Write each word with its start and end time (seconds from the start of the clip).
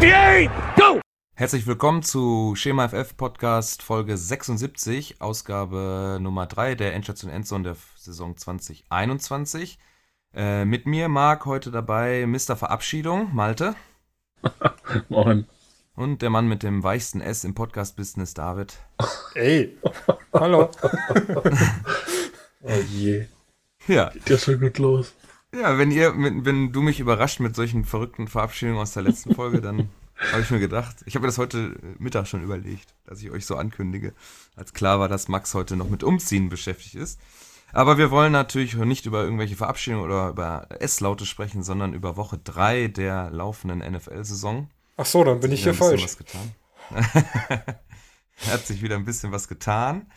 58, 0.00 0.50
go! 0.76 0.98
Herzlich 1.34 1.66
willkommen 1.66 2.02
zu 2.02 2.54
Schema 2.56 2.88
FF 2.88 3.18
Podcast 3.18 3.82
Folge 3.82 4.16
76, 4.16 5.20
Ausgabe 5.20 6.16
Nummer 6.22 6.46
3 6.46 6.74
der 6.74 6.94
Endstation 6.94 7.30
Endzone 7.30 7.64
der 7.64 7.76
Saison 7.98 8.34
2021. 8.34 9.78
Äh, 10.32 10.64
mit 10.64 10.86
mir, 10.86 11.10
Marc, 11.10 11.44
heute 11.44 11.70
dabei 11.70 12.24
Mr. 12.26 12.56
Verabschiedung, 12.56 13.34
Malte. 13.34 13.74
Moin. 15.10 15.46
Und 15.94 16.22
der 16.22 16.30
Mann 16.30 16.48
mit 16.48 16.62
dem 16.62 16.82
weichsten 16.82 17.20
S 17.20 17.44
im 17.44 17.52
Podcast-Business, 17.52 18.32
David. 18.32 18.78
Ey, 19.34 19.76
hallo. 20.32 20.70
oh 22.62 22.82
je. 22.90 23.26
Ja. 23.86 24.08
Geht 24.08 24.30
ja 24.30 24.38
schon 24.38 24.60
gut 24.60 24.78
los. 24.78 25.12
Ja, 25.54 25.78
wenn 25.78 25.90
ihr, 25.90 26.14
wenn 26.16 26.72
du 26.72 26.80
mich 26.80 27.00
überrascht 27.00 27.40
mit 27.40 27.56
solchen 27.56 27.84
verrückten 27.84 28.28
Verabschiedungen 28.28 28.80
aus 28.80 28.92
der 28.92 29.02
letzten 29.02 29.34
Folge, 29.34 29.60
dann 29.60 29.88
habe 30.32 30.42
ich 30.42 30.50
mir 30.50 30.60
gedacht. 30.60 30.96
Ich 31.06 31.14
habe 31.14 31.22
mir 31.22 31.28
das 31.28 31.38
heute 31.38 31.76
Mittag 31.98 32.28
schon 32.28 32.42
überlegt, 32.42 32.94
dass 33.04 33.20
ich 33.20 33.30
euch 33.30 33.46
so 33.46 33.56
ankündige, 33.56 34.14
als 34.54 34.72
klar 34.72 35.00
war, 35.00 35.08
dass 35.08 35.28
Max 35.28 35.54
heute 35.54 35.76
noch 35.76 35.88
mit 35.88 36.04
Umziehen 36.04 36.48
beschäftigt 36.48 36.94
ist. 36.94 37.20
Aber 37.72 37.98
wir 37.98 38.10
wollen 38.10 38.32
natürlich 38.32 38.74
nicht 38.74 39.06
über 39.06 39.22
irgendwelche 39.22 39.56
Verabschiedungen 39.56 40.04
oder 40.04 40.28
über 40.28 40.66
S-Laute 40.80 41.26
sprechen, 41.26 41.62
sondern 41.62 41.94
über 41.94 42.16
Woche 42.16 42.38
3 42.38 42.88
der 42.88 43.30
laufenden 43.30 43.78
NFL-Saison. 43.78 44.68
Ach 44.96 45.06
so, 45.06 45.24
dann 45.24 45.40
bin 45.40 45.52
ich 45.52 45.62
hier 45.62 45.74
falsch. 45.74 46.02
Was 46.02 46.16
getan. 46.16 46.54
Hat 48.50 48.66
sich 48.66 48.82
wieder 48.82 48.96
ein 48.96 49.04
bisschen 49.04 49.32
was 49.32 49.48
getan. 49.48 50.10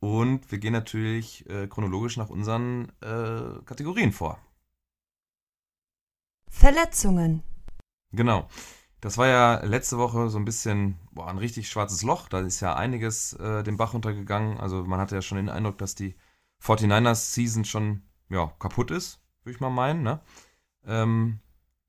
Und 0.00 0.50
wir 0.50 0.58
gehen 0.58 0.72
natürlich 0.72 1.48
äh, 1.48 1.66
chronologisch 1.66 2.16
nach 2.16 2.28
unseren 2.28 2.92
äh, 3.00 3.62
Kategorien 3.64 4.12
vor. 4.12 4.38
Verletzungen. 6.54 7.42
Genau. 8.12 8.48
Das 9.00 9.18
war 9.18 9.26
ja 9.26 9.62
letzte 9.64 9.98
Woche 9.98 10.30
so 10.30 10.38
ein 10.38 10.44
bisschen 10.44 10.96
boah, 11.10 11.28
ein 11.28 11.36
richtig 11.36 11.68
schwarzes 11.68 12.02
Loch. 12.02 12.28
Da 12.28 12.40
ist 12.40 12.60
ja 12.60 12.74
einiges 12.74 13.34
äh, 13.34 13.62
den 13.62 13.76
Bach 13.76 13.92
runtergegangen. 13.92 14.58
Also 14.58 14.84
man 14.84 15.00
hatte 15.00 15.16
ja 15.16 15.20
schon 15.20 15.36
den 15.36 15.50
Eindruck, 15.50 15.78
dass 15.78 15.94
die 15.94 16.14
49ers 16.62 17.34
Season 17.34 17.64
schon 17.64 18.02
ja, 18.30 18.46
kaputt 18.58 18.90
ist, 18.90 19.20
würde 19.42 19.56
ich 19.56 19.60
mal 19.60 19.68
meinen. 19.68 20.02
Ne? 20.02 20.20
Ähm, 20.86 21.40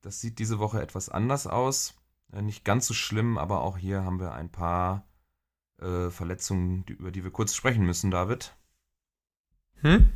das 0.02 0.20
sieht 0.20 0.40
diese 0.40 0.60
Woche 0.60 0.82
etwas 0.82 1.10
anders 1.10 1.48
aus. 1.48 1.94
Äh, 2.34 2.42
nicht 2.42 2.66
ganz 2.66 2.88
so 2.88 2.94
schlimm, 2.94 3.38
aber 3.38 3.62
auch 3.62 3.78
hier 3.78 4.04
haben 4.04 4.20
wir 4.20 4.34
ein 4.34 4.52
paar 4.52 5.08
äh, 5.80 6.10
Verletzungen, 6.10 6.86
die, 6.88 6.94
über 6.94 7.12
die 7.12 7.24
wir 7.24 7.32
kurz 7.32 7.54
sprechen 7.54 7.86
müssen, 7.86 8.12
David. 8.12 8.56
Hm? 9.82 10.10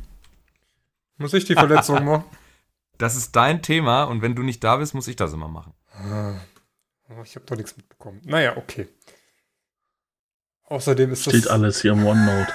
Muss 1.18 1.34
ich 1.34 1.44
die 1.44 1.54
Verletzung 1.54 2.04
machen? 2.04 2.24
Das 3.00 3.16
ist 3.16 3.34
dein 3.34 3.62
Thema 3.62 4.04
und 4.04 4.20
wenn 4.20 4.34
du 4.34 4.42
nicht 4.42 4.62
da 4.62 4.76
bist, 4.76 4.92
muss 4.92 5.08
ich 5.08 5.16
das 5.16 5.32
immer 5.32 5.48
machen. 5.48 5.72
Ah, 5.90 6.34
ich 7.24 7.34
habe 7.34 7.46
doch 7.46 7.56
nichts 7.56 7.74
mitbekommen. 7.74 8.20
Naja, 8.24 8.58
okay. 8.58 8.88
Außerdem 10.64 11.10
ist 11.10 11.26
das. 11.26 11.34
Steht 11.34 11.48
alles 11.48 11.80
hier 11.80 11.92
im 11.92 12.06
OneNote. 12.06 12.52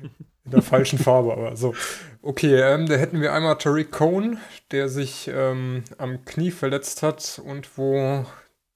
in 0.44 0.50
der 0.52 0.62
falschen 0.62 0.96
Farbe, 0.96 1.32
aber 1.32 1.56
so. 1.56 1.74
Okay, 2.22 2.54
ähm, 2.54 2.86
da 2.86 2.94
hätten 2.94 3.20
wir 3.20 3.32
einmal 3.32 3.58
Tariq 3.58 3.90
Cohn, 3.90 4.38
der 4.70 4.88
sich 4.88 5.28
ähm, 5.32 5.82
am 5.98 6.24
Knie 6.24 6.52
verletzt 6.52 7.02
hat 7.02 7.42
und 7.44 7.76
wo 7.76 8.24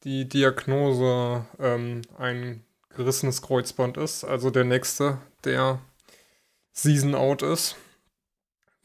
die 0.03 0.29
Diagnose 0.29 1.47
ähm, 1.61 2.03
ein 2.19 2.65
gerissenes 2.91 3.41
Kreuzband 3.41 3.99
ist. 3.99 4.25
Also 4.25 4.51
der 4.51 4.65
nächste, 4.65 5.19
der 5.45 5.79
Season 6.73 7.15
out 7.15 7.43
ist. 7.43 7.77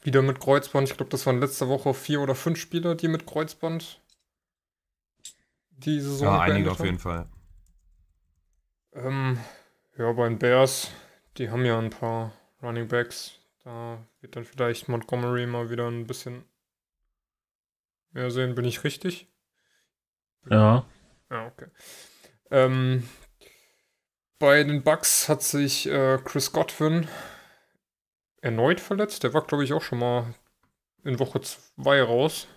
Wieder 0.04 0.22
mit 0.22 0.40
Kreuzband. 0.40 0.90
Ich 0.90 0.98
glaube, 0.98 1.12
das 1.12 1.26
waren 1.26 1.40
letzte 1.40 1.68
Woche 1.68 1.94
vier 1.94 2.22
oder 2.22 2.36
fünf 2.36 2.60
Spieler, 2.60 2.96
die 2.96 3.08
mit 3.08 3.28
Kreuzband 3.28 4.02
die 5.70 6.00
Saison 6.00 6.28
Ja, 6.28 6.40
einige 6.42 6.72
auf 6.72 6.84
jeden 6.84 7.00
Fall. 7.00 7.28
Ähm, 8.94 9.40
ja, 9.98 10.12
bei 10.12 10.28
den 10.28 10.40
Bears, 10.40 10.92
die 11.38 11.50
haben 11.50 11.66
ja 11.66 11.78
ein 11.78 11.90
paar 11.90 12.34
Running 12.62 12.88
Backs. 12.88 13.40
Da 13.64 14.00
wird 14.22 14.36
dann 14.36 14.44
vielleicht 14.44 14.90
Montgomery 14.90 15.46
mal 15.46 15.70
wieder 15.70 15.88
ein 15.88 16.08
bisschen 16.08 16.46
mehr 18.12 18.32
sehen. 18.32 18.56
Bin 18.56 18.66
ich 18.66 18.84
richtig? 18.84 19.28
Ja. 20.50 20.86
Ja, 21.30 21.48
okay. 21.48 21.68
Ähm, 22.50 23.08
bei 24.40 24.64
den 24.64 24.84
Bucks 24.84 25.30
hat 25.30 25.44
sich 25.44 25.88
äh, 25.88 26.18
Chris 26.24 26.52
Godwin 26.52 27.08
erneut 28.42 28.80
verletzt. 28.80 29.24
Der 29.24 29.34
war, 29.34 29.46
glaube 29.46 29.64
ich, 29.64 29.74
auch 29.74 29.82
schon 29.82 30.00
mal 30.00 30.34
in 31.04 31.20
Woche 31.20 31.42
2 31.42 32.04
raus. 32.04 32.48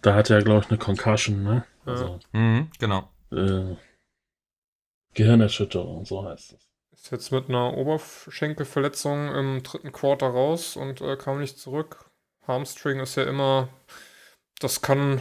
Da 0.00 0.14
hatte 0.14 0.34
er, 0.34 0.42
glaube 0.42 0.60
ich, 0.60 0.70
eine 0.70 0.78
Concussion, 0.78 1.42
ne? 1.42 1.64
Ja. 1.86 1.92
Also, 1.92 2.20
mhm, 2.32 2.70
genau. 2.78 3.08
Äh, 3.30 3.76
Gehirnerschütterung, 5.14 6.04
so 6.04 6.24
heißt 6.24 6.54
es. 6.54 6.68
Ist 6.92 7.10
jetzt 7.10 7.32
mit 7.32 7.48
einer 7.48 7.76
Oberschenkelverletzung 7.76 9.34
im 9.34 9.62
dritten 9.62 9.92
Quarter 9.92 10.28
raus 10.28 10.76
und 10.76 11.00
äh, 11.00 11.16
kam 11.16 11.40
nicht 11.40 11.58
zurück. 11.58 12.10
Hamstring 12.46 13.00
ist 13.00 13.16
ja 13.16 13.24
immer, 13.24 13.68
das 14.60 14.82
kann 14.82 15.20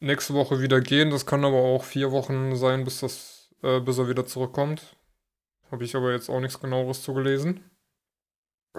nächste 0.00 0.34
Woche 0.34 0.60
wieder 0.60 0.80
gehen, 0.80 1.10
das 1.10 1.26
kann 1.26 1.44
aber 1.44 1.58
auch 1.58 1.84
vier 1.84 2.10
Wochen 2.10 2.56
sein, 2.56 2.84
bis, 2.84 3.00
das, 3.00 3.54
äh, 3.62 3.80
bis 3.80 3.98
er 3.98 4.08
wieder 4.08 4.26
zurückkommt. 4.26 4.96
Habe 5.70 5.84
ich 5.84 5.96
aber 5.96 6.12
jetzt 6.12 6.28
auch 6.28 6.40
nichts 6.40 6.60
genaueres 6.60 7.02
zugelesen. 7.02 7.71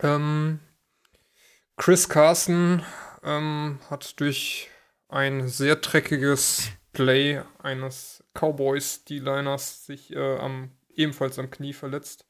Ähm, 0.01 0.59
Chris 1.77 2.09
Carson 2.09 2.83
ähm, 3.23 3.79
hat 3.89 4.19
durch 4.19 4.69
ein 5.07 5.47
sehr 5.47 5.75
dreckiges 5.75 6.71
Play 6.91 7.41
eines 7.59 8.23
Cowboys-D-Liners 8.33 9.85
sich 9.85 10.15
äh, 10.15 10.37
am, 10.37 10.71
ebenfalls 10.89 11.39
am 11.39 11.49
Knie 11.49 11.73
verletzt. 11.73 12.27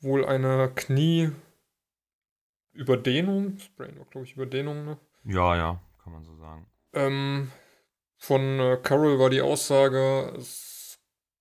Wohl 0.00 0.24
eine 0.24 0.72
Knieüberdehnung. 0.74 3.58
Sprain 3.58 3.98
war, 3.98 4.06
glaube 4.06 4.26
ich, 4.26 4.34
Überdehnung, 4.34 4.84
ne? 4.84 4.98
Ja, 5.24 5.56
ja, 5.56 5.80
kann 6.02 6.12
man 6.12 6.24
so 6.24 6.36
sagen. 6.36 6.66
Ähm, 6.92 7.52
von 8.16 8.58
äh, 8.58 8.78
Carroll 8.82 9.18
war 9.18 9.30
die 9.30 9.42
Aussage, 9.42 10.34
es 10.36 10.71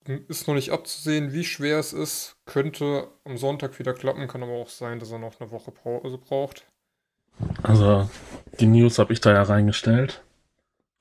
ist 0.06 0.48
noch 0.48 0.56
nicht 0.56 0.72
abzusehen, 0.72 1.34
wie 1.34 1.44
schwer 1.44 1.80
es 1.80 1.94
ist. 1.94 2.36
Könnte 2.46 3.08
am 3.24 3.38
Sonntag 3.38 3.78
wieder 3.80 3.94
klappen, 3.94 4.28
kann 4.28 4.44
aber 4.44 4.54
auch 4.54 4.70
sein, 4.70 5.00
dass 5.00 5.12
er 5.12 5.20
noch 5.20 5.40
eine 5.40 5.52
Woche 5.52 5.72
Pause 5.72 6.18
braucht. 6.18 6.66
Also, 7.64 8.10
die 8.60 8.66
News 8.66 9.00
habe 9.00 9.14
ich 9.14 9.22
da 9.22 9.32
ja 9.34 9.44
reingestellt. 9.44 10.24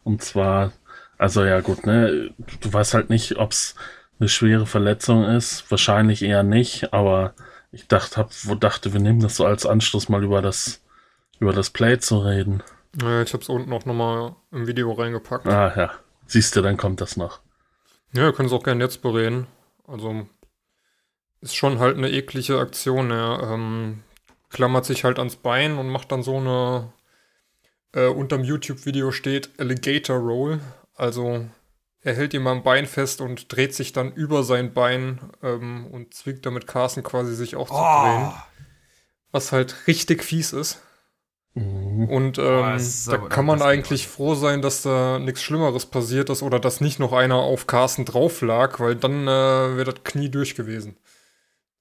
Und 0.04 0.22
zwar, 0.22 0.72
also 1.18 1.44
ja 1.44 1.60
gut, 1.60 1.86
ne, 1.86 2.32
du 2.60 2.72
weißt 2.72 2.94
halt 2.94 3.10
nicht, 3.10 3.36
ob 3.36 3.52
es 3.52 3.74
eine 4.18 4.28
schwere 4.28 4.66
Verletzung 4.66 5.24
ist. 5.24 5.70
Wahrscheinlich 5.70 6.22
eher 6.22 6.42
nicht, 6.42 6.92
aber 6.92 7.34
ich 7.72 7.88
dachte, 7.88 8.16
hab, 8.16 8.30
wo 8.44 8.54
dachte, 8.54 8.92
wir 8.92 9.00
nehmen 9.00 9.20
das 9.20 9.36
so 9.36 9.46
als 9.46 9.66
Anschluss 9.66 10.08
mal 10.08 10.24
über 10.24 10.42
das, 10.42 10.82
über 11.38 11.52
das 11.52 11.70
Play 11.70 11.98
zu 11.98 12.18
reden. 12.18 12.62
Ja, 13.00 13.22
ich 13.22 13.32
habe 13.32 13.42
es 13.42 13.48
unten 13.48 13.72
auch 13.72 13.84
nochmal 13.84 14.34
im 14.50 14.66
Video 14.66 14.92
reingepackt. 14.92 15.46
Ah 15.46 15.72
ja, 15.76 15.92
siehst 16.26 16.56
du, 16.56 16.62
dann 16.62 16.76
kommt 16.76 17.00
das 17.00 17.16
noch. 17.16 17.40
Ja, 18.12 18.24
wir 18.24 18.32
können 18.32 18.48
es 18.48 18.52
auch 18.52 18.64
gerne 18.64 18.82
jetzt 18.82 19.02
bereden. 19.02 19.46
Also 19.86 20.26
ist 21.40 21.54
schon 21.54 21.78
halt 21.78 21.96
eine 21.96 22.10
eklige 22.10 22.58
Aktion. 22.58 23.10
Er 23.10 23.50
ähm, 23.52 24.02
klammert 24.50 24.84
sich 24.84 25.04
halt 25.04 25.18
ans 25.18 25.36
Bein 25.36 25.78
und 25.78 25.88
macht 25.88 26.12
dann 26.12 26.22
so 26.22 26.36
eine 26.36 26.92
äh, 27.92 28.06
unterm 28.06 28.44
YouTube-Video 28.44 29.12
steht 29.12 29.50
Alligator 29.58 30.16
Roll. 30.18 30.60
Also 30.94 31.46
er 32.02 32.14
hält 32.14 32.34
ihm 32.34 32.46
am 32.46 32.62
Bein 32.62 32.86
fest 32.86 33.20
und 33.20 33.52
dreht 33.54 33.74
sich 33.74 33.92
dann 33.92 34.12
über 34.12 34.42
sein 34.42 34.72
Bein 34.72 35.20
ähm, 35.42 35.86
und 35.86 36.14
zwingt 36.14 36.46
damit 36.46 36.66
Carson 36.66 37.02
quasi 37.02 37.34
sich 37.34 37.56
auch 37.56 37.68
zu 37.68 37.74
oh. 37.74 38.02
drehen. 38.02 38.32
Was 39.32 39.52
halt 39.52 39.86
richtig 39.86 40.24
fies 40.24 40.52
ist. 40.52 40.82
Mhm. 41.54 42.08
Und 42.08 42.38
ähm, 42.38 42.76
oh, 42.76 43.10
da 43.10 43.18
kann 43.18 43.44
man 43.44 43.60
eigentlich 43.62 44.06
froh 44.06 44.34
sein, 44.34 44.62
dass 44.62 44.82
da 44.82 45.18
nichts 45.18 45.42
Schlimmeres 45.42 45.86
passiert 45.86 46.30
ist 46.30 46.42
oder 46.42 46.60
dass 46.60 46.80
nicht 46.80 47.00
noch 47.00 47.12
einer 47.12 47.36
auf 47.36 47.66
Carson 47.66 48.04
drauf 48.04 48.40
lag, 48.42 48.78
weil 48.78 48.94
dann 48.94 49.26
äh, 49.26 49.76
wäre 49.76 49.92
das 49.92 50.04
Knie 50.04 50.28
durch 50.28 50.54
gewesen. 50.54 50.96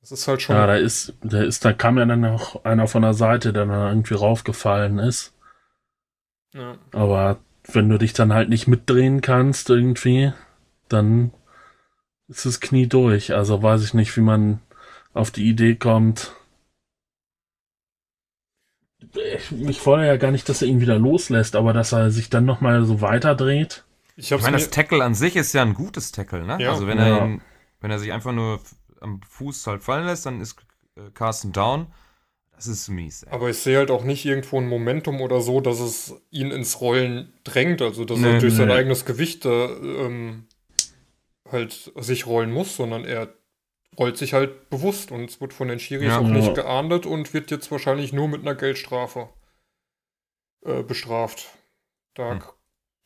Das 0.01 0.11
ist 0.11 0.27
halt 0.27 0.41
schon. 0.41 0.55
Ja, 0.55 0.65
da 0.65 0.75
ist, 0.75 1.13
da 1.21 1.41
ist, 1.41 1.65
da 1.65 1.73
kam 1.73 1.97
ja 1.97 2.05
dann 2.05 2.21
noch 2.21 2.63
einer 2.63 2.87
von 2.87 3.01
der 3.01 3.13
Seite, 3.13 3.53
der 3.53 3.65
dann 3.65 3.89
irgendwie 3.89 4.15
raufgefallen 4.15 4.97
ist. 4.97 5.33
Ja. 6.53 6.77
Aber 6.91 7.37
wenn 7.63 7.89
du 7.89 7.97
dich 7.97 8.13
dann 8.13 8.33
halt 8.33 8.49
nicht 8.49 8.67
mitdrehen 8.67 9.21
kannst 9.21 9.69
irgendwie, 9.69 10.33
dann 10.87 11.31
ist 12.27 12.45
das 12.45 12.59
Knie 12.59 12.87
durch. 12.87 13.33
Also 13.33 13.61
weiß 13.61 13.83
ich 13.83 13.93
nicht, 13.93 14.15
wie 14.17 14.21
man 14.21 14.61
auf 15.13 15.31
die 15.31 15.47
Idee 15.47 15.75
kommt. 15.75 16.33
Ich, 19.13 19.51
ich 19.51 19.79
fordere 19.79 20.07
ja 20.07 20.17
gar 20.17 20.31
nicht, 20.31 20.49
dass 20.49 20.61
er 20.61 20.67
ihn 20.67 20.81
wieder 20.81 20.99
loslässt, 20.99 21.55
aber 21.55 21.73
dass 21.73 21.93
er 21.93 22.11
sich 22.11 22.29
dann 22.29 22.45
nochmal 22.45 22.83
so 22.85 23.01
weiterdreht. 23.01 23.85
Ich, 24.15 24.31
ich 24.31 24.41
meine, 24.41 24.57
das 24.57 24.69
Tackle 24.69 25.03
an 25.03 25.15
sich 25.15 25.35
ist 25.37 25.53
ja 25.53 25.61
ein 25.61 25.73
gutes 25.73 26.11
Tackle, 26.11 26.43
ne? 26.45 26.57
Ja. 26.59 26.71
Also 26.71 26.87
wenn 26.87 26.97
ja. 26.97 27.17
er 27.17 27.25
ihn, 27.25 27.41
wenn 27.79 27.91
er 27.91 27.99
sich 27.99 28.11
einfach 28.11 28.33
nur 28.33 28.59
am 28.99 29.21
Fuß 29.21 29.65
halt 29.67 29.81
fallen 29.81 30.05
lässt, 30.05 30.25
dann 30.25 30.41
ist 30.41 30.57
äh, 30.97 31.09
Carsten 31.13 31.53
down. 31.53 31.87
Das 32.53 32.67
ist 32.67 32.89
mies. 32.89 33.23
Ey. 33.23 33.31
Aber 33.31 33.49
ich 33.49 33.57
sehe 33.57 33.77
halt 33.77 33.89
auch 33.89 34.03
nicht 34.03 34.25
irgendwo 34.25 34.59
ein 34.59 34.67
Momentum 34.67 35.21
oder 35.21 35.39
so, 35.39 35.61
dass 35.61 35.79
es 35.79 36.15
ihn 36.29 36.51
ins 36.51 36.81
Rollen 36.81 37.31
drängt, 37.45 37.81
also 37.81 38.03
dass 38.03 38.19
Nee, 38.19 38.33
er 38.33 38.39
durch 38.39 38.53
sein 38.53 38.67
nee. 38.67 38.73
eigenes 38.73 39.05
Gewicht 39.05 39.45
äh, 39.45 39.65
ähm, 39.65 40.45
halt 41.49 41.93
sich 41.95 42.27
rollen 42.27 42.51
muss, 42.51 42.75
sondern 42.75 43.05
er 43.05 43.33
rollt 43.97 44.17
sich 44.17 44.33
halt 44.33 44.69
bewusst 44.69 45.11
und 45.11 45.25
es 45.29 45.41
wird 45.41 45.53
von 45.53 45.67
den 45.67 45.79
Schiris 45.79 46.07
Ja. 46.07 46.19
auch 46.19 46.27
nicht 46.27 46.47
Ja. 46.47 46.53
geahndet 46.53 47.05
und 47.05 47.33
wird 47.33 47.51
jetzt 47.51 47.71
wahrscheinlich 47.71 48.13
nur 48.13 48.27
mit 48.27 48.41
einer 48.41 48.55
Geldstrafe 48.55 49.29
äh, 50.65 50.83
bestraft. 50.83 51.47
Da, 52.15 52.31
Hm. 52.33 52.41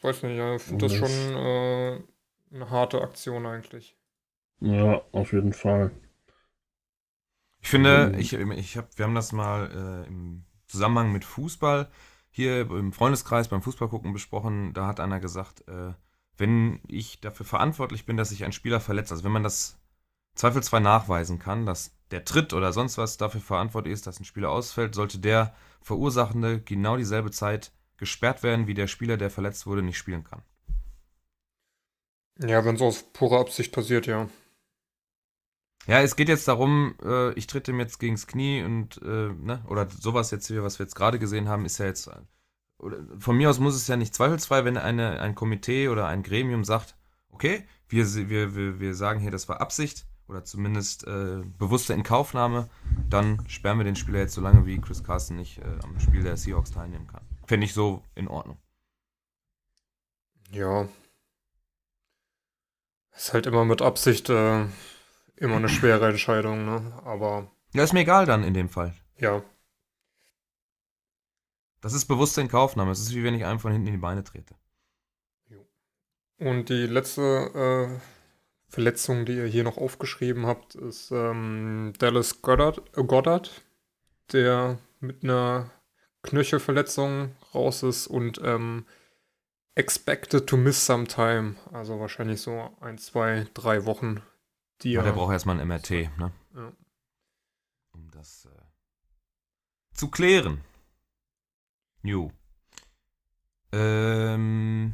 weiß 0.02 0.24
nicht, 0.24 0.36
ja, 0.38 0.56
ich 0.56 0.62
finde 0.62 0.88
das 0.88 1.00
Das- 1.00 1.10
schon 1.10 1.36
äh, 1.36 2.02
eine 2.54 2.70
harte 2.70 3.02
Aktion 3.02 3.46
eigentlich. 3.46 3.96
Ja, 4.60 5.02
auf 5.12 5.34
jeden 5.34 5.54
Fall. 5.54 5.92
Ich 7.60 7.70
finde, 7.70 8.10
Mhm. 8.10 8.20
ich, 8.20 8.34
ich 8.34 8.78
hab, 8.78 8.98
wir 8.98 9.06
haben 9.06 9.16
das 9.16 9.32
mal 9.32 10.04
äh, 10.06 10.08
im 10.08 10.46
Zusammenhang 10.68 11.12
mit 11.12 11.24
Fußball 11.26 11.90
hier 12.30 12.62
im 12.62 12.92
Freundeskreis 12.92 13.48
beim 13.48 13.62
Fußballgucken 13.62 14.14
besprochen. 14.14 14.74
Da 14.74 14.88
hat 14.88 15.00
einer 15.00 15.20
gesagt, 15.20 15.68
äh, 15.68 15.94
wenn 16.38 16.82
ich 16.88 17.22
dafür 17.22 17.46
verantwortlich 17.46 18.06
bin, 18.06 18.18
dass 18.18 18.30
sich 18.30 18.44
ein 18.44 18.52
Spieler 18.52 18.80
verletzt, 18.80 19.12
also 19.12 19.24
wenn 19.24 19.32
man 19.32 19.44
das 19.44 19.78
zweifelsfrei 20.36 20.80
nachweisen 20.80 21.40
kann, 21.40 21.66
dass 21.66 21.92
der 22.12 22.26
Tritt 22.26 22.54
oder 22.54 22.74
sonst 22.74 22.98
was 22.98 23.18
dafür 23.18 23.42
verantwortlich 23.42 23.94
ist, 23.94 24.08
dass 24.08 24.20
ein 24.20 24.26
Spieler 24.26 24.50
ausfällt, 24.50 24.96
sollte 24.96 25.20
der 25.20 25.56
Verursachende 25.82 26.62
genau 26.62 26.98
dieselbe 26.98 27.32
Zeit 27.32 27.72
gesperrt 27.98 28.44
werden, 28.44 28.68
wie 28.68 28.74
der 28.74 28.88
Spieler, 28.88 29.18
der 29.18 29.30
verletzt 29.30 29.66
wurde, 29.66 29.82
nicht 29.82 29.98
spielen 29.98 30.24
kann. 30.24 30.42
Ja, 32.40 32.66
wenn 32.66 32.76
es 32.76 32.82
aus 32.82 33.04
purer 33.14 33.40
Absicht 33.40 33.72
passiert, 33.72 34.08
ja. 34.08 34.28
Ja, 35.86 36.02
es 36.02 36.16
geht 36.16 36.30
jetzt 36.30 36.48
darum, 36.48 36.96
äh, 37.04 37.34
ich 37.34 37.46
trete 37.46 37.72
ihm 37.72 37.80
jetzt 37.80 38.00
gegens 38.00 38.26
Knie 38.26 38.64
und, 38.64 39.02
äh, 39.02 39.34
ne, 39.34 39.64
oder 39.68 39.90
sowas 39.90 40.32
jetzt 40.32 40.48
hier, 40.48 40.64
was 40.64 40.80
wir 40.80 40.86
jetzt 40.86 40.96
gerade 40.96 41.20
gesehen 41.20 41.50
haben, 41.50 41.66
ist 41.66 41.78
ja 41.78 41.86
jetzt, 41.86 42.10
oder 42.78 42.98
von 43.20 43.36
mir 43.36 43.50
aus 43.50 43.60
muss 43.60 43.76
es 43.76 43.88
ja 43.88 43.98
nicht 43.98 44.16
zweifelsfrei, 44.16 44.66
wenn 44.66 44.78
eine, 44.78 45.20
ein 45.20 45.36
Komitee 45.36 45.90
oder 45.90 46.08
ein 46.08 46.24
Gremium 46.24 46.64
sagt, 46.64 46.96
okay, 47.30 47.68
wir, 47.90 48.06
wir, 48.30 48.56
wir, 48.56 48.80
wir 48.80 48.96
sagen 48.96 49.20
hier, 49.20 49.32
das 49.32 49.50
war 49.50 49.60
Absicht 49.60 50.06
oder 50.28 50.44
zumindest 50.44 51.06
äh, 51.06 51.42
bewusste 51.58 51.94
Inkaufnahme, 51.94 52.70
dann 53.10 53.44
sperren 53.50 53.78
wir 53.78 53.84
den 53.84 53.96
Spieler 53.96 54.20
jetzt 54.20 54.34
so 54.34 54.42
lange, 54.42 54.66
wie 54.66 54.80
Chris 54.80 55.04
Carson 55.04 55.36
nicht 55.38 55.60
äh, 55.60 55.80
am 55.84 56.00
Spiel 56.00 56.24
der 56.24 56.38
Seahawks 56.38 56.72
teilnehmen 56.72 57.08
kann. 57.08 57.26
Fände 57.46 57.66
ich 57.66 57.74
so 57.74 58.04
in 58.16 58.28
Ordnung. 58.28 58.58
Ja. 60.52 60.88
Ist 63.16 63.34
halt 63.34 63.46
immer 63.46 63.66
mit 63.66 63.82
Absicht 63.82 64.30
äh, 64.30 64.66
immer 65.36 65.56
eine 65.58 65.70
schwere 65.70 66.10
Entscheidung, 66.10 66.66
ne? 66.66 67.02
Aber 67.04 67.52
Ja, 67.74 67.84
ist 67.84 67.94
mir 67.94 68.02
egal 68.02 68.26
dann 68.26 68.44
in 68.44 68.54
dem 68.54 68.70
Fall. 68.70 68.94
ja. 69.18 69.44
Das 71.82 71.92
ist 71.92 72.06
bewusste 72.06 72.40
Inkaufnahme. 72.40 72.92
Es 72.92 73.02
ist 73.02 73.14
wie 73.14 73.26
wenn 73.26 73.34
ich 73.34 73.44
einem 73.44 73.60
von 73.60 73.74
hinten 73.74 73.88
in 73.88 73.94
die 73.96 74.00
Beine 74.00 74.24
trete. 74.24 74.56
Und 76.40 76.70
die 76.70 76.88
letzte 76.88 78.00
äh, 78.74 78.76
Verletzung, 78.76 79.26
die 79.26 79.36
ihr 79.38 79.46
hier 79.46 79.64
noch 79.64 79.78
aufgeschrieben 79.78 80.46
habt, 80.46 80.76
ist 80.76 81.12
ähm, 81.12 81.94
Dallas 82.00 82.42
Goddard, 82.42 82.82
äh, 82.98 83.04
Goddard, 83.04 83.64
der 84.32 84.80
mit 85.00 85.24
einer 85.24 85.70
Knöchelverletzung 86.24 87.36
raus 87.54 87.84
ist 87.84 88.08
und 88.08 88.40
ähm, 88.44 88.86
expected 89.76 90.48
to 90.48 90.58
miss 90.58 90.86
some 90.86 91.06
time. 91.06 91.56
Also 91.72 92.00
wahrscheinlich 92.00 92.42
so 92.42 92.76
ein, 92.82 92.98
zwei, 92.98 93.48
drei 93.54 93.86
Wochen, 93.86 94.22
die 94.82 94.94
Ja, 94.94 95.02
er. 95.02 95.06
der 95.06 95.12
braucht 95.14 95.34
erstmal 95.34 95.60
ein 95.60 95.68
MRT, 95.68 95.90
ne? 96.18 96.32
Ja. 96.56 96.72
Um 97.94 98.10
das 98.12 98.46
äh, 98.46 98.50
zu 99.94 100.10
klären. 100.10 100.62
Jo. 102.02 102.32
Ähm, 103.72 104.94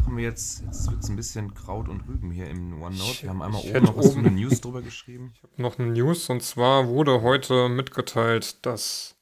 machen 0.00 0.16
wir 0.16 0.24
jetzt, 0.24 0.62
jetzt 0.64 0.90
wird 0.90 1.02
es 1.02 1.10
ein 1.10 1.16
bisschen 1.16 1.52
Kraut 1.52 1.88
und 1.88 2.00
Rüben 2.08 2.30
hier 2.30 2.48
im 2.48 2.80
OneNote. 2.80 3.22
Wir 3.22 3.28
haben 3.30 3.42
einmal 3.42 3.60
ich 3.62 3.70
oben 3.70 3.84
noch 3.84 3.96
was 3.98 4.06
oben- 4.12 4.24
den 4.24 4.34
News 4.36 4.60
drüber 4.62 4.80
geschrieben. 4.80 5.32
Ich 5.34 5.42
habe 5.42 5.60
noch 5.60 5.78
eine 5.78 5.88
News 5.92 6.30
und 6.30 6.42
zwar 6.42 6.88
wurde 6.88 7.20
heute 7.20 7.68
mitgeteilt, 7.68 8.64
dass, 8.64 9.16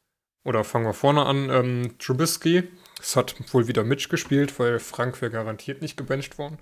oder 0.44 0.62
fangen 0.62 0.86
wir 0.86 0.92
vorne 0.94 1.26
an, 1.26 1.50
ähm, 1.50 1.98
Trubisky, 1.98 2.64
es 3.00 3.16
hat 3.16 3.34
wohl 3.52 3.66
wieder 3.66 3.82
Mitch 3.82 4.08
gespielt, 4.08 4.56
weil 4.60 4.78
Frank 4.78 5.20
wäre 5.20 5.32
garantiert 5.32 5.82
nicht 5.82 5.96
gebencht 5.96 6.38
worden, 6.38 6.58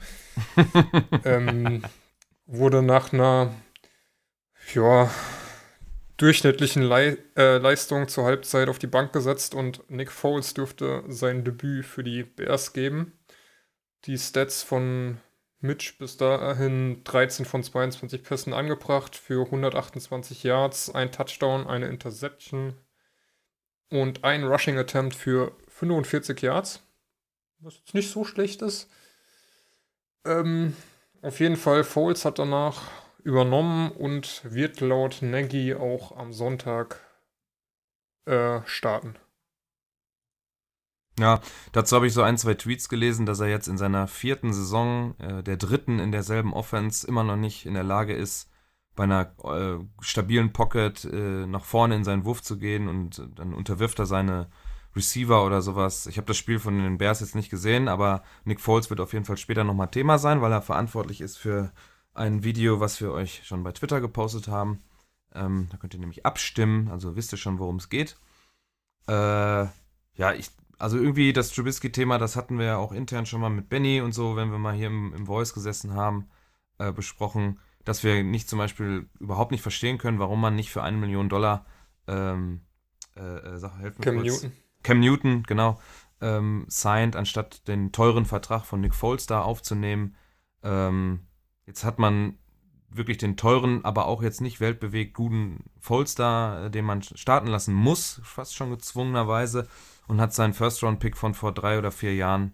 ähm, 1.24 1.82
wurde 2.46 2.80
nach 2.82 3.12
einer, 3.12 3.52
ja, 4.74 5.10
durchschnittlichen 6.16 6.82
Lei 6.82 7.18
äh, 7.36 7.58
Leistung 7.58 8.08
zur 8.08 8.24
Halbzeit 8.24 8.70
auf 8.70 8.78
die 8.78 8.86
Bank 8.86 9.12
gesetzt 9.12 9.54
und 9.54 9.82
Nick 9.90 10.10
Foles 10.10 10.54
dürfte 10.54 11.04
sein 11.08 11.44
Debüt 11.44 11.84
für 11.84 12.02
die 12.02 12.22
Bears 12.22 12.72
geben. 12.72 13.12
Die 14.06 14.18
Stats 14.18 14.62
von 14.62 15.18
Mitch 15.58 15.94
bis 15.98 16.16
dahin 16.16 17.02
13 17.02 17.44
von 17.44 17.64
22 17.64 18.22
Pässen 18.22 18.52
angebracht 18.52 19.16
für 19.16 19.46
128 19.46 20.44
Yards, 20.44 20.94
ein 20.94 21.10
Touchdown, 21.10 21.66
eine 21.66 21.88
Interception 21.88 22.74
und 23.90 24.22
ein 24.22 24.44
Rushing 24.44 24.78
Attempt 24.78 25.16
für 25.16 25.56
45 25.68 26.40
Yards. 26.40 26.82
Was 27.58 27.78
jetzt 27.78 27.94
nicht 27.94 28.10
so 28.10 28.24
schlecht 28.24 28.62
ist. 28.62 28.88
Ähm, 30.24 30.76
auf 31.22 31.40
jeden 31.40 31.56
Fall, 31.56 31.82
Foles 31.82 32.24
hat 32.24 32.38
danach 32.38 32.82
übernommen 33.24 33.90
und 33.90 34.42
wird 34.44 34.80
laut 34.80 35.18
Nagy 35.20 35.74
auch 35.74 36.16
am 36.16 36.32
Sonntag 36.32 37.00
äh, 38.26 38.60
starten. 38.66 39.16
Ja, 41.18 41.40
dazu 41.72 41.96
habe 41.96 42.06
ich 42.06 42.12
so 42.12 42.22
ein, 42.22 42.36
zwei 42.36 42.54
Tweets 42.54 42.88
gelesen, 42.90 43.24
dass 43.24 43.40
er 43.40 43.48
jetzt 43.48 43.68
in 43.68 43.78
seiner 43.78 44.06
vierten 44.06 44.52
Saison, 44.52 45.18
äh, 45.18 45.42
der 45.42 45.56
dritten 45.56 45.98
in 45.98 46.12
derselben 46.12 46.52
Offense, 46.52 47.06
immer 47.06 47.24
noch 47.24 47.36
nicht 47.36 47.64
in 47.64 47.72
der 47.72 47.84
Lage 47.84 48.14
ist, 48.14 48.50
bei 48.94 49.04
einer 49.04 49.32
äh, 49.44 49.78
stabilen 50.00 50.52
Pocket 50.52 51.04
äh, 51.04 51.46
nach 51.46 51.64
vorne 51.64 51.96
in 51.96 52.04
seinen 52.04 52.24
Wurf 52.24 52.42
zu 52.42 52.58
gehen 52.58 52.88
und 52.88 53.22
dann 53.34 53.54
unterwirft 53.54 53.98
er 53.98 54.06
seine 54.06 54.48
Receiver 54.94 55.44
oder 55.44 55.62
sowas. 55.62 56.06
Ich 56.06 56.16
habe 56.16 56.26
das 56.26 56.38
Spiel 56.38 56.58
von 56.58 56.78
den 56.78 56.98
Bears 56.98 57.20
jetzt 57.20 57.34
nicht 57.34 57.50
gesehen, 57.50 57.88
aber 57.88 58.22
Nick 58.44 58.60
Foles 58.60 58.90
wird 58.90 59.00
auf 59.00 59.12
jeden 59.12 59.26
Fall 59.26 59.36
später 59.36 59.64
nochmal 59.64 59.90
Thema 59.90 60.18
sein, 60.18 60.40
weil 60.40 60.52
er 60.52 60.62
verantwortlich 60.62 61.20
ist 61.20 61.36
für 61.36 61.72
ein 62.14 62.42
Video, 62.42 62.80
was 62.80 63.00
wir 63.00 63.12
euch 63.12 63.42
schon 63.44 63.62
bei 63.62 63.72
Twitter 63.72 64.00
gepostet 64.00 64.48
haben. 64.48 64.82
Ähm, 65.34 65.68
da 65.70 65.76
könnt 65.76 65.92
ihr 65.92 66.00
nämlich 66.00 66.24
abstimmen, 66.24 66.88
also 66.90 67.14
wisst 67.14 67.32
ihr 67.32 67.38
schon, 67.38 67.58
worum 67.58 67.76
es 67.76 67.90
geht. 67.90 68.18
Äh, 69.06 69.12
ja, 69.12 70.32
ich, 70.34 70.50
also 70.78 70.98
irgendwie 70.98 71.32
das 71.32 71.50
Trubisky-Thema, 71.50 72.18
das 72.18 72.36
hatten 72.36 72.58
wir 72.58 72.66
ja 72.66 72.76
auch 72.76 72.92
intern 72.92 73.26
schon 73.26 73.40
mal 73.40 73.50
mit 73.50 73.68
Benny 73.68 74.00
und 74.00 74.12
so, 74.12 74.36
wenn 74.36 74.50
wir 74.50 74.58
mal 74.58 74.74
hier 74.74 74.88
im, 74.88 75.14
im 75.14 75.26
Voice 75.26 75.54
gesessen 75.54 75.94
haben, 75.94 76.28
äh, 76.78 76.92
besprochen, 76.92 77.58
dass 77.84 78.02
wir 78.04 78.22
nicht 78.22 78.48
zum 78.48 78.58
Beispiel 78.58 79.08
überhaupt 79.18 79.52
nicht 79.52 79.62
verstehen 79.62 79.98
können, 79.98 80.18
warum 80.18 80.40
man 80.40 80.54
nicht 80.54 80.70
für 80.70 80.82
eine 80.82 80.96
Million 80.96 81.28
Dollar 81.28 81.64
ähm, 82.06 82.62
äh, 83.16 83.20
äh, 83.20 83.58
sag, 83.58 83.78
helf 83.78 83.98
mir 83.98 84.04
Cam 84.04 84.14
kurz. 84.16 84.42
Newton. 84.42 84.52
Cam 84.82 85.00
Newton, 85.00 85.42
genau, 85.44 85.80
ähm, 86.20 86.66
signed, 86.68 87.16
anstatt 87.16 87.66
den 87.68 87.92
teuren 87.92 88.24
Vertrag 88.24 88.64
von 88.64 88.80
Nick 88.80 88.94
Foles 88.94 89.26
da 89.26 89.42
aufzunehmen. 89.42 90.16
Ähm, 90.62 91.26
jetzt 91.66 91.84
hat 91.84 91.98
man 91.98 92.38
wirklich 92.88 93.18
den 93.18 93.36
teuren, 93.36 93.84
aber 93.84 94.06
auch 94.06 94.22
jetzt 94.22 94.40
nicht 94.40 94.60
weltbewegt 94.60 95.14
guten 95.14 95.64
Foles 95.80 96.14
da, 96.14 96.66
äh, 96.66 96.70
den 96.70 96.84
man 96.84 97.02
starten 97.02 97.48
lassen 97.48 97.74
muss, 97.74 98.20
fast 98.22 98.54
schon 98.54 98.70
gezwungenerweise, 98.70 99.66
und 100.08 100.20
hat 100.20 100.32
seinen 100.32 100.54
First-Round-Pick 100.54 101.16
von 101.16 101.34
vor 101.34 101.52
drei 101.52 101.78
oder 101.78 101.90
vier 101.90 102.14
Jahren, 102.14 102.52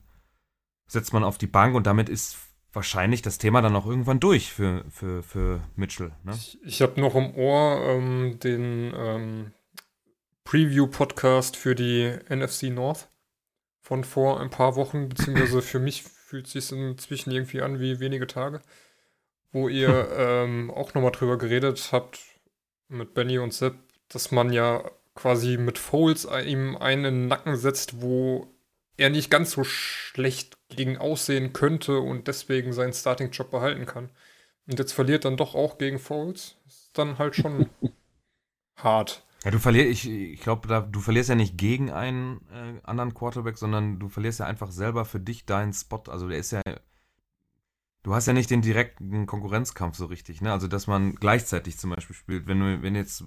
setzt 0.86 1.12
man 1.12 1.24
auf 1.24 1.38
die 1.38 1.46
Bank 1.46 1.74
und 1.74 1.86
damit 1.86 2.08
ist 2.08 2.36
wahrscheinlich 2.72 3.22
das 3.22 3.38
Thema 3.38 3.60
dann 3.60 3.76
auch 3.76 3.86
irgendwann 3.86 4.20
durch 4.20 4.52
für, 4.52 4.84
für, 4.90 5.22
für 5.22 5.60
Mitchell. 5.76 6.12
Ne? 6.24 6.32
Ich, 6.34 6.58
ich 6.64 6.82
habe 6.82 7.00
noch 7.00 7.14
im 7.14 7.34
Ohr 7.34 7.80
ähm, 7.82 8.38
den 8.42 8.92
ähm, 8.96 9.52
Preview-Podcast 10.44 11.56
für 11.56 11.74
die 11.74 12.16
NFC 12.28 12.64
North 12.64 13.08
von 13.80 14.04
vor 14.04 14.40
ein 14.40 14.50
paar 14.50 14.76
Wochen, 14.76 15.08
beziehungsweise 15.08 15.60
für 15.60 15.80
mich 15.80 16.02
fühlt 16.02 16.46
es 16.46 16.52
sich 16.52 16.72
inzwischen 16.72 17.30
irgendwie 17.30 17.60
an 17.60 17.78
wie 17.78 18.00
wenige 18.00 18.26
Tage, 18.26 18.62
wo 19.50 19.68
ihr 19.68 20.08
ähm, 20.16 20.70
auch 20.70 20.94
nochmal 20.94 21.12
drüber 21.12 21.36
geredet 21.36 21.90
habt 21.92 22.20
mit 22.88 23.14
Benny 23.14 23.38
und 23.38 23.52
Sepp, 23.52 23.76
dass 24.08 24.30
man 24.30 24.52
ja 24.52 24.90
quasi 25.14 25.56
mit 25.56 25.78
Foles 25.78 26.26
ihm 26.46 26.76
einen 26.76 27.28
Nacken 27.28 27.56
setzt, 27.56 28.00
wo 28.00 28.52
er 28.96 29.10
nicht 29.10 29.30
ganz 29.30 29.52
so 29.52 29.64
schlecht 29.64 30.58
gegen 30.68 30.98
aussehen 30.98 31.52
könnte 31.52 31.98
und 31.98 32.28
deswegen 32.28 32.72
seinen 32.72 32.92
Starting-Job 32.92 33.50
behalten 33.50 33.86
kann. 33.86 34.10
Und 34.66 34.78
jetzt 34.78 34.92
verliert 34.92 35.24
dann 35.24 35.36
doch 35.36 35.54
auch 35.54 35.78
gegen 35.78 35.98
Foles. 35.98 36.56
Ist 36.66 36.96
dann 36.96 37.18
halt 37.18 37.34
schon 37.34 37.68
hart. 38.76 39.24
Ja, 39.44 39.50
du 39.50 39.58
verlierst, 39.58 39.90
ich, 39.90 40.08
ich 40.08 40.40
glaube, 40.40 40.88
du 40.90 41.00
verlierst 41.00 41.28
ja 41.28 41.34
nicht 41.34 41.58
gegen 41.58 41.90
einen 41.90 42.46
äh, 42.52 42.80
anderen 42.84 43.12
Quarterback, 43.12 43.58
sondern 43.58 43.98
du 43.98 44.08
verlierst 44.08 44.38
ja 44.38 44.46
einfach 44.46 44.70
selber 44.70 45.04
für 45.04 45.18
dich 45.18 45.46
deinen 45.46 45.72
Spot. 45.72 46.02
Also 46.06 46.28
der 46.28 46.38
ist 46.38 46.52
ja, 46.52 46.62
du 48.02 48.14
hast 48.14 48.26
ja 48.26 48.32
nicht 48.32 48.50
den 48.50 48.62
direkten 48.62 49.26
Konkurrenzkampf 49.26 49.96
so 49.96 50.06
richtig, 50.06 50.40
ne? 50.40 50.52
Also 50.52 50.68
dass 50.68 50.86
man 50.86 51.14
gleichzeitig 51.14 51.78
zum 51.78 51.90
Beispiel 51.90 52.16
spielt. 52.16 52.46
Wenn 52.46 52.60
du, 52.60 52.82
wenn 52.82 52.94
jetzt, 52.94 53.24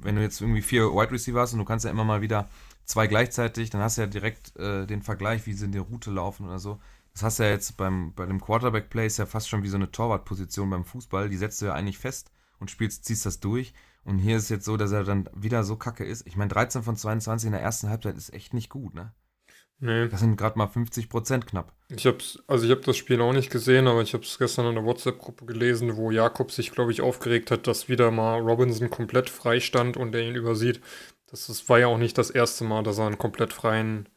wenn 0.00 0.16
du 0.16 0.22
jetzt 0.22 0.40
irgendwie 0.40 0.62
vier 0.62 0.90
Wide 0.92 1.12
Receiver 1.12 1.40
hast 1.40 1.52
und 1.52 1.58
du 1.58 1.64
kannst 1.64 1.84
ja 1.84 1.90
immer 1.90 2.04
mal 2.04 2.20
wieder 2.20 2.48
zwei 2.84 3.06
gleichzeitig, 3.06 3.70
dann 3.70 3.80
hast 3.80 3.96
du 3.96 4.02
ja 4.02 4.06
direkt 4.06 4.56
äh, 4.56 4.86
den 4.86 5.02
Vergleich, 5.02 5.46
wie 5.46 5.52
sie 5.52 5.64
in 5.64 5.72
der 5.72 5.82
Route 5.82 6.10
laufen 6.10 6.46
oder 6.46 6.58
so. 6.58 6.80
Das 7.12 7.22
hast 7.22 7.38
du 7.38 7.44
ja 7.44 7.50
jetzt 7.50 7.76
beim, 7.76 8.14
bei 8.14 8.26
dem 8.26 8.40
Quarterback-Play 8.40 9.06
ist 9.06 9.18
ja 9.18 9.26
fast 9.26 9.48
schon 9.48 9.62
wie 9.62 9.68
so 9.68 9.76
eine 9.76 9.90
Torwartposition 9.90 10.70
beim 10.70 10.84
Fußball. 10.84 11.28
Die 11.28 11.36
setzt 11.36 11.60
du 11.60 11.66
ja 11.66 11.74
eigentlich 11.74 11.98
fest 11.98 12.30
und 12.58 12.70
spielst, 12.70 13.04
ziehst 13.04 13.26
das 13.26 13.40
durch. 13.40 13.74
Und 14.04 14.18
hier 14.18 14.36
ist 14.36 14.48
jetzt 14.48 14.64
so, 14.64 14.76
dass 14.76 14.92
er 14.92 15.04
dann 15.04 15.28
wieder 15.34 15.62
so 15.62 15.76
kacke 15.76 16.04
ist. 16.04 16.26
Ich 16.26 16.36
meine, 16.36 16.48
13 16.48 16.82
von 16.82 16.96
22 16.96 17.46
in 17.46 17.52
der 17.52 17.62
ersten 17.62 17.88
Halbzeit 17.88 18.16
ist 18.16 18.32
echt 18.32 18.54
nicht 18.54 18.70
gut, 18.70 18.94
ne? 18.94 19.12
Nee. 19.84 20.06
Das 20.08 20.20
sind 20.20 20.36
gerade 20.36 20.56
mal 20.56 20.68
50 20.68 21.08
Prozent 21.08 21.48
knapp. 21.48 21.72
Ich 21.88 22.06
hab's, 22.06 22.38
also 22.46 22.64
ich 22.64 22.70
habe 22.70 22.82
das 22.82 22.96
Spiel 22.96 23.20
auch 23.20 23.32
nicht 23.32 23.50
gesehen, 23.50 23.88
aber 23.88 24.00
ich 24.00 24.14
habe 24.14 24.22
es 24.22 24.38
gestern 24.38 24.66
in 24.66 24.76
der 24.76 24.84
WhatsApp-Gruppe 24.84 25.44
gelesen, 25.44 25.96
wo 25.96 26.12
Jakob 26.12 26.52
sich, 26.52 26.70
glaube 26.70 26.92
ich, 26.92 27.00
aufgeregt 27.00 27.50
hat, 27.50 27.66
dass 27.66 27.88
wieder 27.88 28.12
mal 28.12 28.38
Robinson 28.38 28.90
komplett 28.90 29.28
frei 29.28 29.58
stand 29.58 29.96
und 29.96 30.14
er 30.14 30.20
ihn 30.22 30.36
übersieht. 30.36 30.80
Das 31.26 31.48
ist, 31.48 31.68
war 31.68 31.80
ja 31.80 31.88
auch 31.88 31.98
nicht 31.98 32.16
das 32.16 32.30
erste 32.30 32.62
Mal, 32.62 32.84
dass 32.84 32.98
er 32.98 33.06
einen 33.06 33.18
komplett 33.18 33.52
freien 33.52 34.08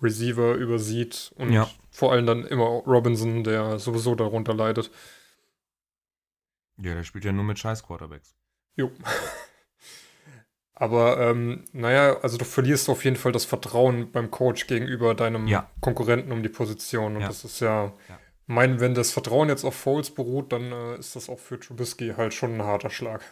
Receiver 0.00 0.54
übersieht 0.54 1.32
und 1.36 1.52
Ja. 1.52 1.68
vor 1.90 2.12
allem 2.12 2.24
dann 2.24 2.46
immer 2.46 2.64
Robinson, 2.64 3.44
der 3.44 3.78
sowieso 3.78 4.14
darunter 4.14 4.54
leidet. 4.54 4.90
Ja, 6.78 6.94
der 6.94 7.04
spielt 7.04 7.26
ja 7.26 7.32
nur 7.32 7.44
mit 7.44 7.58
scheiß 7.58 7.82
Quarterbacks. 7.82 8.34
Jo. 8.74 8.90
Aber 10.80 11.20
ähm, 11.20 11.62
naja, 11.72 12.18
also 12.22 12.38
du 12.38 12.46
verlierst 12.46 12.88
auf 12.88 13.04
jeden 13.04 13.16
Fall 13.16 13.32
das 13.32 13.44
Vertrauen 13.44 14.10
beim 14.12 14.30
Coach 14.30 14.66
gegenüber 14.66 15.14
deinem 15.14 15.46
Ja. 15.46 15.68
Konkurrenten 15.82 16.32
um 16.32 16.42
die 16.42 16.48
Position. 16.48 17.16
Und 17.16 17.20
Ja. 17.20 17.28
das 17.28 17.44
ist 17.44 17.60
ja, 17.60 17.92
Ja. 18.08 18.18
mein, 18.46 18.80
wenn 18.80 18.94
das 18.94 19.10
Vertrauen 19.10 19.50
jetzt 19.50 19.64
auf 19.64 19.74
Foles 19.74 20.10
beruht, 20.14 20.52
dann 20.52 20.72
äh, 20.72 20.96
ist 20.96 21.14
das 21.16 21.28
auch 21.28 21.38
für 21.38 21.60
Trubisky 21.60 22.14
halt 22.16 22.32
schon 22.32 22.54
ein 22.54 22.62
harter 22.62 22.88
Schlag. 22.88 23.22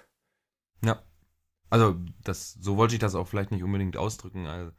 Ja. 0.85 1.02
Also, 1.71 1.97
das, 2.23 2.52
so 2.61 2.76
wollte 2.76 2.95
ich 2.95 3.00
das 3.00 3.14
auch 3.14 3.26
vielleicht 3.26 3.50
nicht 3.50 3.62
unbedingt 3.64 3.97
ausdrücken. 3.97 4.47
Also, 4.47 4.73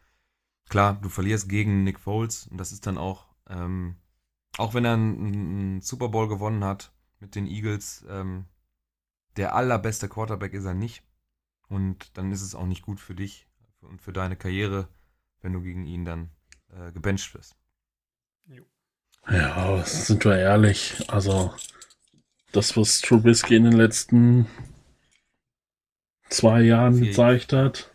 klar, 0.69 0.99
du 1.01 1.09
verlierst 1.09 1.49
gegen 1.49 1.83
Nick 1.83 1.99
Foles 1.99 2.45
und 2.51 2.57
das 2.59 2.71
ist 2.71 2.85
dann 2.85 2.99
auch, 2.99 3.29
ähm, 3.49 3.95
auch 4.59 4.75
wenn 4.75 4.85
er 4.85 4.93
einen, 4.93 5.25
einen 5.25 5.81
Super 5.81 6.09
Bowl 6.09 6.27
gewonnen 6.27 6.63
hat 6.63 6.93
mit 7.19 7.33
den 7.33 7.47
Eagles, 7.47 8.05
ähm, 8.07 8.45
der 9.37 9.55
allerbeste 9.55 10.07
Quarterback 10.07 10.53
ist 10.53 10.65
er 10.65 10.75
nicht. 10.75 11.01
Und 11.69 12.17
dann 12.17 12.31
ist 12.31 12.41
es 12.41 12.55
auch 12.55 12.65
nicht 12.65 12.81
gut 12.81 12.99
für 12.99 13.15
dich 13.15 13.47
und 13.81 14.01
für 14.01 14.11
deine 14.11 14.35
Karriere, 14.35 14.87
wenn 15.41 15.53
du 15.53 15.61
gegen 15.61 15.85
ihn 15.85 16.03
dann 16.03 16.31
äh, 16.73 16.91
gebencht 16.91 17.33
wirst. 17.33 17.55
Ja, 19.29 19.83
sind 19.83 20.25
wir 20.25 20.37
ehrlich, 20.37 21.07
also 21.07 21.53
das, 22.51 22.75
was 22.75 23.01
Trubisky 23.01 23.55
in 23.55 23.65
den 23.65 23.73
letzten 23.73 24.47
zwei 26.29 26.61
Jahren 26.61 26.99
gezeigt 26.99 27.53
hat, 27.53 27.91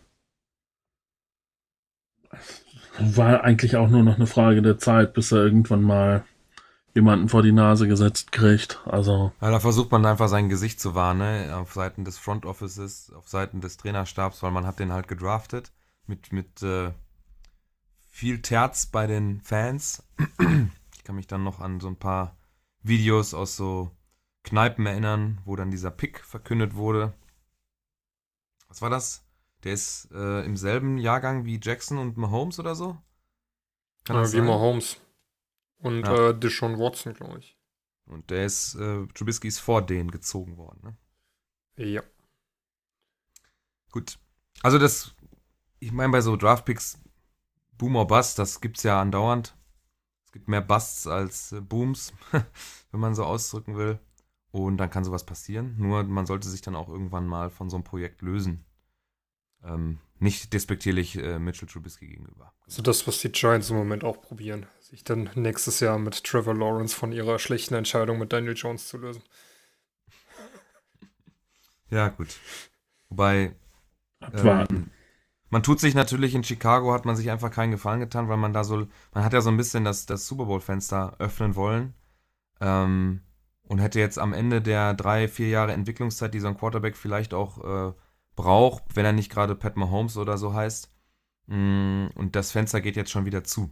war 2.97 3.43
eigentlich 3.43 3.75
auch 3.75 3.89
nur 3.89 4.03
noch 4.03 4.15
eine 4.15 4.27
Frage 4.27 4.61
der 4.61 4.77
Zeit, 4.77 5.13
bis 5.13 5.33
er 5.33 5.39
irgendwann 5.43 5.81
mal 5.81 6.25
jemanden 6.95 7.29
vor 7.29 7.43
die 7.43 7.51
Nase 7.51 7.87
gesetzt 7.87 8.31
kriegt. 8.31 8.81
Also, 8.85 9.31
Ja, 9.41 9.51
da 9.51 9.59
versucht 9.59 9.91
man 9.91 10.05
einfach 10.05 10.29
sein 10.29 10.49
Gesicht 10.49 10.79
zu 10.79 10.95
wahren, 10.95 11.19
ne? 11.19 11.55
auf 11.55 11.73
Seiten 11.73 12.05
des 12.05 12.17
Front 12.17 12.45
Offices, 12.45 13.11
auf 13.13 13.27
Seiten 13.27 13.61
des 13.61 13.77
Trainerstabs, 13.77 14.41
weil 14.41 14.51
man 14.51 14.65
hat 14.65 14.79
den 14.79 14.93
halt 14.93 15.07
gedraftet 15.07 15.71
mit, 16.07 16.31
mit 16.31 16.63
äh, 16.63 16.91
viel 18.09 18.41
Terz 18.41 18.85
bei 18.85 19.07
den 19.07 19.41
Fans. 19.41 20.03
Ich 20.95 21.03
kann 21.03 21.17
mich 21.17 21.27
dann 21.27 21.43
noch 21.43 21.59
an 21.59 21.79
so 21.79 21.87
ein 21.87 21.97
paar 21.97 22.35
Videos 22.81 23.33
aus 23.33 23.55
so 23.55 23.91
Kneipen 24.43 24.85
erinnern, 24.85 25.39
wo 25.45 25.55
dann 25.55 25.71
dieser 25.71 25.91
Pick 25.91 26.23
verkündet 26.23 26.75
wurde. 26.75 27.13
Was 28.69 28.81
war 28.81 28.89
das? 28.89 29.23
Der 29.63 29.73
ist 29.73 30.09
äh, 30.13 30.45
im 30.45 30.57
selben 30.57 30.97
Jahrgang 30.97 31.45
wie 31.45 31.59
Jackson 31.61 31.97
und 31.97 32.17
Mahomes 32.17 32.59
oder 32.59 32.75
so? 32.75 32.97
Kann 34.03 34.15
das 34.17 34.33
wie 34.33 34.37
sein? 34.37 34.45
Mahomes. 34.45 34.97
Und 35.79 36.03
Ja. 36.03 36.29
äh, 36.29 36.39
Deshaun 36.39 36.79
Watson, 36.79 37.13
glaube 37.13 37.39
ich. 37.39 37.57
Und 38.05 38.29
der 38.29 38.45
ist, 38.45 38.75
äh, 38.75 39.07
Trubisky 39.07 39.47
ist 39.47 39.59
vor 39.59 39.81
denen 39.81 40.11
gezogen 40.11 40.57
worden, 40.57 40.79
ne? 40.83 40.97
Ja. 41.85 42.03
Gut. 43.91 44.19
Also 44.61 44.77
das, 44.77 45.15
ich 45.79 45.91
meine 45.91 46.11
bei 46.11 46.21
so 46.21 46.35
Draftpicks, 46.35 46.99
Boom 47.77 47.95
or 47.95 48.07
Bust, 48.07 48.39
das 48.39 48.61
gibt's 48.61 48.83
ja 48.83 49.01
andauernd. 49.01 49.55
Es 50.25 50.31
gibt 50.31 50.47
mehr 50.47 50.61
Busts 50.61 51.07
als 51.07 51.51
äh, 51.51 51.61
Booms, 51.61 52.13
wenn 52.31 52.99
man 52.99 53.15
so 53.15 53.25
ausdrücken 53.25 53.75
will. 53.75 53.99
Und 54.51 54.77
dann 54.77 54.89
kann 54.89 55.03
sowas 55.03 55.25
passieren. 55.25 55.75
Nur 55.77 56.03
man 56.03 56.25
sollte 56.25 56.47
sich 56.47 56.61
dann 56.61 56.75
auch 56.75 56.87
irgendwann 56.87 57.27
mal 57.27 57.49
von 57.49 57.69
so 57.69 57.75
einem 57.75 57.83
Projekt 57.83 58.21
lösen. 58.21 58.63
Ähm, 59.63 59.99
nicht 60.19 60.53
despektierlich 60.53 61.17
äh, 61.17 61.39
Mitchell 61.39 61.67
Trubisky 61.67 62.07
gegenüber. 62.07 62.53
Also 62.65 62.81
das, 62.81 63.05
was 63.07 63.19
die 63.19 63.31
Giants 63.31 63.69
im 63.69 63.75
Moment 63.75 64.03
auch 64.03 64.21
probieren. 64.21 64.65
Sich 64.79 65.03
dann 65.03 65.29
nächstes 65.35 65.79
Jahr 65.79 65.99
mit 65.99 66.23
Trevor 66.23 66.55
Lawrence 66.55 66.95
von 66.95 67.11
ihrer 67.11 67.39
schlechten 67.39 67.73
Entscheidung 67.73 68.19
mit 68.19 68.31
Daniel 68.31 68.55
Jones 68.55 68.87
zu 68.87 68.97
lösen. 68.97 69.23
Ja, 71.91 72.07
gut. 72.09 72.39
Wobei, 73.09 73.55
abwarten. 74.19 74.75
Ähm, 74.75 74.89
man 75.51 75.61
tut 75.61 75.79
sich 75.79 75.93
natürlich 75.93 76.33
in 76.33 76.43
Chicago, 76.43 76.91
hat 76.91 77.05
man 77.05 77.15
sich 77.15 77.29
einfach 77.29 77.51
keinen 77.51 77.71
Gefallen 77.71 77.99
getan, 77.99 78.27
weil 78.27 78.37
man 78.37 78.53
da 78.53 78.63
so, 78.63 78.87
man 79.13 79.23
hat 79.23 79.33
ja 79.33 79.41
so 79.41 79.51
ein 79.51 79.57
bisschen 79.57 79.85
das, 79.85 80.07
das 80.07 80.27
Super 80.27 80.45
Bowl-Fenster 80.45 81.15
öffnen 81.19 81.55
wollen. 81.55 81.93
Ähm, 82.59 83.21
und 83.67 83.79
hätte 83.79 83.99
jetzt 83.99 84.19
am 84.19 84.33
Ende 84.33 84.61
der 84.61 84.93
drei, 84.93 85.27
vier 85.27 85.49
Jahre 85.49 85.73
Entwicklungszeit, 85.73 86.33
die 86.33 86.39
so 86.39 86.47
ein 86.47 86.57
Quarterback 86.57 86.97
vielleicht 86.97 87.33
auch 87.33 87.63
äh, 87.63 87.93
braucht, 88.35 88.95
wenn 88.95 89.05
er 89.05 89.13
nicht 89.13 89.31
gerade 89.31 89.55
Pat 89.55 89.77
Mahomes 89.77 90.17
oder 90.17 90.37
so 90.37 90.53
heißt. 90.53 90.91
Mm, 91.47 92.07
und 92.15 92.35
das 92.35 92.51
Fenster 92.51 92.81
geht 92.81 92.95
jetzt 92.95 93.11
schon 93.11 93.25
wieder 93.25 93.43
zu. 93.43 93.71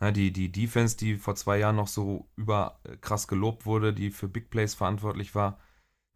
Die, 0.00 0.32
die 0.32 0.52
Defense, 0.52 0.96
die 0.96 1.16
vor 1.16 1.34
zwei 1.34 1.58
Jahren 1.58 1.74
noch 1.74 1.88
so 1.88 2.28
über 2.36 2.78
äh, 2.84 2.96
krass 2.98 3.26
gelobt 3.26 3.66
wurde, 3.66 3.92
die 3.92 4.12
für 4.12 4.28
Big 4.28 4.48
Plays 4.48 4.74
verantwortlich 4.74 5.34
war, 5.34 5.58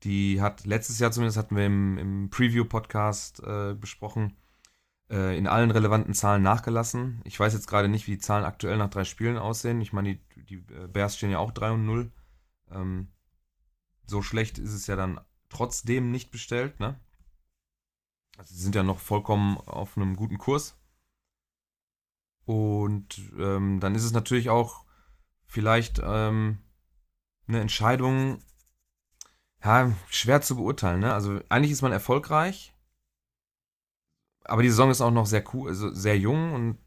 die 0.05 0.41
hat 0.41 0.65
letztes 0.67 1.01
Jahr 1.01 1.11
zumindest, 1.11 1.37
hatten 1.37 1.57
wir 1.57 1.67
im, 1.67 1.99
im 1.99 2.31
Preview-Podcast 2.31 3.43
äh, 3.43 3.75
besprochen, 3.75 4.37
äh, 5.11 5.37
in 5.37 5.49
allen 5.49 5.73
relevanten 5.73 6.15
Zahlen 6.15 6.43
nachgelassen. 6.43 7.21
Ich 7.25 7.39
weiß 7.39 7.55
jetzt 7.55 7.67
gerade 7.67 7.89
nicht, 7.89 8.07
wie 8.07 8.13
die 8.13 8.19
Zahlen 8.19 8.45
aktuell 8.45 8.77
nach 8.77 8.91
drei 8.91 9.05
Spielen 9.05 9.37
aussehen. 9.37 9.81
Ich 9.81 9.93
meine, 9.93 10.15
die, 10.15 10.45
die 10.45 10.75
äh, 10.75 10.87
Bears 10.87 11.17
stehen 11.17 11.31
ja 11.31 11.39
auch 11.39 11.51
3 11.51 11.73
und 11.73 11.85
0. 11.85 12.13
Ähm, 12.71 13.09
so 14.07 14.23
schlecht 14.23 14.59
ist 14.59 14.73
es 14.75 14.87
ja 14.87 14.95
dann 14.95 15.21
trotzdem 15.49 16.11
nicht 16.11 16.31
bestellt, 16.31 16.81
ne? 16.81 17.01
Also 18.43 18.57
sie 18.57 18.63
sind 18.63 18.75
ja 18.75 18.83
noch 18.83 18.99
vollkommen 18.99 19.57
auf 19.59 19.97
einem 19.97 20.17
guten 20.17 20.37
Kurs. 20.37 20.77
Und 22.45 23.21
ähm, 23.39 23.79
dann 23.79 23.95
ist 23.95 24.03
es 24.03 24.11
natürlich 24.11 24.51
auch 24.51 24.85
vielleicht 25.47 26.01
ähm, 26.05 26.59
eine 27.47 27.61
Entscheidung, 27.61 28.43
ja, 29.63 29.93
schwer 30.09 30.43
zu 30.43 30.57
beurteilen, 30.57 30.99
ne? 30.99 31.15
Also 31.15 31.39
eigentlich 31.51 31.71
ist 31.71 31.83
man 31.83 31.93
erfolgreich, 31.93 32.75
aber 34.43 34.63
die 34.63 34.71
Saison 34.71 34.91
ist 34.91 35.01
auch 35.01 35.13
noch 35.13 35.27
sehr 35.27 35.45
cool, 35.55 35.69
also 35.69 35.95
sehr 35.95 36.19
jung 36.19 36.53
und 36.53 36.79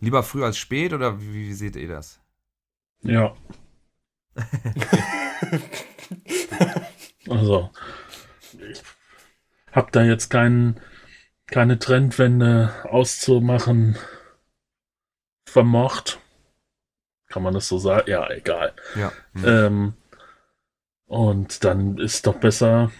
lieber 0.00 0.22
früh 0.22 0.44
als 0.44 0.56
spät 0.56 0.94
oder 0.94 1.20
wie, 1.20 1.34
wie 1.34 1.52
seht 1.52 1.76
ihr 1.76 1.88
das? 1.88 2.20
Ja. 3.02 3.36
Also, 7.28 7.70
habe 9.72 9.90
da 9.90 10.02
jetzt 10.02 10.30
kein, 10.30 10.80
keine 11.46 11.78
Trendwende 11.78 12.72
auszumachen 12.84 13.96
vermocht. 15.46 16.20
Kann 17.28 17.42
man 17.42 17.54
das 17.54 17.68
so 17.68 17.78
sagen? 17.78 18.10
Ja, 18.10 18.30
egal. 18.30 18.72
Ja. 18.94 19.12
hm. 19.32 19.44
Ähm, 19.44 19.92
und 21.06 21.64
dann 21.64 21.98
ist 21.98 22.26
doch 22.26 22.36
besser, 22.36 22.90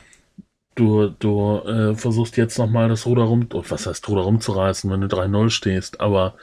du, 0.75 1.09
du 1.09 1.59
äh, 1.61 1.95
versuchst 1.95 2.37
jetzt 2.37 2.59
nochmal 2.59 2.89
das 2.89 3.07
Ruder 3.07 3.23
rum, 3.23 3.49
oh, 3.53 3.65
was 3.67 3.87
heißt 3.87 4.07
Ruder 4.09 4.23
rumzureißen, 4.23 4.91
wenn 4.91 5.01
du 5.01 5.07
3-0 5.07 5.51
stehst, 5.51 6.01
aber 6.01 6.35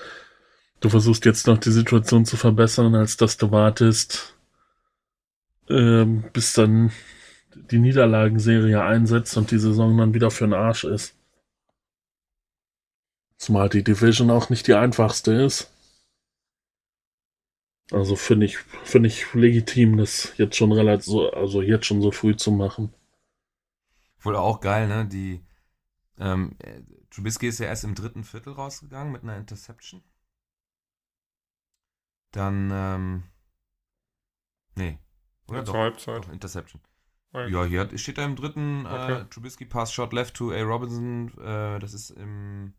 du 0.79 0.89
versuchst 0.89 1.25
jetzt 1.25 1.45
noch 1.47 1.57
die 1.57 1.71
Situation 1.71 2.25
zu 2.25 2.37
verbessern, 2.37 2.95
als 2.95 3.17
dass 3.17 3.37
du 3.37 3.51
wartest, 3.51 4.35
ähm, 5.69 6.23
bis 6.33 6.53
dann 6.53 6.91
die 7.55 7.79
Niederlagenserie 7.79 8.81
einsetzt 8.81 9.35
und 9.37 9.51
die 9.51 9.59
Saison 9.59 9.97
dann 9.97 10.13
wieder 10.13 10.31
für 10.31 10.45
den 10.45 10.53
Arsch 10.53 10.83
ist. 10.83 11.15
Zumal 13.37 13.69
die 13.69 13.83
Division 13.83 14.31
auch 14.31 14.49
nicht 14.49 14.67
die 14.67 14.73
einfachste 14.73 15.31
ist. 15.33 15.71
Also 17.91 18.15
finde 18.15 18.45
ich, 18.45 18.57
finde 18.57 19.07
ich 19.07 19.33
legitim, 19.33 19.97
das 19.97 20.37
jetzt 20.37 20.55
schon 20.55 20.71
relativ 20.71 21.05
so, 21.05 21.31
also 21.31 21.61
jetzt 21.61 21.85
schon 21.85 22.01
so 22.01 22.11
früh 22.11 22.35
zu 22.35 22.51
machen. 22.51 22.93
Wohl 24.19 24.35
auch 24.35 24.59
geil, 24.59 24.87
ne? 24.87 25.07
Die 25.07 25.43
ähm, 26.19 26.55
äh, 26.59 26.81
Trubisky 27.09 27.47
ist 27.47 27.59
ja 27.59 27.67
erst 27.67 27.85
im 27.85 27.95
dritten 27.95 28.23
Viertel 28.23 28.53
rausgegangen 28.53 29.11
mit 29.11 29.23
einer 29.23 29.37
Interception. 29.37 30.03
Dann, 32.31 32.69
ähm, 32.71 33.23
Nee. 34.79 34.97
Oder 35.47 35.63
doch? 35.63 35.73
Halbzeit. 35.73 36.23
Doch, 36.23 36.31
Interception. 36.31 36.81
Ja, 37.31 37.63
hier 37.63 37.97
steht 37.97 38.17
da 38.17 38.25
im 38.25 38.35
dritten 38.35 38.85
Okay. 38.85 39.21
äh, 39.21 39.25
Trubisky 39.25 39.65
Pass 39.65 39.93
Shot 39.93 40.13
Left 40.13 40.35
to 40.35 40.51
A. 40.51 40.61
Robinson. 40.63 41.29
Äh, 41.37 41.79
das 41.79 41.93
ist 41.93 42.09
im, 42.11 42.73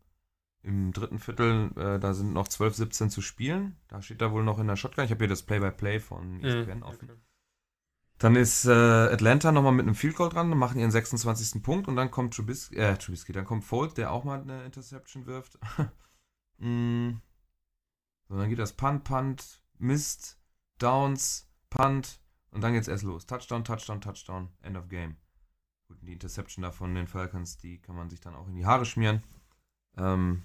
im 0.61 0.91
dritten 0.91 1.19
Viertel. 1.19 1.71
Äh, 1.77 1.99
da 1.99 2.13
sind 2.13 2.33
noch 2.33 2.47
12, 2.49 2.75
17 2.75 3.09
zu 3.09 3.21
spielen. 3.21 3.77
Da 3.87 4.01
steht 4.01 4.21
da 4.21 4.31
wohl 4.31 4.43
noch 4.43 4.59
in 4.59 4.67
der 4.67 4.75
Shotgun. 4.75 5.05
Ich 5.05 5.11
habe 5.11 5.19
hier 5.19 5.29
das 5.29 5.43
Play-by-Play 5.43 5.99
von 5.99 6.43
E 6.43 6.47
ESPN 6.47 6.77
Mhm, 6.79 6.83
offen. 6.83 7.09
okay. 7.11 7.19
Dann 8.17 8.35
ist 8.35 8.65
äh, 8.65 8.71
Atlanta 8.71 9.51
nochmal 9.51 9.71
mit 9.71 9.85
einem 9.87 9.95
Field 9.95 10.15
Goal 10.15 10.29
dran, 10.29 10.49
machen 10.49 10.79
ihren 10.79 10.91
26. 10.91 11.63
Punkt 11.63 11.87
und 11.87 11.95
dann 11.95 12.11
kommt 12.11 12.35
Trubisky, 12.35 12.75
äh, 12.75 12.95
Trubisky, 12.95 13.31
dann 13.33 13.45
kommt 13.45 13.63
Folk, 13.63 13.95
der 13.95 14.11
auch 14.11 14.23
mal 14.25 14.41
eine 14.41 14.63
Interception 14.63 15.25
wirft. 15.25 15.57
mm. 16.59 17.13
So, 18.27 18.37
dann 18.37 18.49
geht 18.49 18.59
das 18.59 18.73
Punt, 18.73 19.05
Punt, 19.05 19.63
Mist, 19.79 20.39
Downs, 20.77 21.49
Punt 21.71 22.20
und 22.51 22.61
dann 22.61 22.73
geht's 22.73 22.87
erst 22.87 23.03
los. 23.03 23.25
Touchdown, 23.25 23.63
Touchdown, 23.63 24.01
Touchdown, 24.01 24.49
End 24.61 24.77
of 24.77 24.89
Game. 24.89 25.15
Gut, 25.87 25.97
die 26.01 26.13
Interception 26.13 26.63
da 26.63 26.71
von 26.71 26.93
den 26.93 27.07
Falcons, 27.07 27.57
die 27.57 27.79
kann 27.79 27.95
man 27.95 28.09
sich 28.09 28.19
dann 28.19 28.35
auch 28.35 28.47
in 28.47 28.55
die 28.55 28.65
Haare 28.65 28.85
schmieren. 28.85 29.23
Ähm, 29.97 30.43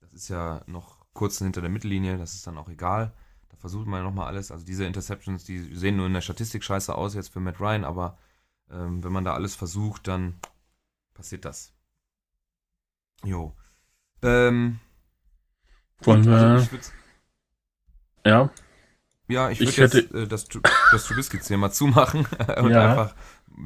das 0.00 0.12
ist 0.12 0.28
ja 0.28 0.62
noch 0.66 1.04
kurz 1.12 1.38
hinter 1.38 1.60
der 1.60 1.70
Mittellinie, 1.70 2.18
das 2.18 2.34
ist 2.34 2.46
dann 2.46 2.58
auch 2.58 2.68
egal. 2.68 3.12
Da 3.48 3.56
versucht 3.56 3.86
man 3.86 4.00
ja 4.00 4.04
nochmal 4.04 4.26
alles. 4.26 4.50
Also 4.50 4.64
diese 4.64 4.84
Interceptions, 4.84 5.44
die 5.44 5.74
sehen 5.74 5.96
nur 5.96 6.06
in 6.06 6.14
der 6.14 6.20
Statistik 6.20 6.62
scheiße 6.62 6.94
aus 6.94 7.14
jetzt 7.14 7.32
für 7.32 7.40
Matt 7.40 7.60
Ryan, 7.60 7.84
aber 7.84 8.18
ähm, 8.70 9.02
wenn 9.02 9.12
man 9.12 9.24
da 9.24 9.34
alles 9.34 9.56
versucht, 9.56 10.06
dann 10.06 10.38
passiert 11.14 11.44
das. 11.44 11.72
Jo. 13.24 13.54
Ähm, 14.22 14.78
Wollen 16.00 16.22
gut, 16.22 16.30
wir, 16.30 16.36
also 16.36 16.76
ja, 18.24 18.50
ja, 19.28 19.50
ich 19.50 19.60
würde 19.60 19.72
jetzt 19.72 19.94
äh, 20.14 20.26
das, 20.26 20.48
das 20.92 21.04
Trubisky-Thema 21.06 21.70
zumachen 21.72 22.26
und 22.60 22.70
Ja. 22.70 22.90
einfach 22.90 23.14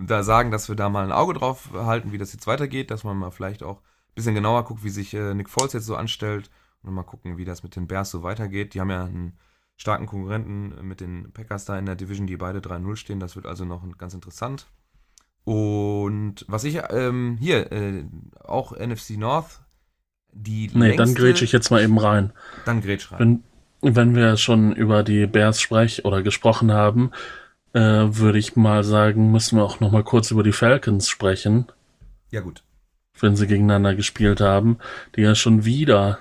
da 0.06 0.22
sagen, 0.22 0.50
dass 0.50 0.68
wir 0.68 0.76
da 0.76 0.88
mal 0.88 1.04
ein 1.04 1.12
Auge 1.12 1.34
drauf 1.34 1.70
halten, 1.74 2.12
wie 2.12 2.18
das 2.18 2.32
jetzt 2.32 2.46
weitergeht, 2.46 2.90
dass 2.90 3.04
man 3.04 3.16
mal 3.16 3.30
vielleicht 3.30 3.62
auch 3.62 3.78
ein 3.78 4.14
bisschen 4.14 4.34
genauer 4.34 4.64
guckt, 4.64 4.84
wie 4.84 4.90
sich 4.90 5.12
äh, 5.14 5.34
Nick 5.34 5.48
Foles 5.50 5.72
jetzt 5.74 5.86
so 5.86 5.96
anstellt 5.96 6.50
und 6.82 6.94
mal 6.94 7.02
gucken, 7.02 7.36
wie 7.36 7.44
das 7.44 7.62
mit 7.62 7.76
den 7.76 7.86
Bears 7.86 8.10
so 8.10 8.22
weitergeht. 8.22 8.74
Die 8.74 8.80
haben 8.80 8.90
ja 8.90 9.04
einen 9.04 9.38
starken 9.76 10.06
Konkurrenten 10.06 10.76
äh, 10.78 10.82
mit 10.82 11.00
den 11.00 11.32
Packers 11.32 11.64
da 11.66 11.78
in 11.78 11.86
der 11.86 11.94
Division, 11.96 12.26
die 12.26 12.36
beide 12.36 12.60
3-0 12.60 12.96
stehen. 12.96 13.20
Das 13.20 13.36
wird 13.36 13.46
also 13.46 13.64
noch 13.64 13.82
ganz 13.98 14.14
interessant. 14.14 14.66
Und 15.44 16.44
was 16.48 16.64
ich 16.64 16.78
ähm, 16.90 17.36
hier, 17.40 17.72
äh, 17.72 18.04
auch 18.44 18.72
NFC 18.72 19.10
North, 19.18 19.60
die 20.32 20.70
nee, 20.72 20.96
dann 20.96 21.08
längste- 21.08 21.20
grätsche 21.20 21.44
ich 21.44 21.52
jetzt 21.52 21.70
mal 21.70 21.82
eben 21.82 21.98
rein. 21.98 22.32
Dann 22.64 22.80
grätsch 22.80 23.10
rein. 23.12 23.18
Wenn, 23.18 23.44
wenn 23.82 24.14
wir 24.14 24.36
schon 24.36 24.72
über 24.72 25.02
die 25.02 25.26
Bears 25.26 25.60
sprech 25.60 26.04
oder 26.04 26.22
gesprochen 26.22 26.72
haben, 26.72 27.10
äh, 27.72 27.80
würde 27.80 28.38
ich 28.38 28.56
mal 28.56 28.84
sagen, 28.84 29.32
müssen 29.32 29.58
wir 29.58 29.64
auch 29.64 29.80
noch 29.80 29.90
mal 29.90 30.04
kurz 30.04 30.30
über 30.30 30.42
die 30.42 30.52
Falcons 30.52 31.08
sprechen, 31.08 31.66
Ja 32.30 32.40
gut. 32.40 32.62
wenn 33.20 33.36
sie 33.36 33.46
gegeneinander 33.46 33.94
gespielt 33.94 34.40
haben, 34.40 34.78
die 35.16 35.22
ja 35.22 35.34
schon 35.34 35.64
wieder 35.64 36.18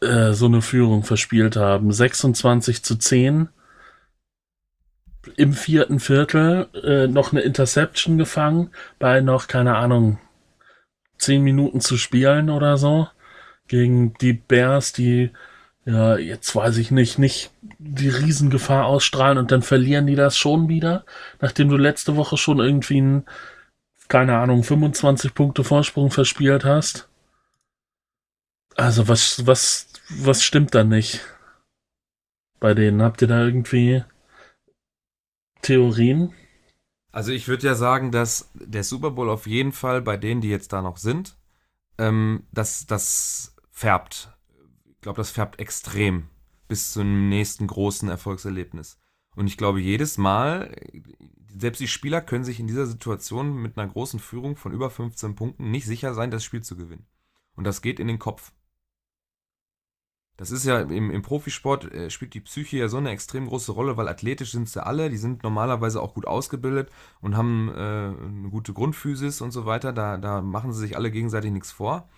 äh, 0.00 0.32
so 0.32 0.46
eine 0.46 0.62
Führung 0.62 1.04
verspielt 1.04 1.56
haben. 1.56 1.92
26 1.92 2.82
zu 2.82 2.96
10. 2.96 3.48
Im 5.36 5.52
vierten 5.52 6.00
Viertel 6.00 6.68
äh, 6.82 7.06
noch 7.06 7.32
eine 7.32 7.42
Interception 7.42 8.16
gefangen, 8.18 8.70
bei 8.98 9.20
noch, 9.20 9.46
keine 9.46 9.76
Ahnung, 9.76 10.18
10 11.18 11.42
Minuten 11.42 11.80
zu 11.80 11.96
spielen 11.98 12.50
oder 12.50 12.78
so. 12.78 13.08
Gegen 13.66 14.14
die 14.14 14.32
Bears, 14.32 14.92
die, 14.92 15.30
ja, 15.88 16.18
jetzt 16.18 16.54
weiß 16.54 16.76
ich 16.76 16.90
nicht, 16.90 17.18
nicht 17.18 17.50
die 17.78 18.10
Riesengefahr 18.10 18.84
ausstrahlen 18.84 19.38
und 19.38 19.50
dann 19.50 19.62
verlieren 19.62 20.06
die 20.06 20.16
das 20.16 20.36
schon 20.36 20.68
wieder, 20.68 21.06
nachdem 21.40 21.70
du 21.70 21.78
letzte 21.78 22.14
Woche 22.14 22.36
schon 22.36 22.58
irgendwie 22.58 22.98
einen, 22.98 23.26
keine 24.06 24.36
Ahnung, 24.36 24.64
25 24.64 25.32
Punkte 25.32 25.64
Vorsprung 25.64 26.10
verspielt 26.10 26.66
hast. 26.66 27.08
Also 28.76 29.08
was, 29.08 29.46
was, 29.46 29.88
was 30.10 30.44
stimmt 30.44 30.74
da 30.74 30.84
nicht? 30.84 31.20
Bei 32.60 32.74
denen 32.74 33.00
habt 33.00 33.22
ihr 33.22 33.28
da 33.28 33.42
irgendwie 33.42 34.04
Theorien? 35.62 36.34
Also 37.12 37.32
ich 37.32 37.48
würde 37.48 37.66
ja 37.66 37.74
sagen, 37.74 38.12
dass 38.12 38.50
der 38.52 38.84
Super 38.84 39.12
Bowl 39.12 39.30
auf 39.30 39.46
jeden 39.46 39.72
Fall 39.72 40.02
bei 40.02 40.18
denen, 40.18 40.42
die 40.42 40.50
jetzt 40.50 40.74
da 40.74 40.82
noch 40.82 40.98
sind, 40.98 41.38
ähm, 41.96 42.46
das, 42.52 42.84
das 42.84 43.56
färbt. 43.70 44.37
Ich 44.98 45.02
glaube, 45.02 45.18
das 45.18 45.30
färbt 45.30 45.60
extrem 45.60 46.28
bis 46.66 46.92
zum 46.92 47.28
nächsten 47.28 47.68
großen 47.68 48.08
Erfolgserlebnis. 48.08 48.98
Und 49.36 49.46
ich 49.46 49.56
glaube, 49.56 49.80
jedes 49.80 50.18
Mal, 50.18 50.74
selbst 51.56 51.78
die 51.78 51.86
Spieler 51.86 52.20
können 52.20 52.42
sich 52.42 52.58
in 52.58 52.66
dieser 52.66 52.86
Situation 52.86 53.54
mit 53.62 53.78
einer 53.78 53.88
großen 53.88 54.18
Führung 54.18 54.56
von 54.56 54.72
über 54.72 54.90
15 54.90 55.36
Punkten 55.36 55.70
nicht 55.70 55.86
sicher 55.86 56.14
sein, 56.14 56.32
das 56.32 56.42
Spiel 56.42 56.62
zu 56.62 56.76
gewinnen. 56.76 57.06
Und 57.54 57.62
das 57.64 57.80
geht 57.80 58.00
in 58.00 58.08
den 58.08 58.18
Kopf. 58.18 58.52
Das 60.36 60.50
ist 60.50 60.64
ja 60.64 60.80
im, 60.80 61.12
im 61.12 61.22
Profisport 61.22 61.92
äh, 61.92 62.10
spielt 62.10 62.34
die 62.34 62.40
Psyche 62.40 62.78
ja 62.78 62.88
so 62.88 62.96
eine 62.96 63.10
extrem 63.10 63.46
große 63.46 63.70
Rolle, 63.70 63.96
weil 63.96 64.08
athletisch 64.08 64.50
sind 64.50 64.68
sie 64.68 64.84
alle, 64.84 65.10
die 65.10 65.16
sind 65.16 65.44
normalerweise 65.44 66.02
auch 66.02 66.14
gut 66.14 66.26
ausgebildet 66.26 66.90
und 67.20 67.36
haben 67.36 67.68
äh, 67.68 67.78
eine 67.78 68.48
gute 68.50 68.72
Grundphysis 68.72 69.40
und 69.40 69.52
so 69.52 69.64
weiter. 69.64 69.92
Da, 69.92 70.16
da 70.16 70.42
machen 70.42 70.72
sie 70.72 70.80
sich 70.80 70.96
alle 70.96 71.12
gegenseitig 71.12 71.52
nichts 71.52 71.70
vor. 71.70 72.08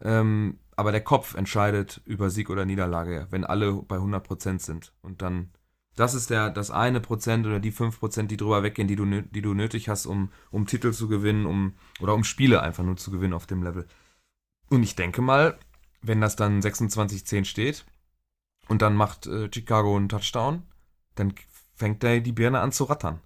Ähm, 0.00 0.58
aber 0.80 0.92
der 0.92 1.04
Kopf 1.04 1.34
entscheidet 1.34 2.00
über 2.06 2.30
Sieg 2.30 2.48
oder 2.48 2.64
Niederlage, 2.64 3.26
wenn 3.28 3.44
alle 3.44 3.70
bei 3.74 3.96
100% 3.96 4.60
sind. 4.60 4.94
Und 5.02 5.20
dann, 5.20 5.50
das 5.94 6.14
ist 6.14 6.30
der, 6.30 6.48
das 6.48 6.70
eine 6.70 7.00
Prozent 7.00 7.44
oder 7.46 7.60
die 7.60 7.70
5%, 7.70 8.28
die 8.28 8.38
drüber 8.38 8.62
weggehen, 8.62 8.88
die 8.88 8.96
du, 8.96 9.04
die 9.04 9.42
du 9.42 9.52
nötig 9.52 9.90
hast, 9.90 10.06
um, 10.06 10.32
um 10.50 10.66
Titel 10.66 10.94
zu 10.94 11.06
gewinnen, 11.06 11.44
um, 11.44 11.74
oder 12.00 12.14
um 12.14 12.24
Spiele 12.24 12.62
einfach 12.62 12.82
nur 12.82 12.96
zu 12.96 13.10
gewinnen 13.10 13.34
auf 13.34 13.46
dem 13.46 13.62
Level. 13.62 13.86
Und 14.70 14.82
ich 14.82 14.96
denke 14.96 15.20
mal, 15.20 15.58
wenn 16.00 16.22
das 16.22 16.34
dann 16.34 16.62
26-10 16.62 17.44
steht 17.44 17.84
und 18.68 18.80
dann 18.80 18.94
macht 18.94 19.26
äh, 19.26 19.50
Chicago 19.52 19.94
einen 19.94 20.08
Touchdown, 20.08 20.62
dann 21.14 21.34
fängt 21.74 22.02
der 22.02 22.22
die 22.22 22.32
Birne 22.32 22.60
an 22.60 22.72
zu 22.72 22.84
rattern. 22.84 23.20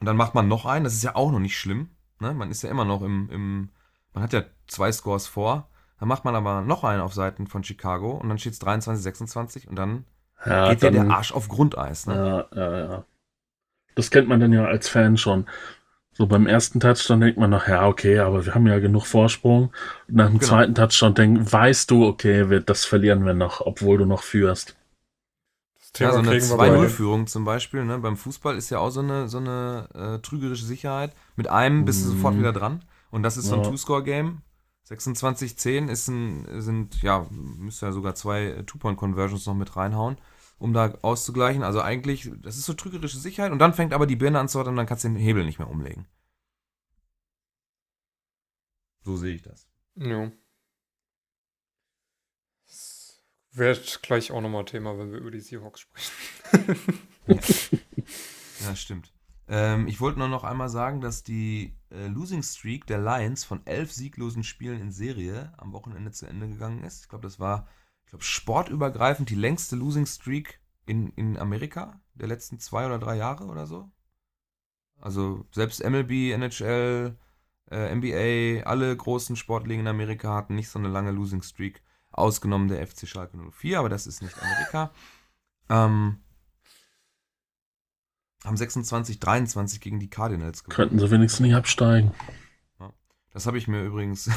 Und 0.00 0.06
dann 0.06 0.16
macht 0.16 0.34
man 0.34 0.48
noch 0.48 0.66
einen, 0.66 0.82
das 0.82 0.94
ist 0.94 1.04
ja 1.04 1.14
auch 1.14 1.30
noch 1.30 1.38
nicht 1.38 1.56
schlimm. 1.56 1.90
Ne? 2.18 2.34
Man 2.34 2.50
ist 2.50 2.62
ja 2.62 2.70
immer 2.70 2.84
noch 2.84 3.02
im, 3.02 3.30
im, 3.30 3.70
man 4.14 4.24
hat 4.24 4.32
ja 4.32 4.42
zwei 4.66 4.90
Scores 4.90 5.28
vor. 5.28 5.70
Dann 5.98 6.08
macht 6.08 6.24
man 6.24 6.34
aber 6.34 6.60
noch 6.62 6.84
einen 6.84 7.00
auf 7.00 7.14
Seiten 7.14 7.46
von 7.46 7.64
Chicago 7.64 8.12
und 8.12 8.28
dann 8.28 8.38
steht 8.38 8.52
es 8.52 8.60
23-26 8.60 9.66
und 9.68 9.76
dann 9.76 10.04
Ja, 10.44 10.68
geht 10.70 10.82
ja 10.82 10.90
der 10.90 11.10
Arsch 11.10 11.32
auf 11.32 11.48
Grundeis. 11.48 12.06
Ne? 12.06 12.14
Ja, 12.14 12.46
ja, 12.54 12.78
ja. 12.78 13.04
Das 13.96 14.10
kennt 14.10 14.28
man 14.28 14.40
dann 14.40 14.52
ja 14.52 14.64
als 14.66 14.88
Fan 14.88 15.16
schon. 15.16 15.46
So 16.12 16.26
beim 16.26 16.46
ersten 16.46 16.80
Touchdown 16.80 17.20
denkt 17.20 17.38
man 17.38 17.50
noch, 17.50 17.68
ja, 17.68 17.86
okay, 17.88 18.18
aber 18.20 18.46
wir 18.46 18.54
haben 18.54 18.66
ja 18.66 18.78
genug 18.78 19.06
Vorsprung. 19.06 19.72
Und 20.08 20.14
nach 20.16 20.28
dem 20.28 20.38
Genau. 20.38 20.48
zweiten 20.48 20.74
Touchdown 20.74 21.14
denk, 21.14 21.52
weißt 21.52 21.90
du, 21.90 22.06
okay, 22.06 22.50
wir, 22.50 22.60
das 22.60 22.84
verlieren 22.84 23.24
wir 23.26 23.34
noch, 23.34 23.60
obwohl 23.62 23.98
du 23.98 24.06
noch 24.06 24.22
führst. 24.22 24.76
Das 25.78 25.92
Thema 25.92 26.10
Ja, 26.10 26.12
so 26.12 26.18
eine 26.20 26.30
kriegen 26.30 26.48
wir 26.48 26.56
bei 26.56 26.68
2-0-Führung 26.68 27.26
zum 27.26 27.44
Beispiel, 27.44 27.84
ne? 27.84 27.98
Beim 27.98 28.16
Fußball 28.16 28.56
ist 28.56 28.70
ja 28.70 28.78
auch 28.78 28.90
so 28.90 29.00
eine, 29.00 29.28
so 29.28 29.38
eine 29.38 29.88
äh, 29.94 30.18
trügerische 30.20 30.64
Sicherheit. 30.64 31.14
Mit 31.36 31.48
einem 31.48 31.84
bist 31.84 32.02
du 32.04 32.08
Mhm. 32.08 32.12
sofort 32.16 32.38
wieder 32.38 32.52
dran. 32.52 32.84
Und 33.10 33.22
das 33.22 33.36
ist 33.36 33.46
so 33.46 33.54
ein 33.54 33.62
Ja. 33.62 33.70
Two-Score-Game. 33.70 34.42
26-10 34.88 35.88
ist 35.88 36.08
ein, 36.08 36.60
sind, 36.60 37.02
ja, 37.02 37.26
müsste 37.30 37.86
ja 37.86 37.92
sogar 37.92 38.14
zwei 38.14 38.62
Two-Point-Conversions 38.66 39.46
noch 39.46 39.54
mit 39.54 39.76
reinhauen, 39.76 40.16
um 40.58 40.72
da 40.72 40.94
auszugleichen. 41.02 41.62
Also 41.62 41.80
eigentlich, 41.80 42.30
das 42.40 42.56
ist 42.56 42.66
so 42.66 42.74
trügerische 42.74 43.18
Sicherheit. 43.18 43.52
Und 43.52 43.58
dann 43.58 43.74
fängt 43.74 43.92
aber 43.92 44.06
die 44.06 44.16
Birne 44.16 44.38
an 44.38 44.48
zu 44.48 44.60
und 44.60 44.76
dann 44.76 44.86
kannst 44.86 45.04
du 45.04 45.08
den 45.08 45.16
Hebel 45.16 45.44
nicht 45.44 45.58
mehr 45.58 45.68
umlegen. 45.70 46.06
So 49.02 49.16
sehe 49.16 49.34
ich 49.34 49.42
das. 49.42 49.68
Ja. 49.96 50.30
Das 52.66 53.22
wird 53.52 54.02
gleich 54.02 54.30
auch 54.30 54.40
nochmal 54.40 54.64
Thema, 54.64 54.98
wenn 54.98 55.12
wir 55.12 55.18
über 55.18 55.30
die 55.30 55.40
Seahawks 55.40 55.80
sprechen. 55.80 56.12
Ja, 58.64 58.74
stimmt. 58.74 59.12
Ähm, 59.48 59.86
ich 59.86 60.00
wollte 60.00 60.18
nur 60.18 60.28
noch 60.28 60.44
einmal 60.44 60.68
sagen, 60.68 61.00
dass 61.00 61.22
die 61.22 61.76
äh, 61.90 62.08
Losing 62.08 62.42
Streak 62.42 62.86
der 62.86 62.98
Lions 62.98 63.44
von 63.44 63.64
elf 63.66 63.92
sieglosen 63.92 64.42
Spielen 64.42 64.80
in 64.80 64.90
Serie 64.90 65.52
am 65.56 65.72
Wochenende 65.72 66.10
zu 66.10 66.26
Ende 66.26 66.48
gegangen 66.48 66.82
ist. 66.82 67.02
Ich 67.02 67.08
glaube, 67.08 67.22
das 67.22 67.38
war, 67.38 67.68
ich 68.04 68.10
glaube, 68.10 68.24
sportübergreifend 68.24 69.30
die 69.30 69.36
längste 69.36 69.76
Losing 69.76 70.06
Streak 70.06 70.60
in, 70.86 71.10
in 71.10 71.36
Amerika 71.38 72.00
der 72.14 72.28
letzten 72.28 72.58
zwei 72.58 72.86
oder 72.86 72.98
drei 72.98 73.16
Jahre 73.16 73.44
oder 73.44 73.66
so. 73.66 73.90
Also 75.00 75.46
selbst 75.52 75.84
MLB, 75.84 76.32
NHL, 76.32 77.16
äh, 77.70 77.94
NBA, 77.94 78.64
alle 78.66 78.96
großen 78.96 79.36
Sportligen 79.36 79.80
in 79.80 79.88
Amerika 79.88 80.34
hatten 80.34 80.54
nicht 80.54 80.68
so 80.68 80.78
eine 80.78 80.88
lange 80.88 81.10
Losing 81.10 81.42
Streak, 81.42 81.82
ausgenommen 82.10 82.68
der 82.68 82.84
FC 82.86 83.06
Schalke 83.06 83.36
04, 83.36 83.78
aber 83.78 83.88
das 83.88 84.06
ist 84.06 84.22
nicht 84.22 84.40
Amerika. 84.40 84.90
Ähm, 85.68 86.20
haben 88.46 88.56
26, 88.56 89.20
23 89.20 89.80
gegen 89.80 90.00
die 90.00 90.08
Cardinals 90.08 90.64
gewonnen. 90.64 90.76
Könnten 90.76 90.98
sie 90.98 91.10
wenigstens 91.10 91.40
nicht 91.40 91.54
absteigen. 91.54 92.12
Das 93.32 93.46
habe 93.46 93.58
ich 93.58 93.68
mir 93.68 93.82
übrigens. 93.82 94.24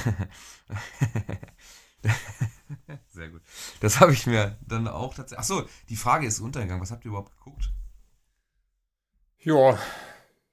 Sehr 3.07 3.29
gut. 3.29 3.41
Das 3.79 3.99
habe 3.99 4.11
ich 4.13 4.25
mir 4.25 4.57
dann 4.67 4.87
auch 4.87 5.13
tatsächlich. 5.13 5.39
Achso, 5.39 5.63
die 5.89 5.95
Frage 5.95 6.27
ist 6.27 6.39
untergegangen. 6.41 6.81
Was 6.81 6.91
habt 6.91 7.05
ihr 7.05 7.09
überhaupt 7.09 7.31
geguckt? 7.37 7.71
Ja, 9.39 9.79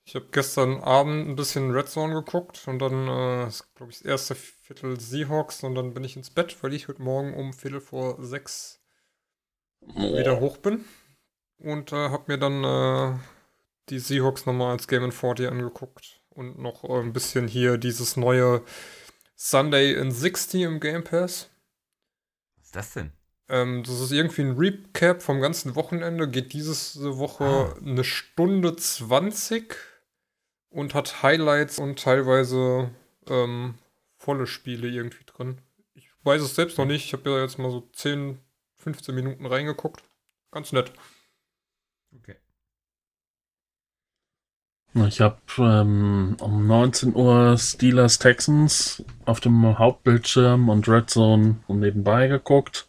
ich 0.04 0.14
habe 0.14 0.26
gestern 0.30 0.80
Abend 0.80 1.28
ein 1.28 1.34
bisschen 1.34 1.72
Red 1.72 1.88
Zone 1.88 2.14
geguckt 2.14 2.68
und 2.68 2.78
dann, 2.78 3.08
äh, 3.08 3.50
glaube 3.74 3.90
ich, 3.90 3.98
das 3.98 4.02
erste 4.02 4.36
Viertel 4.36 5.00
Seahawks 5.00 5.64
und 5.64 5.74
dann 5.74 5.92
bin 5.94 6.04
ich 6.04 6.16
ins 6.16 6.30
Bett, 6.30 6.56
weil 6.62 6.72
ich 6.72 6.86
heute 6.86 7.02
Morgen 7.02 7.34
um 7.34 7.52
Viertel 7.52 7.80
vor 7.80 8.22
sechs 8.24 8.80
Oh. 9.94 10.16
wieder 10.16 10.40
hoch 10.40 10.56
bin 10.56 10.84
und 11.58 11.92
äh, 11.92 12.08
habe 12.10 12.24
mir 12.26 12.38
dann 12.38 12.64
äh, 12.64 13.18
die 13.88 13.98
Seahawks 13.98 14.46
nochmal 14.46 14.72
als 14.72 14.88
Game 14.88 15.04
in 15.04 15.12
40 15.12 15.48
angeguckt 15.48 16.20
und 16.30 16.58
noch 16.58 16.84
äh, 16.84 17.00
ein 17.00 17.12
bisschen 17.12 17.48
hier 17.48 17.78
dieses 17.78 18.16
neue 18.16 18.62
Sunday 19.36 19.92
in 19.94 20.10
60 20.10 20.62
im 20.62 20.80
Game 20.80 21.04
Pass. 21.04 21.48
Was 22.56 22.64
ist 22.66 22.76
das 22.76 22.92
denn? 22.94 23.12
Ähm, 23.48 23.84
das 23.84 24.00
ist 24.00 24.10
irgendwie 24.10 24.42
ein 24.42 24.56
Recap 24.56 25.22
vom 25.22 25.40
ganzen 25.40 25.76
Wochenende, 25.76 26.28
geht 26.28 26.52
diese 26.52 27.16
Woche 27.18 27.44
Ah. 27.44 27.76
eine 27.80 28.02
Stunde 28.02 28.74
20 28.74 29.76
und 30.68 30.94
hat 30.94 31.22
Highlights 31.22 31.78
und 31.78 31.98
teilweise 32.00 32.90
ähm, 33.28 33.74
volle 34.16 34.46
Spiele 34.48 34.88
irgendwie 34.88 35.24
drin. 35.24 35.58
Ich 35.94 36.08
weiß 36.24 36.42
es 36.42 36.56
selbst 36.56 36.76
noch 36.78 36.86
nicht, 36.86 37.04
ich 37.06 37.12
habe 37.12 37.30
ja 37.30 37.40
jetzt 37.42 37.58
mal 37.58 37.70
so 37.70 37.88
10, 37.92 38.40
15 38.78 39.14
Minuten 39.14 39.46
reingeguckt. 39.46 40.02
Ganz 40.50 40.72
nett. 40.72 40.92
Okay. 42.16 42.36
Ich 45.04 45.20
habe 45.20 45.36
ähm, 45.58 46.38
um 46.40 46.66
19 46.66 47.14
Uhr 47.14 47.58
Steelers 47.58 48.18
Texans 48.18 49.04
auf 49.26 49.40
dem 49.40 49.78
Hauptbildschirm 49.78 50.70
und 50.70 50.88
Red 50.88 51.10
Zone 51.10 51.56
nebenbei 51.68 52.28
geguckt. 52.28 52.88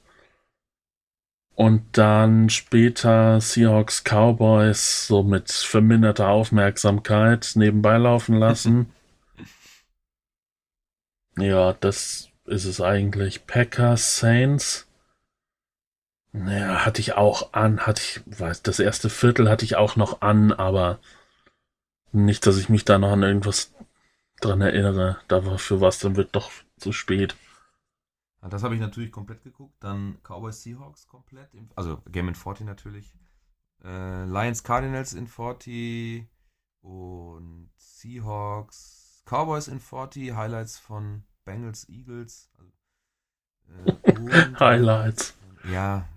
Und 1.55 1.97
dann 1.97 2.49
später 2.49 3.41
Seahawks 3.41 4.05
Cowboys 4.05 5.07
so 5.07 5.21
mit 5.21 5.51
verminderter 5.51 6.29
Aufmerksamkeit 6.29 7.51
nebenbei 7.55 7.97
laufen 7.97 8.35
lassen. 8.35 8.93
ja, 11.37 11.73
das 11.73 12.29
ist 12.45 12.63
es 12.63 12.79
eigentlich. 12.79 13.47
Packers 13.47 14.17
Saints. 14.17 14.87
Naja, 16.31 16.85
hatte 16.85 17.01
ich 17.01 17.15
auch 17.15 17.53
an, 17.53 17.85
hatte 17.85 18.01
ich, 18.01 18.39
weiß, 18.39 18.61
das 18.61 18.79
erste 18.79 19.09
Viertel 19.09 19.49
hatte 19.49 19.65
ich 19.65 19.75
auch 19.75 19.97
noch 19.97 20.21
an, 20.21 20.53
aber 20.53 20.99
nicht, 22.11 22.45
dass 22.45 22.57
ich 22.57 22.69
mich 22.69 22.85
da 22.85 22.97
noch 22.97 23.11
an 23.11 23.23
irgendwas 23.23 23.73
dran 24.41 24.61
erinnere. 24.61 25.19
Dafür 25.27 25.81
war 25.81 25.89
es 25.89 25.99
dann 25.99 26.15
wird 26.15 26.35
doch 26.35 26.51
zu 26.77 26.91
spät. 26.91 27.35
Ja, 28.41 28.49
Das 28.49 28.63
habe 28.63 28.75
ich 28.75 28.81
natürlich 28.81 29.11
komplett 29.11 29.43
geguckt. 29.43 29.75
Dann 29.79 30.17
Cowboys 30.23 30.61
Seahawks 30.63 31.07
komplett. 31.07 31.53
Im, 31.53 31.69
also 31.75 32.01
Game 32.11 32.27
in 32.27 32.35
40 32.35 32.65
natürlich. 32.65 33.13
Äh, 33.83 34.25
Lions 34.25 34.63
Cardinals 34.63 35.13
in 35.13 35.27
40 35.27 36.27
und 36.81 37.69
Seahawks 37.77 39.23
Cowboys 39.25 39.67
in 39.67 39.79
40. 39.79 40.33
Highlights 40.33 40.77
von 40.77 41.23
Bengals 41.45 41.87
Eagles. 41.89 42.49
Also, 42.57 42.71
äh, 44.05 44.11
und- 44.19 44.59
Highlights. 44.59 45.35
Ja. 45.71 46.07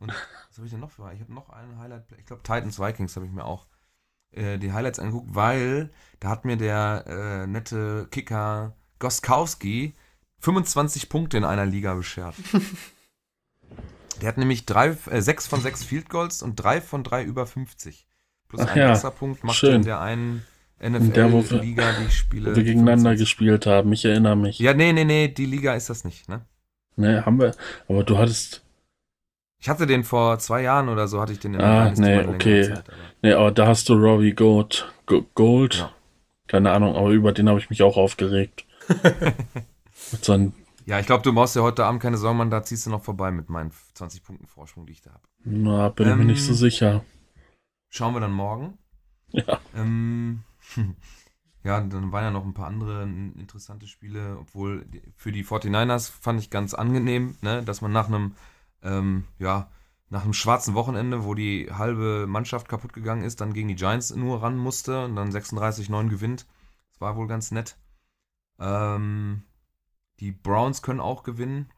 Und 0.00 0.08
was 0.10 0.56
habe 0.58 0.66
ich 0.66 0.70
denn 0.70 0.80
noch 0.80 0.90
für? 0.90 1.12
Ich 1.12 1.20
habe 1.20 1.32
noch 1.32 1.50
einen 1.50 1.78
Highlight. 1.78 2.10
Ich 2.18 2.26
glaube 2.26 2.42
Titans 2.42 2.78
Vikings 2.78 3.16
habe 3.16 3.26
ich 3.26 3.32
mir 3.32 3.44
auch 3.44 3.66
äh, 4.32 4.58
die 4.58 4.72
Highlights 4.72 4.98
angeguckt, 4.98 5.34
weil 5.34 5.90
da 6.20 6.30
hat 6.30 6.44
mir 6.44 6.56
der 6.56 7.04
äh, 7.06 7.46
nette 7.46 8.08
Kicker 8.10 8.74
Goskowski 8.98 9.94
25 10.40 11.08
Punkte 11.08 11.36
in 11.36 11.44
einer 11.44 11.66
Liga 11.66 11.94
beschert. 11.94 12.34
Der 14.20 14.28
hat 14.28 14.38
nämlich 14.38 14.66
drei, 14.66 14.96
äh, 15.10 15.20
sechs 15.20 15.46
von 15.46 15.60
sechs 15.60 15.84
Field 15.84 16.08
Goals 16.08 16.42
und 16.42 16.56
drei 16.56 16.80
von 16.80 17.04
drei 17.04 17.22
über 17.22 17.46
50. 17.46 18.06
Plus 18.48 18.62
Ach 18.62 18.70
ein 18.72 18.78
ja, 18.78 18.90
extra 18.90 19.10
Punkt 19.10 19.44
macht 19.44 19.56
schön. 19.56 19.76
in 19.76 19.82
der 19.82 20.00
einen 20.00 20.44
NFL-Liga, 20.82 21.92
die 22.00 22.06
ich 22.06 22.16
spiele. 22.16 22.52
Wo 22.52 22.56
wir 22.56 22.64
gegeneinander 22.64 23.10
25. 23.10 23.18
gespielt 23.20 23.66
haben. 23.66 23.92
Ich 23.92 24.04
erinnere 24.04 24.36
mich. 24.36 24.58
Ja, 24.58 24.74
nee, 24.74 24.92
nee, 24.92 25.04
nee, 25.04 25.28
die 25.28 25.46
Liga 25.46 25.74
ist 25.74 25.90
das 25.90 26.04
nicht, 26.04 26.28
ne? 26.28 26.44
Ne, 26.96 27.24
haben 27.24 27.38
wir. 27.38 27.54
Aber 27.88 28.02
du 28.04 28.18
hattest. 28.18 28.64
Ich 29.60 29.68
hatte 29.68 29.86
den 29.86 30.04
vor 30.04 30.38
zwei 30.38 30.62
Jahren 30.62 30.88
oder 30.88 31.08
so, 31.08 31.20
hatte 31.20 31.32
ich 31.32 31.40
den 31.40 31.54
in 31.54 31.60
Ah, 31.60 31.90
Dynasty 31.90 32.02
nee, 32.02 32.34
okay. 32.34 32.62
Zeit, 32.68 32.88
aber- 32.88 32.96
Ne, 33.22 33.36
aber 33.36 33.50
da 33.50 33.66
hast 33.66 33.88
du 33.88 33.94
Robbie 33.94 34.32
Gold. 34.32 34.92
Go- 35.06 35.26
Gold. 35.34 35.76
Ja. 35.76 35.92
Keine 36.46 36.70
Ahnung, 36.72 36.94
aber 36.96 37.10
über 37.10 37.32
den 37.32 37.48
habe 37.48 37.58
ich 37.58 37.68
mich 37.68 37.82
auch 37.82 37.96
aufgeregt. 37.96 38.64
Mit 40.12 40.24
seinen. 40.24 40.54
Ja, 40.86 40.98
ich 41.00 41.06
glaube, 41.06 41.22
du 41.22 41.34
brauchst 41.34 41.56
ja 41.56 41.62
heute 41.62 41.84
Abend 41.84 42.00
keine 42.00 42.16
Sorgen, 42.16 42.38
Mann, 42.38 42.50
da 42.50 42.62
ziehst 42.62 42.86
du 42.86 42.90
noch 42.90 43.02
vorbei 43.04 43.30
mit 43.30 43.50
meinen 43.50 43.72
20 43.94 44.22
Punkten 44.24 44.46
Vorsprung, 44.46 44.86
die 44.86 44.92
ich 44.92 45.02
da 45.02 45.10
habe. 45.10 45.22
Na, 45.44 45.88
bin 45.90 46.08
ich 46.08 46.14
mir 46.14 46.20
Ähm, 46.22 46.26
nicht 46.28 46.42
so 46.44 46.54
sicher. 46.54 47.04
Schauen 47.90 48.14
wir 48.14 48.20
dann 48.20 48.32
morgen. 48.32 48.78
Ja. 49.32 49.58
Ähm, 49.76 50.44
ja, 51.64 51.80
dann 51.80 52.12
waren 52.12 52.24
ja 52.24 52.30
noch 52.30 52.44
ein 52.44 52.54
paar 52.54 52.68
andere 52.68 53.02
interessante 53.02 53.86
Spiele, 53.86 54.38
obwohl 54.40 54.86
für 55.16 55.32
die 55.32 55.44
49ers 55.44 56.10
fand 56.10 56.40
ich 56.40 56.48
ganz 56.48 56.72
angenehm, 56.72 57.36
ne, 57.42 57.62
dass 57.62 57.82
man 57.82 57.92
nach 57.92 58.06
einem, 58.08 58.34
ähm, 58.82 59.24
ja, 59.38 59.70
nach 60.10 60.24
einem 60.24 60.32
schwarzen 60.32 60.74
Wochenende, 60.74 61.24
wo 61.24 61.34
die 61.34 61.70
halbe 61.70 62.26
Mannschaft 62.26 62.68
kaputt 62.68 62.92
gegangen 62.92 63.22
ist, 63.22 63.40
dann 63.40 63.52
gegen 63.52 63.68
die 63.68 63.74
Giants 63.74 64.14
nur 64.14 64.42
ran 64.42 64.56
musste 64.56 65.04
und 65.04 65.16
dann 65.16 65.30
36-9 65.30 66.08
gewinnt. 66.08 66.46
Das 66.92 67.00
war 67.00 67.16
wohl 67.16 67.26
ganz 67.26 67.50
nett. 67.50 67.78
Ähm, 68.58 69.44
die 70.20 70.32
Browns 70.32 70.82
können 70.82 71.00
auch 71.00 71.22
gewinnen. 71.22 71.70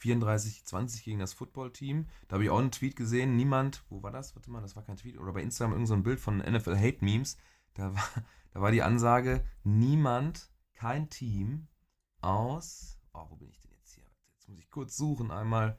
34-20 0.00 1.02
gegen 1.02 1.18
das 1.18 1.32
Footballteam. 1.32 2.06
Da 2.28 2.34
habe 2.34 2.44
ich 2.44 2.50
auch 2.50 2.58
einen 2.58 2.70
Tweet 2.70 2.94
gesehen. 2.94 3.36
Niemand, 3.36 3.84
wo 3.88 4.02
war 4.02 4.12
das? 4.12 4.36
Warte 4.36 4.50
mal, 4.50 4.60
das 4.60 4.76
war 4.76 4.84
kein 4.84 4.96
Tweet. 4.96 5.18
Oder 5.18 5.32
bei 5.32 5.42
Instagram 5.42 5.72
irgend 5.72 5.88
so 5.88 5.94
ein 5.94 6.04
Bild 6.04 6.20
von 6.20 6.38
NFL 6.38 6.76
Hate 6.76 7.04
Memes. 7.04 7.36
Da 7.74 7.94
war, 7.94 8.04
da 8.52 8.60
war 8.60 8.70
die 8.70 8.82
Ansage: 8.82 9.44
Niemand, 9.64 10.52
kein 10.74 11.10
Team 11.10 11.66
aus. 12.20 13.00
Oh, 13.12 13.26
wo 13.28 13.36
bin 13.36 13.48
ich 13.48 13.58
denn 13.60 13.72
jetzt 13.72 13.94
hier? 13.94 14.04
Jetzt 14.34 14.48
muss 14.48 14.57
ich 14.68 14.72
kurz 14.72 14.96
suchen 14.96 15.30
einmal. 15.30 15.78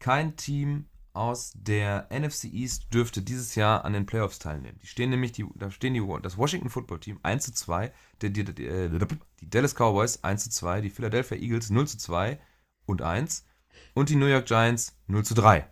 Kein 0.00 0.36
Team 0.36 0.86
aus 1.14 1.52
der 1.54 2.08
NFC 2.10 2.44
East 2.44 2.92
dürfte 2.92 3.22
dieses 3.22 3.54
Jahr 3.54 3.84
an 3.84 3.94
den 3.94 4.06
Playoffs 4.06 4.38
teilnehmen. 4.38 4.78
Die 4.82 4.86
stehen 4.86 5.10
nämlich, 5.10 5.32
die, 5.32 5.46
da 5.54 5.70
stehen 5.70 5.94
die, 5.94 6.06
das 6.22 6.36
Washington 6.36 6.68
Football 6.68 7.00
Team 7.00 7.18
1 7.22 7.44
zu 7.44 7.52
2, 7.52 7.92
die, 8.22 8.32
die, 8.32 8.44
die, 8.44 9.50
Dallas 9.50 9.74
Cowboys 9.74 10.22
1 10.22 10.44
zu 10.44 10.50
2, 10.50 10.82
die 10.82 10.90
Philadelphia 10.90 11.38
Eagles 11.38 11.70
0 11.70 11.88
zu 11.88 11.98
2 11.98 12.38
und 12.86 13.02
1 13.02 13.46
und 13.94 14.10
die 14.10 14.16
New 14.16 14.26
York 14.26 14.46
Giants 14.46 14.96
0 15.06 15.24
zu 15.24 15.34
3. 15.34 15.66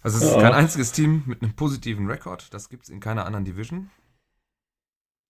Also 0.00 0.18
es 0.18 0.24
ist 0.24 0.34
kein 0.34 0.54
einziges 0.54 0.92
Team 0.92 1.24
mit 1.26 1.42
einem 1.42 1.54
positiven 1.54 2.08
Rekord. 2.08 2.54
Das 2.54 2.68
gibt 2.68 2.84
es 2.84 2.88
in 2.88 3.00
keiner 3.00 3.26
anderen 3.26 3.44
Division. 3.44 3.90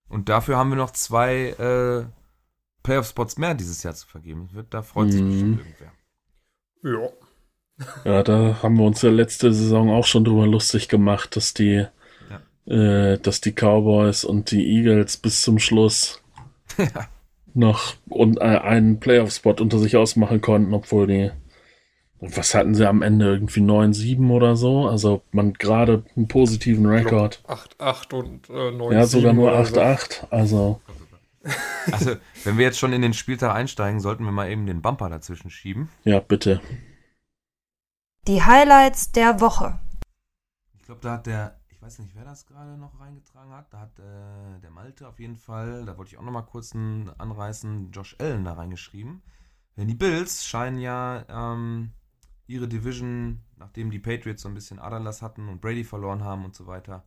Und 0.09 0.29
dafür 0.29 0.57
haben 0.57 0.71
wir 0.71 0.77
noch 0.77 0.92
zwei 0.92 1.49
äh, 1.59 2.22
Playoff-Spots 2.83 3.38
mehr 3.38 3.55
dieses 3.55 3.83
Jahr 3.83 3.95
zu 3.95 4.07
vergeben. 4.07 4.49
Wird, 4.53 4.73
da 4.75 4.83
freut 4.83 5.12
sich 5.12 5.23
Mhm. 5.23 5.29
bestimmt 5.29 5.59
irgendwer. 5.61 5.92
Ja. 6.85 7.09
Ja, 8.05 8.23
da 8.23 8.62
haben 8.62 8.77
wir 8.79 8.85
uns 8.85 9.03
ja 9.03 9.11
letzte 9.11 9.53
Saison 9.53 9.90
auch 9.90 10.05
schon 10.05 10.25
drüber 10.25 10.47
lustig 10.47 10.88
gemacht, 10.88 11.37
dass 11.37 11.55
die, 11.55 11.87
äh, 12.66 13.18
dass 13.18 13.40
die 13.40 13.53
Cowboys 13.53 14.25
und 14.25 14.51
die 14.51 14.64
Eagles 14.77 15.16
bis 15.16 15.42
zum 15.42 15.59
Schluss 15.59 16.23
Ja. 16.79 17.09
noch 17.55 17.95
und, 18.09 18.38
äh, 18.38 18.45
einen 18.59 19.01
Playoff-Spot 19.01 19.55
unter 19.61 19.79
sich 19.79 19.97
ausmachen 19.97 20.40
konnten, 20.40 20.73
obwohl 20.75 21.07
die, 21.07 21.31
was 22.21 22.55
hatten 22.55 22.75
sie 22.75 22.87
am 22.88 23.03
Ende, 23.03 23.27
irgendwie 23.33 23.61
9-7 23.61 24.31
oder 24.31 24.55
so? 24.55 24.87
Also 24.87 25.23
man 25.33 25.55
gerade 25.55 26.05
einen 26.16 26.29
positiven 26.29 26.87
Rekord. 26.87 27.42
8-8 27.49 28.12
und 28.14 28.49
äh, 28.49 28.71
9 28.71 28.92
Ja, 28.92 29.07
sogar 29.07 29.33
nur 29.33 29.53
8-8. 29.53 30.27
Also, 30.31 30.81
Also, 31.91 32.15
wenn 32.45 32.59
wir 32.59 32.65
jetzt 32.65 32.79
schon 32.79 32.93
in 32.93 33.03
den 33.03 33.13
Spieltag 33.13 33.55
einsteigen, 33.55 33.99
sollten 33.99 34.25
wir 34.25 34.31
mal 34.31 34.49
eben 34.49 34.67
den 34.67 34.83
Bumper 34.83 35.09
dazwischen 35.09 35.51
schieben. 35.51 35.89
ja, 36.05 36.21
bitte. 36.21 36.61
Die 38.29 38.41
Highlights 38.41 39.11
der 39.11 39.41
Woche. 39.41 39.81
Ich 40.75 40.85
glaube, 40.85 41.01
da 41.01 41.15
hat 41.15 41.27
der, 41.27 41.59
ich 41.71 41.83
weiß 41.83 41.99
nicht, 41.99 42.15
wer 42.15 42.25
das 42.25 42.47
gerade 42.47 42.79
noch 42.79 43.01
reingetragen 43.01 43.53
hat, 43.53 43.73
da 43.73 43.81
hat 43.81 43.99
äh, 43.99 44.61
der 44.61 44.71
Malte 44.71 45.09
auf 45.09 45.19
jeden 45.19 45.37
Fall, 45.37 45.85
da 45.85 45.99
wollte 45.99 46.13
ich 46.13 46.19
auch 46.19 46.23
noch 46.23 46.31
mal 46.31 46.43
kurz 46.43 46.73
einen 46.73 47.11
anreißen, 47.19 47.91
Josh 47.91 48.15
Allen 48.21 48.45
da 48.45 48.53
reingeschrieben. 48.53 49.23
Denn 49.77 49.89
die 49.89 49.95
Bills 49.95 50.47
scheinen 50.47 50.79
ja 50.79 51.25
ähm, 51.29 51.91
ihre 52.47 52.69
Division, 52.69 53.43
nachdem 53.57 53.91
die 53.91 53.99
Patriots 53.99 54.43
so 54.43 54.49
ein 54.49 54.55
bisschen 54.55 54.79
Aderlass 54.79 55.23
hatten 55.23 55.49
und 55.49 55.61
Brady 55.61 55.83
verloren 55.83 56.23
haben 56.23 56.45
und 56.45 56.55
so 56.55 56.67
weiter, 56.67 57.05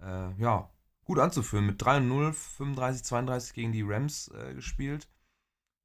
äh, 0.00 0.34
ja, 0.36 0.70
gut 1.08 1.18
anzuführen. 1.18 1.66
Mit 1.66 1.82
3-0, 1.82 2.36
35-32 2.58 3.52
gegen 3.54 3.72
die 3.72 3.82
Rams 3.82 4.28
äh, 4.28 4.54
gespielt. 4.54 5.08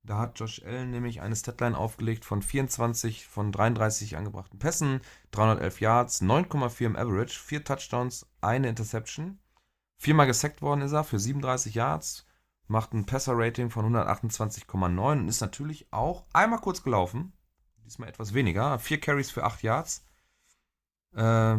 Da 0.03 0.19
hat 0.19 0.39
Josh 0.39 0.61
Allen 0.63 0.91
nämlich 0.91 1.21
eine 1.21 1.35
Statline 1.35 1.77
aufgelegt 1.77 2.25
von 2.25 2.43
24 2.43 3.25
von 3.25 3.51
33 3.51 4.17
angebrachten 4.17 4.59
Pässen, 4.59 5.01
311 5.31 5.79
Yards, 5.79 6.21
9,4 6.21 6.85
im 6.85 6.95
Average, 6.95 7.39
4 7.39 7.63
Touchdowns, 7.63 8.27
eine 8.41 8.69
Interception. 8.69 9.39
Viermal 9.97 10.27
gesackt 10.27 10.61
worden 10.61 10.81
ist 10.81 10.91
er 10.91 11.03
für 11.03 11.19
37 11.19 11.73
Yards 11.73 12.27
macht 12.67 12.93
ein 12.93 13.05
Passer-Rating 13.05 13.69
von 13.69 13.93
128,9 13.93 15.11
und 15.11 15.27
ist 15.27 15.41
natürlich 15.41 15.87
auch 15.91 16.25
einmal 16.33 16.59
kurz 16.59 16.83
gelaufen. 16.83 17.33
Diesmal 17.85 18.09
etwas 18.09 18.33
weniger. 18.33 18.79
Vier 18.79 18.99
Carries 18.99 19.31
für 19.31 19.43
8 19.43 19.61
Yards. 19.63 20.05
Äh, 21.15 21.57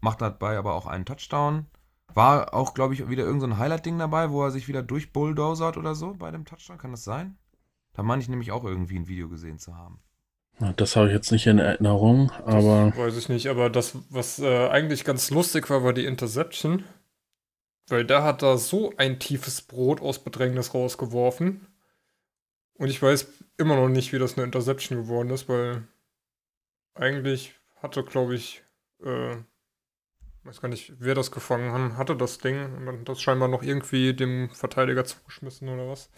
macht 0.00 0.20
dabei 0.20 0.56
aber 0.56 0.74
auch 0.74 0.86
einen 0.86 1.04
Touchdown. 1.04 1.66
War 2.14 2.54
auch, 2.54 2.74
glaube 2.74 2.94
ich, 2.94 3.08
wieder 3.08 3.24
irgendein 3.24 3.52
so 3.52 3.58
Highlight-Ding 3.58 3.98
dabei, 3.98 4.30
wo 4.30 4.42
er 4.42 4.50
sich 4.50 4.68
wieder 4.68 4.82
durchbulldozert 4.82 5.76
oder 5.76 5.94
so 5.94 6.14
bei 6.14 6.30
dem 6.30 6.44
Touchdown. 6.44 6.78
Kann 6.78 6.90
das 6.90 7.04
sein? 7.04 7.38
Da 7.94 8.02
meine 8.02 8.22
ich 8.22 8.28
nämlich 8.28 8.52
auch 8.52 8.64
irgendwie 8.64 8.96
ein 8.96 9.08
Video 9.08 9.28
gesehen 9.28 9.58
zu 9.58 9.76
haben. 9.76 10.00
Das 10.76 10.96
habe 10.96 11.08
ich 11.08 11.12
jetzt 11.12 11.32
nicht 11.32 11.46
in 11.46 11.58
Erinnerung, 11.58 12.30
aber. 12.44 12.90
Das 12.90 12.98
weiß 12.98 13.16
ich 13.16 13.28
nicht, 13.28 13.48
aber 13.48 13.70
das, 13.70 13.96
was 14.10 14.38
äh, 14.38 14.68
eigentlich 14.68 15.04
ganz 15.04 15.30
lustig 15.30 15.68
war, 15.70 15.82
war 15.82 15.92
die 15.92 16.04
Interception. 16.04 16.84
Weil 17.88 18.04
da 18.04 18.22
hat 18.22 18.42
er 18.42 18.58
so 18.58 18.92
ein 18.96 19.18
tiefes 19.18 19.62
Brot 19.62 20.00
aus 20.00 20.22
Bedrängnis 20.22 20.72
rausgeworfen. 20.72 21.66
Und 22.74 22.88
ich 22.88 23.02
weiß 23.02 23.26
immer 23.58 23.76
noch 23.76 23.88
nicht, 23.88 24.12
wie 24.12 24.18
das 24.18 24.36
eine 24.36 24.44
Interception 24.44 24.98
geworden 24.98 25.30
ist, 25.30 25.48
weil 25.48 25.86
eigentlich 26.94 27.54
hatte, 27.76 28.04
glaube 28.04 28.34
ich, 28.34 28.62
äh, 29.02 29.36
weiß 30.44 30.60
gar 30.60 30.68
nicht, 30.68 30.94
wer 30.98 31.14
das 31.14 31.30
gefangen 31.30 31.72
hat, 31.72 31.96
hatte 31.96 32.16
das 32.16 32.38
Ding 32.38 32.76
und 32.76 32.86
dann 32.86 33.00
hat 33.00 33.08
das 33.08 33.20
scheinbar 33.20 33.48
noch 33.48 33.62
irgendwie 33.62 34.14
dem 34.14 34.50
Verteidiger 34.50 35.04
zugeschmissen 35.04 35.68
oder 35.68 35.88
was. 35.88 36.10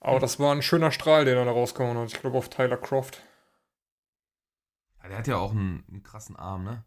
Aber 0.00 0.18
das 0.18 0.38
war 0.38 0.54
ein 0.54 0.62
schöner 0.62 0.92
Strahl, 0.92 1.26
den 1.26 1.36
er 1.36 1.44
da 1.44 1.50
rausgehauen 1.50 1.98
hat. 1.98 2.12
Ich 2.12 2.20
glaube 2.20 2.38
auf 2.38 2.48
Tyler 2.48 2.78
Croft. 2.78 3.22
Ja, 5.02 5.08
der 5.08 5.18
hat 5.18 5.26
ja 5.26 5.36
auch 5.36 5.50
einen, 5.50 5.84
einen 5.88 6.02
krassen 6.02 6.36
Arm, 6.36 6.64
ne? 6.64 6.84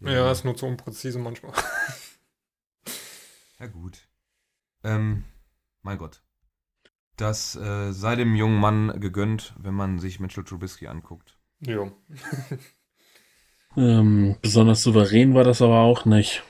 Ja, 0.00 0.30
ist 0.30 0.44
nur 0.44 0.56
zu 0.56 0.66
unpräzise 0.66 1.18
manchmal. 1.18 1.52
Ja, 3.58 3.68
gut. 3.68 4.08
Ähm, 4.82 5.24
mein 5.82 5.98
Gott. 5.98 6.24
Das 7.16 7.54
äh, 7.54 7.92
sei 7.92 8.16
dem 8.16 8.34
jungen 8.34 8.58
Mann 8.58 9.00
gegönnt, 9.00 9.54
wenn 9.56 9.74
man 9.74 10.00
sich 10.00 10.18
Mitchell 10.18 10.42
Trubisky 10.42 10.88
anguckt. 10.88 11.38
ja. 11.60 11.92
Ähm, 13.76 14.36
besonders 14.42 14.82
souverän 14.82 15.34
war 15.34 15.44
das 15.44 15.62
aber 15.62 15.80
auch 15.80 16.04
nicht. 16.04 16.42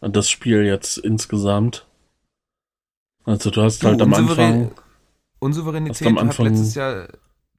Das 0.00 0.30
Spiel 0.30 0.64
jetzt 0.64 0.96
insgesamt. 0.98 1.86
Also 3.24 3.50
du 3.50 3.62
hast 3.62 3.84
halt 3.84 4.00
am 4.00 4.14
Anfang. 4.14 4.72
Unsouveränität 5.38 6.06
am 6.08 6.18
Anfang- 6.18 6.46
hat 6.46 6.52
letztes 6.52 6.74
Jahr. 6.74 7.08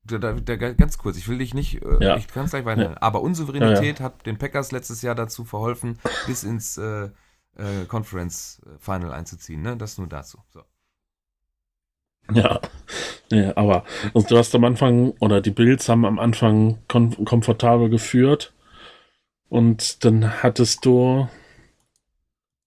Da, 0.04 0.18
da, 0.18 0.34
da, 0.34 0.56
ganz 0.56 0.98
kurz, 0.98 1.16
ich 1.18 1.28
will 1.28 1.38
dich 1.38 1.54
nicht, 1.54 1.84
äh, 1.84 2.04
Ja. 2.04 2.18
ich 2.18 2.28
kann 2.28 2.46
es 2.46 2.52
gleich 2.52 2.66
weiter. 2.66 3.02
Aber 3.04 3.22
Unsouveränität 3.22 4.00
hat 4.00 4.26
den 4.26 4.40
Packers 4.40 4.72
letztes 4.72 5.04
Jahr 5.04 5.14
dazu 5.14 5.46
verholfen, 5.46 6.00
bis 6.26 6.44
ins 6.44 6.78
äh, 6.78 7.10
äh, 7.56 7.86
Conference 7.88 8.62
Final 8.80 9.12
einzuziehen. 9.14 9.62
Ne? 9.62 9.78
Das 9.78 10.00
nur 10.00 10.08
dazu. 10.08 10.40
So. 10.50 10.64
Ja, 12.34 12.60
ja 13.32 13.56
aber 13.56 13.84
also 14.16 14.28
du 14.28 14.38
hast 14.38 14.56
am 14.56 14.64
Anfang, 14.64 15.12
oder 15.20 15.40
die 15.40 15.52
Bills 15.52 15.88
haben 15.88 16.06
am 16.06 16.18
Anfang 16.18 16.80
kom 16.88 17.24
komfortabel 17.24 17.90
geführt 17.90 18.54
und 19.52 20.06
dann 20.06 20.42
hattest 20.42 20.86
du, 20.86 21.28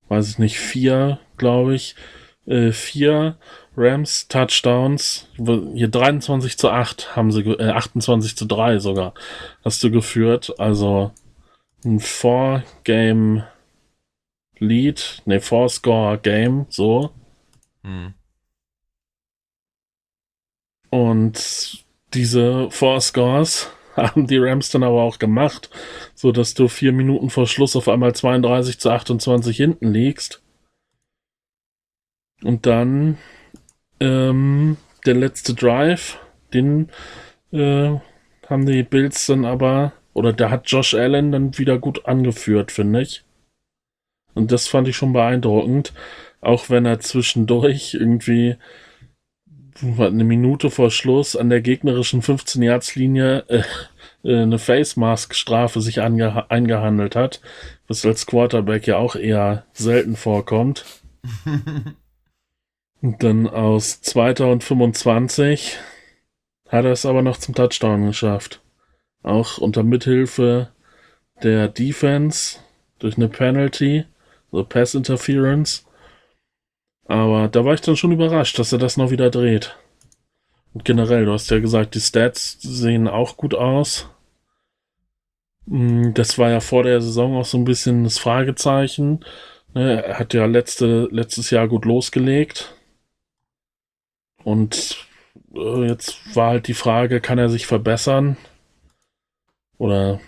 weiß 0.09 0.29
ich 0.29 0.39
nicht, 0.39 0.59
vier, 0.59 1.19
glaube 1.39 1.75
ich, 1.75 1.97
äh, 2.45 2.73
vier 2.73 3.39
Rams 3.75 4.29
Touchdowns, 4.29 5.27
hier 5.39 5.89
23 5.89 6.59
zu 6.59 6.69
8 6.69 7.17
haben 7.17 7.33
sie, 7.33 7.41
äh, 7.41 7.71
28 7.71 8.37
zu 8.37 8.45
3 8.45 8.81
sogar, 8.81 9.15
hast 9.65 9.83
du 9.83 9.91
geführt, 9.91 10.53
also 10.59 11.13
ein 11.87 12.01
Four-Game 12.01 13.45
Lead, 14.59 15.23
ne, 15.25 15.41
Four-Score-Game, 15.41 16.67
so. 16.69 17.15
Hm. 17.83 18.13
Und 20.91 21.83
diese 22.13 22.71
Four 22.71 23.01
Scores 23.01 23.71
haben 23.97 24.27
die 24.27 24.39
Rams 24.39 24.71
dann 24.71 24.83
aber 24.83 25.03
auch 25.03 25.19
gemacht, 25.19 25.71
so 26.15 26.33
dass 26.33 26.55
du 26.55 26.69
vier 26.69 26.93
Minuten 26.93 27.31
vor 27.31 27.47
Schluss 27.47 27.77
auf 27.77 27.89
einmal 27.89 28.15
32 28.15 28.79
zu 28.79 28.91
28 28.91 29.57
hinten 29.57 29.93
liegst. 29.93 30.43
Und 32.43 32.67
dann 32.67 33.19
ähm, 34.01 34.77
der 35.07 35.15
letzte 35.15 35.55
Drive, 35.55 36.19
den 36.53 36.91
äh, 37.53 37.95
haben 38.49 38.67
die 38.67 38.83
Bills 38.83 39.27
dann 39.27 39.45
aber, 39.45 39.93
oder 40.13 40.33
da 40.33 40.51
hat 40.51 40.71
Josh 40.71 40.95
Allen 40.95 41.33
dann 41.33 41.59
wieder 41.59 41.79
gut 41.79 42.07
angeführt, 42.07 42.71
finde 42.73 43.03
ich. 43.03 43.25
Und 44.35 44.53
das 44.53 44.69
fand 44.69 44.89
ich 44.89 44.97
schon 44.97 45.13
beeindruckend, 45.13 45.93
auch 46.41 46.69
wenn 46.69 46.87
er 46.87 47.01
zwischendurch 47.01 47.95
irgendwie 47.95 48.57
eine 49.83 50.25
Minute 50.25 50.71
vor 50.71 50.91
Schluss 50.91 51.37
an 51.37 51.51
der 51.51 51.61
gegnerischen 51.61 52.23
15-Yards-Linie 52.23 53.45
äh, 53.49 53.63
äh, 54.25 54.43
eine 54.43 54.59
Face-Mask-Strafe 54.59 55.81
sich 55.81 56.01
ange 56.01 56.51
eingehandelt 56.51 57.17
hat, 57.17 57.41
was 57.89 58.05
als 58.05 58.27
Quarterback 58.27 58.87
ja 58.87 58.97
auch 58.97 59.17
eher 59.17 59.65
selten 59.73 60.17
vorkommt. 60.17 60.85
Und 63.03 63.23
dann 63.23 63.47
aus 63.47 64.01
2. 64.01 64.51
und 64.51 64.65
25 64.65 65.79
hat 66.71 66.87
er 66.87 66.93
es 66.93 67.05
aber 67.05 67.21
noch 67.21 67.37
zum 67.37 67.55
Touchdown 67.55 68.07
geschafft. 68.07 68.63
Auch 69.23 69.59
unter 69.59 69.83
Mithilfe 69.83 70.71
der 71.43 71.69
Defense 71.69 72.61
durch 73.01 73.19
eine 73.19 73.29
Penalty, 73.29 74.07
also 74.51 74.65
Pass 74.65 74.95
Interference. 74.95 75.85
Aber 77.07 77.49
da 77.49 77.65
war 77.65 77.73
ich 77.75 77.81
dann 77.81 77.97
schon 77.97 78.13
überrascht, 78.13 78.59
dass 78.59 78.73
er 78.73 78.79
das 78.79 78.97
noch 78.99 79.11
wieder 79.11 79.31
dreht. 79.31 79.77
Und 80.75 80.85
generell, 80.85 81.25
du 81.27 81.33
hast 81.33 81.51
ja 81.51 81.61
gesagt, 81.61 81.95
die 81.95 82.01
Stats 82.01 82.59
sehen 82.63 83.09
auch 83.09 83.37
gut 83.39 83.55
aus. 83.55 84.09
Mm, 85.67 86.13
Das 86.15 86.39
war 86.39 86.51
ja 86.51 86.61
vor 86.61 86.83
der 86.85 87.01
Saison 87.03 87.37
auch 87.37 87.45
so 87.45 87.59
ein 87.59 87.65
bisschen 87.65 88.05
das 88.05 88.19
Fragezeichen. 88.19 89.25
Ne, 89.75 90.03
Er 90.05 90.19
hat 90.19 90.35
ja 90.35 90.47
letzte, 90.47 91.09
letztes 91.11 91.51
Jahr 91.51 91.69
gut 91.69 91.85
losgelegt. 91.85 92.75
Und 94.45 95.09
äh, 95.55 95.87
jetzt 95.89 96.37
war 96.37 96.51
halt 96.51 96.69
die 96.69 96.75
Frage, 96.75 97.21
kann 97.21 97.39
er 97.39 97.49
sich 97.49 97.67
verbessern? 97.67 98.37
Oder 99.79 100.21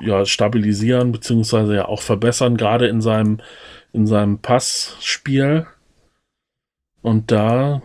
ja, 0.00 0.26
stabilisieren, 0.26 1.12
beziehungsweise 1.12 1.74
ja 1.76 1.86
auch 1.86 2.02
verbessern, 2.02 2.56
gerade 2.56 2.88
in 2.88 3.00
seinem, 3.02 3.40
in 3.92 4.06
seinem 4.06 4.38
Passspiel. 4.40 5.66
Und 7.02 7.30
da 7.30 7.82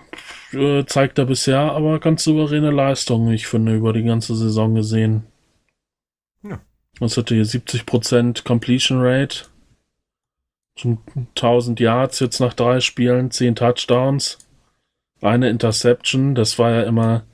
äh, 0.52 0.86
zeigt 0.86 1.18
er 1.18 1.26
bisher 1.26 1.72
aber 1.72 2.00
ganz 2.00 2.24
souveräne 2.24 2.72
Leistung, 2.72 3.32
ich 3.32 3.48
finde, 3.48 3.76
über 3.76 3.94
die 3.94 4.04
ganze 4.04 4.36
Saison 4.36 4.76
gesehen. 4.76 5.26
Ja. 6.44 6.60
Das 7.00 7.18
hatte 7.18 7.36
hier 7.36 7.46
70% 7.46 8.44
Completion 8.44 9.00
Rate. 9.02 9.46
Schon 10.78 10.98
1000 11.36 11.80
Yards 11.80 12.20
jetzt 12.20 12.40
nach 12.40 12.54
drei 12.54 12.82
Spielen, 12.82 13.32
10 13.32 13.56
Touchdowns, 13.56 14.40
eine 15.22 15.50
Interception. 15.50 16.36
Das 16.36 16.60
war 16.60 16.72
ja 16.72 16.84
immer, 16.84 17.26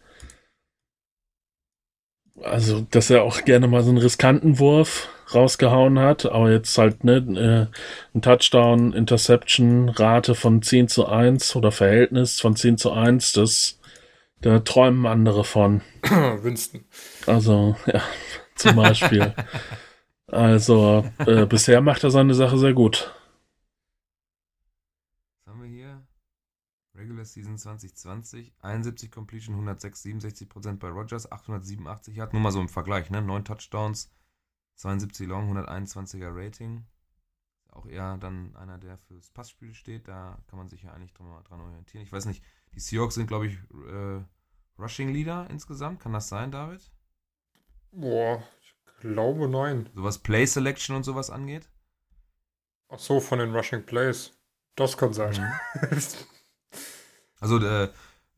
also, 2.43 2.85
dass 2.91 3.09
er 3.09 3.23
auch 3.23 3.43
gerne 3.43 3.67
mal 3.67 3.81
so 3.81 3.89
einen 3.89 3.97
riskanten 3.97 4.59
Wurf 4.59 5.09
rausgehauen 5.33 5.99
hat, 5.99 6.25
aber 6.25 6.51
jetzt 6.51 6.77
halt 6.77 7.03
ne, 7.03 7.17
äh, 7.17 8.15
ein 8.15 8.21
Touchdown, 8.21 8.93
Interception, 8.93 9.89
Rate 9.89 10.35
von 10.35 10.61
10 10.61 10.87
zu 10.87 11.07
1 11.07 11.55
oder 11.55 11.71
Verhältnis 11.71 12.39
von 12.41 12.55
10 12.55 12.77
zu 12.77 12.91
1, 12.91 13.33
das 13.33 13.79
da 14.41 14.59
träumen 14.59 15.05
andere 15.05 15.43
von. 15.43 15.81
Winston. 16.01 16.83
Also, 17.27 17.75
ja, 17.85 18.01
zum 18.55 18.75
Beispiel. 18.75 19.33
also, 20.27 21.05
äh, 21.19 21.45
bisher 21.45 21.81
macht 21.81 22.03
er 22.03 22.11
seine 22.11 22.33
Sache 22.33 22.57
sehr 22.57 22.73
gut. 22.73 23.13
Was 25.45 25.53
haben 25.53 25.61
wir 25.61 25.69
hier? 25.69 26.01
Regular 26.95 27.25
Season 27.25 27.57
2020, 27.57 28.53
71 28.61 29.11
Completion, 29.11 29.55
106, 29.55 30.03
67% 30.03 30.77
bei 30.77 30.89
Rogers, 30.89 31.31
887 31.31 32.19
hat 32.19 32.33
nur 32.33 32.41
mal 32.41 32.51
so 32.51 32.59
im 32.59 32.69
Vergleich, 32.69 33.11
ne? 33.11 33.21
9 33.21 33.45
Touchdowns, 33.45 34.11
72 34.81 35.27
Long, 35.27 35.55
121er 35.55 36.29
Rating. 36.33 36.85
Auch 37.71 37.85
eher 37.85 38.17
dann 38.17 38.55
einer, 38.55 38.77
der 38.77 38.97
fürs 38.97 39.29
Passspiel 39.29 39.73
steht, 39.73 40.07
da 40.07 40.37
kann 40.47 40.57
man 40.57 40.67
sich 40.67 40.83
ja 40.83 40.91
eigentlich 40.91 41.13
dran, 41.13 41.27
dran 41.43 41.61
orientieren. 41.61 42.03
Ich 42.03 42.11
weiß 42.11 42.25
nicht, 42.25 42.43
die 42.73 42.79
Seahawks 42.79 43.15
sind, 43.15 43.27
glaube 43.27 43.47
ich, 43.47 43.57
äh, 43.87 44.21
Rushing 44.77 45.09
Leader 45.09 45.47
insgesamt. 45.49 46.01
Kann 46.01 46.13
das 46.13 46.27
sein, 46.27 46.51
David? 46.51 46.81
Boah, 47.91 48.43
ich 48.59 48.75
glaube 48.99 49.47
nein. 49.47 49.89
So 49.93 50.03
was 50.03 50.17
Play 50.17 50.45
Selection 50.45 50.95
und 50.95 51.03
sowas 51.03 51.29
angeht? 51.29 51.69
Ach 52.89 52.99
so, 52.99 53.19
von 53.21 53.39
den 53.39 53.55
Rushing 53.55 53.85
Plays. 53.85 54.33
Das 54.75 54.97
kann 54.97 55.13
sein. 55.13 55.51
Also 57.43 57.57
äh, 57.57 57.89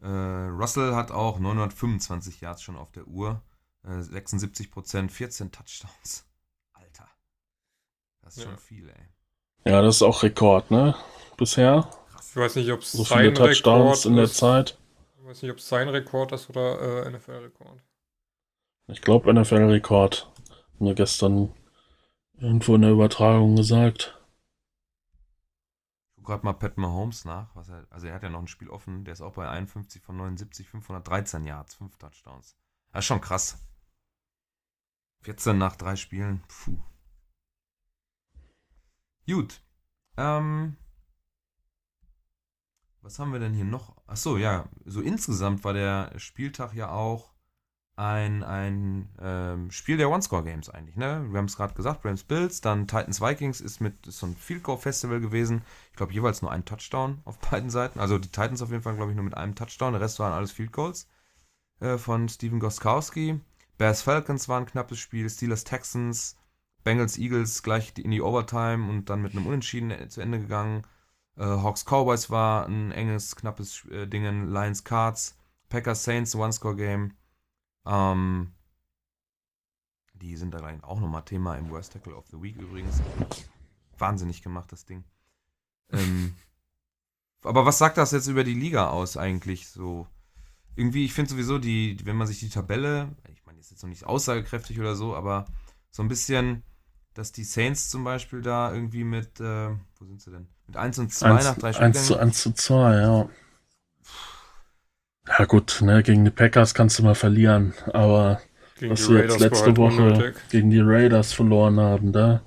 äh, 0.01 0.07
Russell 0.07 0.95
hat 0.95 1.11
auch 1.11 1.37
925 1.37 2.39
Yards 2.39 2.61
schon 2.63 2.77
auf 2.77 2.89
der 2.93 3.05
Uhr, 3.05 3.43
äh, 3.83 4.01
76 4.01 4.71
Prozent, 4.71 5.11
14 5.11 5.51
Touchdowns. 5.51 6.25
Das 8.23 8.37
ist 8.37 8.43
Ja. 8.43 8.49
schon 8.49 8.57
viel, 8.59 8.89
ey. 8.89 9.71
Ja, 9.71 9.81
das 9.81 9.97
ist 9.97 10.01
auch 10.01 10.23
Rekord, 10.23 10.71
ne? 10.71 10.95
Bisher. 11.37 11.89
Ich 12.29 12.35
weiß 12.35 12.55
nicht, 12.55 12.71
ob 12.71 12.81
es 12.81 12.91
So 12.91 13.03
viele 13.03 13.25
sein 13.25 13.35
Touchdowns 13.35 13.99
Rekord 13.99 14.05
in 14.05 14.15
der 14.15 14.25
ist. 14.25 14.37
Zeit. 14.37 14.77
Ich 15.19 15.25
weiß 15.25 15.41
nicht, 15.43 15.51
ob 15.51 15.57
es 15.57 15.69
sein 15.69 15.87
Rekord 15.89 16.31
ist 16.31 16.49
oder 16.49 17.05
äh, 17.05 17.09
NFL-Rekord. 17.11 17.81
Ich 18.87 19.01
glaube 19.01 19.33
NFL-Rekord. 19.33 20.31
Mir 20.79 20.95
gestern 20.95 21.53
irgendwo 22.39 22.75
in 22.75 22.81
der 22.81 22.91
Übertragung 22.91 23.55
gesagt. 23.55 24.19
Ich 26.09 26.15
gucke 26.15 26.27
gerade 26.33 26.45
mal 26.45 26.53
Pat 26.53 26.77
Mahomes 26.77 27.23
nach. 27.25 27.55
Was 27.55 27.69
er, 27.69 27.85
also 27.89 28.07
er 28.07 28.15
hat 28.15 28.23
ja 28.23 28.29
noch 28.29 28.39
ein 28.41 28.47
Spiel 28.47 28.69
offen. 28.69 29.05
Der 29.05 29.13
ist 29.13 29.21
auch 29.21 29.33
bei 29.33 29.47
51 29.47 30.01
von 30.01 30.17
79, 30.17 30.67
513 30.67 31.45
Yards, 31.45 31.75
5 31.75 31.97
Touchdowns. 31.97 32.57
Das 32.91 32.99
ist 32.99 33.05
schon 33.05 33.21
krass. 33.21 33.59
14 35.21 35.57
nach 35.57 35.75
drei 35.77 35.95
Spielen. 35.95 36.43
Puh. 36.47 36.77
Gut. 39.27 39.61
Ähm, 40.17 40.75
was 43.01 43.19
haben 43.19 43.33
wir 43.33 43.39
denn 43.39 43.53
hier 43.53 43.65
noch? 43.65 43.95
Achso, 44.07 44.37
ja. 44.37 44.69
So 44.85 45.01
insgesamt 45.01 45.63
war 45.63 45.73
der 45.73 46.17
Spieltag 46.17 46.73
ja 46.73 46.89
auch 46.89 47.33
ein, 47.95 48.43
ein 48.43 49.09
ähm, 49.21 49.71
Spiel 49.71 49.97
der 49.97 50.09
One-Score-Games 50.09 50.69
eigentlich. 50.69 50.95
Ne? 50.95 51.27
Wir 51.29 51.37
haben 51.37 51.45
es 51.45 51.57
gerade 51.57 51.73
gesagt, 51.73 52.05
Rams 52.05 52.23
Bills, 52.23 52.61
dann 52.61 52.87
Titans 52.87 53.21
Vikings 53.21 53.61
ist 53.61 53.81
mit 53.81 54.07
ist 54.07 54.19
so 54.19 54.27
ein 54.27 54.35
Field 54.35 54.63
Goal 54.63 54.77
Festival 54.77 55.19
gewesen. 55.19 55.63
Ich 55.91 55.97
glaube 55.97 56.13
jeweils 56.13 56.41
nur 56.41 56.51
ein 56.51 56.65
Touchdown 56.65 57.21
auf 57.25 57.37
beiden 57.39 57.69
Seiten. 57.69 57.99
Also 57.99 58.17
die 58.17 58.29
Titans 58.29 58.61
auf 58.61 58.71
jeden 58.71 58.83
Fall, 58.83 58.95
glaube 58.95 59.11
ich, 59.11 59.15
nur 59.15 59.25
mit 59.25 59.37
einem 59.37 59.55
Touchdown. 59.55 59.93
Der 59.93 60.01
Rest 60.01 60.19
waren 60.19 60.33
alles 60.33 60.51
Field 60.51 60.71
Goals 60.71 61.07
äh, 61.81 61.97
von 61.97 62.29
Steven 62.29 62.59
Goskowski. 62.59 63.39
Bears 63.77 64.01
Falcons 64.01 64.47
war 64.47 64.59
ein 64.59 64.65
knappes 64.65 64.99
Spiel. 64.99 65.29
Steelers 65.29 65.63
Texans, 65.63 66.37
Bengals 66.83 67.17
Eagles 67.17 67.63
gleich 67.63 67.93
in 67.97 68.11
die 68.11 68.21
Overtime 68.21 68.89
und 68.89 69.09
dann 69.09 69.21
mit 69.21 69.33
einem 69.33 69.47
Unentschieden 69.47 69.91
äh, 69.91 70.07
zu 70.09 70.21
Ende 70.21 70.39
gegangen. 70.39 70.83
Äh, 71.37 71.43
Hawks 71.43 71.85
Cowboys 71.85 72.29
war 72.29 72.67
ein 72.67 72.91
enges, 72.91 73.35
knappes 73.35 73.85
äh, 73.85 74.07
Ding. 74.07 74.23
Lions 74.51 74.83
Cards, 74.83 75.37
Packers 75.69 76.03
Saints, 76.03 76.35
One-Score-Game. 76.35 77.13
Ähm, 77.85 78.53
die 80.13 80.35
sind 80.35 80.53
da 80.53 80.59
gleich 80.59 80.83
auch 80.83 80.99
nochmal 80.99 81.25
Thema 81.25 81.55
im 81.55 81.69
Worst 81.69 81.93
Tackle 81.93 82.15
of 82.15 82.27
the 82.27 82.41
Week 82.41 82.55
übrigens. 82.55 83.01
Wahnsinnig 83.97 84.41
gemacht, 84.41 84.71
das 84.71 84.85
Ding. 84.85 85.03
Ähm, 85.91 86.35
aber 87.43 87.65
was 87.65 87.77
sagt 87.77 87.97
das 87.97 88.11
jetzt 88.11 88.27
über 88.27 88.43
die 88.43 88.53
Liga 88.53 88.89
aus 88.89 89.17
eigentlich? 89.17 89.67
So, 89.67 90.07
irgendwie, 90.75 91.05
ich 91.05 91.13
finde 91.13 91.31
sowieso, 91.31 91.59
die, 91.59 91.97
wenn 92.05 92.15
man 92.15 92.27
sich 92.27 92.39
die 92.39 92.49
Tabelle, 92.49 93.15
ich 93.33 93.45
meine, 93.45 93.57
die 93.57 93.61
ist 93.61 93.71
jetzt 93.71 93.83
noch 93.83 93.89
nicht 93.89 94.05
aussagekräftig 94.05 94.79
oder 94.79 94.95
so, 94.95 95.15
aber 95.15 95.45
so 95.91 96.01
ein 96.01 96.07
bisschen, 96.07 96.63
dass 97.13 97.31
die 97.31 97.43
Saints 97.43 97.89
zum 97.89 98.03
Beispiel 98.03 98.41
da 98.41 98.73
irgendwie 98.73 99.03
mit, 99.03 99.39
äh, 99.39 99.69
wo 99.99 100.05
sind 100.05 100.21
sie 100.21 100.31
denn? 100.31 100.47
Mit 100.67 100.77
1 100.77 100.99
und 100.99 101.13
2 101.13 101.43
nach 101.43 101.57
drei 101.57 101.73
1 101.75 102.07
zu 102.07 102.13
Spielgängen. 102.15 102.19
1 102.19 102.41
zu 102.41 102.51
2, 102.53 102.95
ja. 103.01 103.29
Ja 105.27 105.45
gut, 105.45 105.79
ne, 105.81 106.01
gegen 106.03 106.25
die 106.25 106.31
Packers 106.31 106.73
kannst 106.73 106.99
du 106.99 107.03
mal 107.03 107.15
verlieren, 107.15 107.73
aber 107.93 108.41
Gegen 108.75 108.91
was 108.91 109.09
wir 109.09 109.19
jetzt 109.23 109.39
letzte 109.39 109.65
halt 109.67 109.77
Woche 109.77 110.01
unnötig. 110.03 110.35
gegen 110.49 110.69
die 110.69 110.79
Raiders 110.81 111.33
verloren 111.33 111.79
haben, 111.79 112.11
da, 112.11 112.41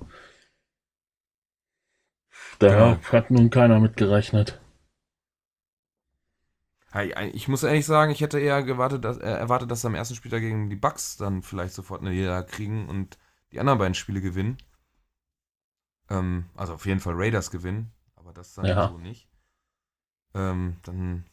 da 2.59 2.67
Genau. 2.69 2.97
hat 3.11 3.31
nun 3.31 3.49
keiner 3.49 3.79
mit 3.79 3.97
gerechnet. 3.97 4.59
Ich 7.33 7.47
muss 7.47 7.61
ehrlich 7.63 7.85
sagen, 7.85 8.11
ich 8.11 8.21
hätte 8.21 8.39
eher 8.39 8.63
gewartet, 8.63 9.05
dass, 9.05 9.17
äh, 9.17 9.29
erwartet, 9.29 9.69
dass 9.69 9.81
sie 9.81 9.87
am 9.87 9.93
ersten 9.95 10.15
Spieltag 10.15 10.41
gegen 10.41 10.69
die 10.69 10.75
Bucks 10.75 11.17
dann 11.17 11.43
vielleicht 11.43 11.73
sofort 11.75 12.01
eine 12.01 12.09
Niederlage 12.09 12.47
kriegen 12.47 12.89
und 12.89 13.17
die 13.51 13.59
anderen 13.59 13.79
beiden 13.79 13.95
Spiele 13.95 14.21
gewinnen. 14.21 14.57
Ähm, 16.09 16.45
also 16.55 16.73
auf 16.73 16.85
jeden 16.85 16.99
Fall 16.99 17.13
Raiders 17.15 17.51
gewinnen, 17.51 17.91
aber 18.15 18.33
das 18.33 18.53
dann 18.53 18.65
Ja. 18.65 18.89
so 18.89 18.97
nicht. 18.97 19.27
Ähm, 20.33 20.77
dann 20.83 21.25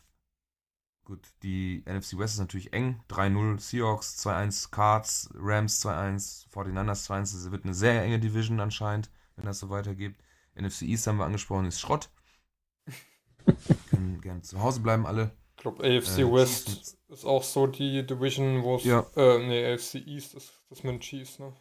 gut, 1.05 1.29
die 1.43 1.83
NFC 1.87 2.19
West 2.19 2.35
ist 2.35 2.41
natürlich 2.41 2.73
eng. 2.73 3.03
3-0 3.09 3.59
Seahawks, 3.61 4.17
2-1 4.17 4.71
Cards, 4.71 5.31
Rams 5.35 5.81
2-1, 5.81 6.49
49ers 6.49 7.05
2-1. 7.05 7.35
Das 7.35 7.51
wird 7.51 7.65
eine 7.65 7.75
sehr 7.75 8.03
enge 8.03 8.19
Division 8.19 8.61
anscheinend, 8.61 9.11
wenn 9.37 9.45
das 9.45 9.59
so 9.59 9.71
weitergeht. 9.71 10.17
NFC 10.55 10.83
East 10.83 11.07
haben 11.07 11.19
wir 11.19 11.25
angesprochen, 11.27 11.67
ist 11.67 11.81
Schrott. 11.81 12.11
Können 13.91 14.21
gerne 14.21 14.43
zu 14.43 14.61
Hause 14.61 14.81
bleiben 14.81 15.07
alle. 15.07 15.33
Ich 15.57 15.63
glaube, 15.63 15.83
AFC 15.85 16.21
Äh, 16.21 16.33
West 16.33 16.97
ist 17.09 17.25
auch 17.25 17.43
so 17.43 17.67
die 17.67 18.05
Division, 18.07 18.63
wo 18.63 18.77
es. 18.77 18.85
Ja. 18.85 19.07
Äh, 19.17 19.39
nee, 19.47 19.73
AFC 19.73 19.97
East 20.07 20.35
ist 20.35 20.53
das 20.71 20.83
mit 20.83 20.93
den 20.95 21.01
Chiefs, 21.01 21.39
ne? 21.39 21.53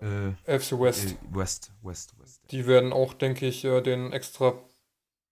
Äh, 0.00 0.34
West. 0.46 0.72
Äh, 0.72 1.16
West, 1.30 1.72
West, 1.82 2.14
West. 2.18 2.42
Die 2.50 2.66
werden 2.66 2.92
auch, 2.92 3.14
denke 3.14 3.46
ich, 3.46 3.64
äh, 3.64 3.80
den 3.80 4.12
extra 4.12 4.54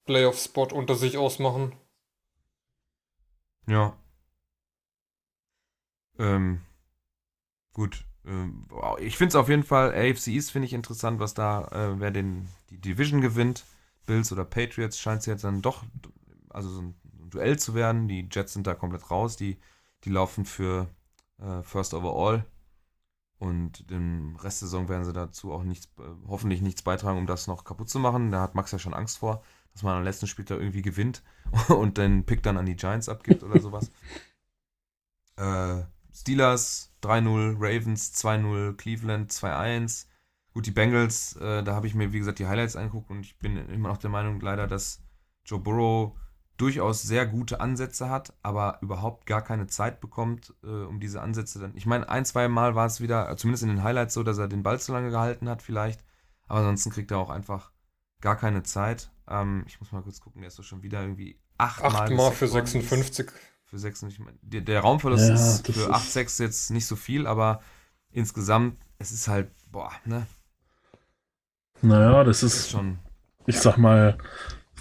Playoff-Spot 0.04 0.68
unter 0.72 0.94
sich 0.94 1.18
ausmachen. 1.18 1.74
Ja. 3.66 3.96
Ähm, 6.18 6.60
gut. 7.72 8.04
Ähm, 8.24 8.66
ich 8.98 9.16
finde 9.16 9.30
es 9.30 9.34
auf 9.36 9.48
jeden 9.48 9.64
Fall, 9.64 9.90
AFC 9.94 10.28
East 10.28 10.52
finde 10.52 10.66
ich 10.66 10.72
interessant, 10.72 11.20
was 11.20 11.34
da, 11.34 11.66
äh, 11.68 12.00
wer 12.00 12.10
den, 12.10 12.48
die 12.70 12.80
Division 12.80 13.20
gewinnt. 13.20 13.64
Bills 14.06 14.32
oder 14.32 14.44
Patriots 14.44 14.98
scheint 14.98 15.20
es 15.20 15.26
jetzt 15.26 15.44
dann 15.44 15.62
doch, 15.62 15.84
also 16.50 16.68
so 16.68 16.82
ein, 16.82 16.94
ein 17.20 17.30
Duell 17.30 17.58
zu 17.58 17.74
werden. 17.74 18.08
Die 18.08 18.28
Jets 18.30 18.52
sind 18.52 18.66
da 18.66 18.74
komplett 18.74 19.10
raus. 19.10 19.36
Die, 19.36 19.58
die 20.04 20.10
laufen 20.10 20.44
für 20.44 20.88
äh, 21.38 21.62
First 21.62 21.94
Overall. 21.94 22.44
Und 23.42 23.90
im 23.90 24.36
Rest 24.36 24.62
der 24.62 24.68
Saison 24.68 24.88
werden 24.88 25.04
sie 25.04 25.12
dazu 25.12 25.52
auch 25.52 25.64
nichts, 25.64 25.86
äh, 25.98 26.02
hoffentlich 26.28 26.62
nichts 26.62 26.82
beitragen, 26.82 27.18
um 27.18 27.26
das 27.26 27.48
noch 27.48 27.64
kaputt 27.64 27.88
zu 27.90 27.98
machen. 27.98 28.30
Da 28.30 28.40
hat 28.40 28.54
Max 28.54 28.70
ja 28.70 28.78
schon 28.78 28.94
Angst 28.94 29.18
vor, 29.18 29.42
dass 29.72 29.82
man 29.82 29.96
am 29.96 30.04
letzten 30.04 30.28
Spieltag 30.28 30.60
irgendwie 30.60 30.82
gewinnt 30.82 31.24
und 31.68 31.98
den 31.98 32.24
Pick 32.24 32.44
dann 32.44 32.56
an 32.56 32.66
die 32.66 32.76
Giants 32.76 33.08
abgibt 33.08 33.42
oder 33.42 33.60
sowas. 33.60 33.90
Äh, 35.36 35.84
Steelers 36.12 36.92
3-0, 37.02 37.54
Ravens 37.56 38.12
2-0, 38.22 38.76
Cleveland 38.76 39.32
2-1. 39.32 40.06
Gut, 40.52 40.66
die 40.66 40.70
Bengals, 40.70 41.36
äh, 41.36 41.62
da 41.62 41.74
habe 41.74 41.86
ich 41.86 41.94
mir, 41.94 42.12
wie 42.12 42.18
gesagt, 42.18 42.38
die 42.38 42.46
Highlights 42.46 42.76
angeguckt 42.76 43.10
und 43.10 43.20
ich 43.22 43.38
bin 43.38 43.56
immer 43.70 43.88
noch 43.88 43.96
der 43.96 44.10
Meinung 44.10 44.38
leider, 44.42 44.66
dass 44.66 45.00
Joe 45.46 45.58
Burrow 45.58 46.14
durchaus 46.62 47.02
sehr 47.02 47.26
gute 47.26 47.60
Ansätze 47.60 48.08
hat, 48.08 48.32
aber 48.42 48.78
überhaupt 48.82 49.26
gar 49.26 49.42
keine 49.42 49.66
Zeit 49.66 50.00
bekommt, 50.00 50.54
äh, 50.62 50.66
um 50.68 51.00
diese 51.00 51.20
Ansätze 51.20 51.58
dann. 51.58 51.76
Ich 51.76 51.86
meine, 51.86 52.08
ein, 52.08 52.24
zwei 52.24 52.48
Mal 52.48 52.74
war 52.74 52.86
es 52.86 53.00
wieder, 53.00 53.28
äh, 53.30 53.36
zumindest 53.36 53.64
in 53.64 53.68
den 53.70 53.82
Highlights 53.82 54.14
so, 54.14 54.22
dass 54.22 54.38
er 54.38 54.48
den 54.48 54.62
Ball 54.62 54.78
zu 54.80 54.92
lange 54.92 55.10
gehalten 55.10 55.48
hat, 55.48 55.60
vielleicht. 55.62 56.04
Aber 56.46 56.60
ansonsten 56.60 56.90
kriegt 56.90 57.10
er 57.10 57.18
auch 57.18 57.30
einfach 57.30 57.72
gar 58.20 58.36
keine 58.36 58.62
Zeit. 58.62 59.10
Ähm, 59.28 59.64
ich 59.66 59.80
muss 59.80 59.90
mal 59.92 60.02
kurz 60.02 60.20
gucken, 60.20 60.42
der 60.42 60.48
ist 60.48 60.58
doch 60.58 60.62
schon 60.64 60.82
wieder 60.82 61.00
irgendwie 61.02 61.38
achtmal. 61.58 61.92
Achtmal 61.94 62.30
für 62.32 62.50
worden. 62.52 62.66
56. 62.66 63.30
Für 63.64 63.78
6 63.78 64.02
nicht 64.02 64.18
mehr. 64.20 64.32
Der, 64.42 64.60
der 64.60 64.80
Raumverlust 64.80 65.28
Ja, 65.28 65.34
ist 65.34 65.68
das 65.68 65.74
für 65.76 65.82
ist- 65.82 65.90
8, 65.90 66.10
6 66.12 66.38
jetzt 66.38 66.70
nicht 66.70 66.86
so 66.86 66.94
viel, 66.94 67.26
aber 67.26 67.60
insgesamt, 68.10 68.78
es 68.98 69.10
ist 69.12 69.26
halt, 69.28 69.50
boah, 69.70 69.90
ne? 70.04 70.26
Naja, 71.80 72.22
das 72.24 72.40
Das 72.40 72.52
ist 72.54 72.60
ist, 72.60 72.70
schon. 72.70 72.98
ich 73.46 73.58
sag 73.58 73.76
mal, 73.78 74.18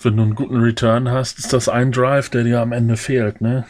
wenn 0.05 0.17
du 0.17 0.23
einen 0.23 0.35
guten 0.35 0.57
Return 0.57 1.09
hast, 1.09 1.39
ist 1.39 1.53
das 1.53 1.69
ein 1.69 1.91
Drive, 1.91 2.29
der 2.29 2.43
dir 2.43 2.61
am 2.61 2.71
Ende 2.71 2.97
fehlt, 2.97 3.41
ne? 3.41 3.67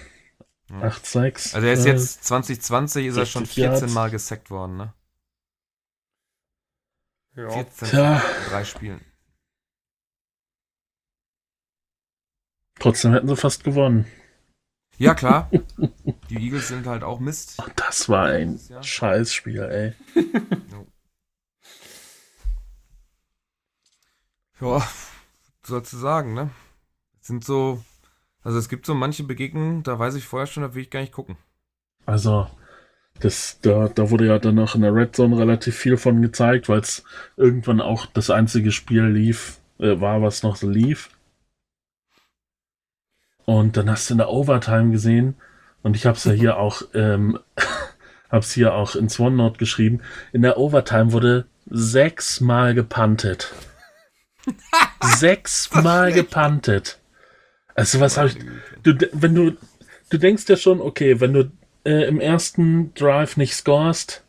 Ja. 0.70 0.88
8-6. 0.88 1.56
Also 1.56 1.68
er 1.68 1.74
ist 1.74 1.86
äh, 1.86 1.90
jetzt 1.90 2.24
2020 2.26 3.08
ist 3.08 3.18
er 3.18 3.26
schon 3.26 3.46
60 3.46 3.58
Yards. 3.64 3.80
14 3.80 3.94
Mal 3.94 4.10
gesackt 4.10 4.50
worden, 4.50 4.78
ne? 4.78 4.94
Ja. 7.36 7.50
14 7.50 7.88
Tja. 7.90 8.16
in 8.16 8.50
drei 8.50 8.64
Spielen. 8.66 9.02
Trotzdem 12.80 13.14
hätten 13.14 13.28
sie 13.28 13.36
fast 13.38 13.64
gewonnen. 13.64 14.06
Ja, 14.98 15.14
klar. 15.14 15.50
Die 16.30 16.36
Eagles 16.38 16.68
sind 16.68 16.88
halt 16.88 17.04
auch 17.04 17.20
Mist. 17.20 17.60
Und 17.60 17.74
das 17.76 18.08
war 18.10 18.28
ein 18.28 18.60
Ja. 18.70 18.82
Scheißspiel, 18.82 19.62
ey. 19.62 19.94
Ja, 24.60 24.88
sollst 25.72 25.94
du 25.94 25.98
sagen, 25.98 26.34
ne? 26.34 26.52
Es 27.20 27.28
sind 27.28 27.44
so, 27.44 27.84
also 28.44 28.60
es 28.60 28.70
gibt 28.70 28.86
so 28.86 28.94
manche 28.94 29.24
Begegnungen, 29.24 29.84
da 29.84 29.98
weiß 29.98 30.16
ich 30.16 30.26
vorher 30.26 30.48
schon, 30.48 30.64
da 30.64 30.76
will 30.76 30.84
ich 30.84 30.90
gar 30.90 31.02
nicht 31.02 31.14
gucken. 31.14 31.38
Also, 32.06 32.48
das, 33.20 33.60
da, 33.62 33.88
da 33.88 34.10
wurde 34.10 34.28
ja 34.28 34.38
dann 34.40 34.56
noch 34.56 34.76
in 34.76 34.82
der 34.82 34.94
Red 34.94 35.16
Zone 35.16 35.38
relativ 35.38 35.76
viel 35.76 35.98
von 35.98 36.22
gezeigt, 36.22 36.70
weil 36.70 36.80
es 36.80 37.04
irgendwann 37.38 37.82
auch 37.82 38.06
das 38.06 38.30
einzige 38.30 38.72
Spiel 38.72 39.06
lief, 39.06 39.60
äh, 39.80 40.00
war, 40.00 40.22
was 40.22 40.44
noch 40.44 40.56
so 40.56 40.70
lief. 40.70 41.10
Und 43.46 43.78
dann 43.78 43.90
hast 43.90 44.10
du 44.10 44.16
in 44.16 44.20
der 44.20 44.30
Overtime 44.30 44.92
gesehen, 44.92 45.36
und 45.84 45.96
ich 45.96 46.06
habe 46.06 46.18
es 46.18 46.24
ja 46.26 46.32
hier 46.32 46.58
auch, 46.58 46.82
ähm, 46.94 47.40
hab's 48.30 48.52
hier 48.52 48.74
auch 48.74 48.96
ins 48.96 49.20
OneNote 49.20 49.58
geschrieben, 49.58 50.02
in 50.32 50.42
der 50.42 50.58
Overtime 50.58 51.12
wurde 51.12 51.46
sechsmal 51.66 52.74
gepantet. 52.74 53.54
sechsmal 55.02 56.14
gepantet. 56.14 57.00
Also 57.76 58.00
was 58.00 58.18
habe 58.18 58.30
ich, 58.30 58.38
du, 58.84 58.96
wenn 59.14 59.36
du, 59.36 59.58
du 60.10 60.18
denkst 60.18 60.44
ja 60.48 60.58
schon, 60.58 60.82
okay, 60.82 61.20
wenn 61.20 61.34
du 61.34 61.52
äh, 61.86 62.08
im 62.08 62.20
ersten 62.20 62.94
Drive 62.94 63.38
nicht 63.38 63.54
scorest, 63.56 64.24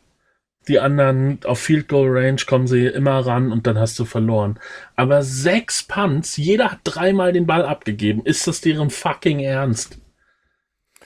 Die 0.69 0.79
anderen 0.79 1.39
auf 1.43 1.59
Field 1.59 1.89
Goal 1.89 2.07
Range 2.09 2.41
kommen 2.47 2.67
sie 2.67 2.85
immer 2.87 3.19
ran 3.25 3.51
und 3.51 3.67
dann 3.67 3.77
hast 3.77 3.99
du 3.99 4.05
verloren. 4.05 4.59
Aber 4.95 5.21
sechs 5.21 5.83
Punts, 5.83 6.37
jeder 6.37 6.71
hat 6.71 6.79
dreimal 6.85 7.33
den 7.33 7.45
Ball 7.45 7.65
abgegeben. 7.65 8.25
Ist 8.25 8.47
das 8.47 8.61
deren 8.61 8.89
fucking 8.89 9.39
Ernst? 9.41 9.99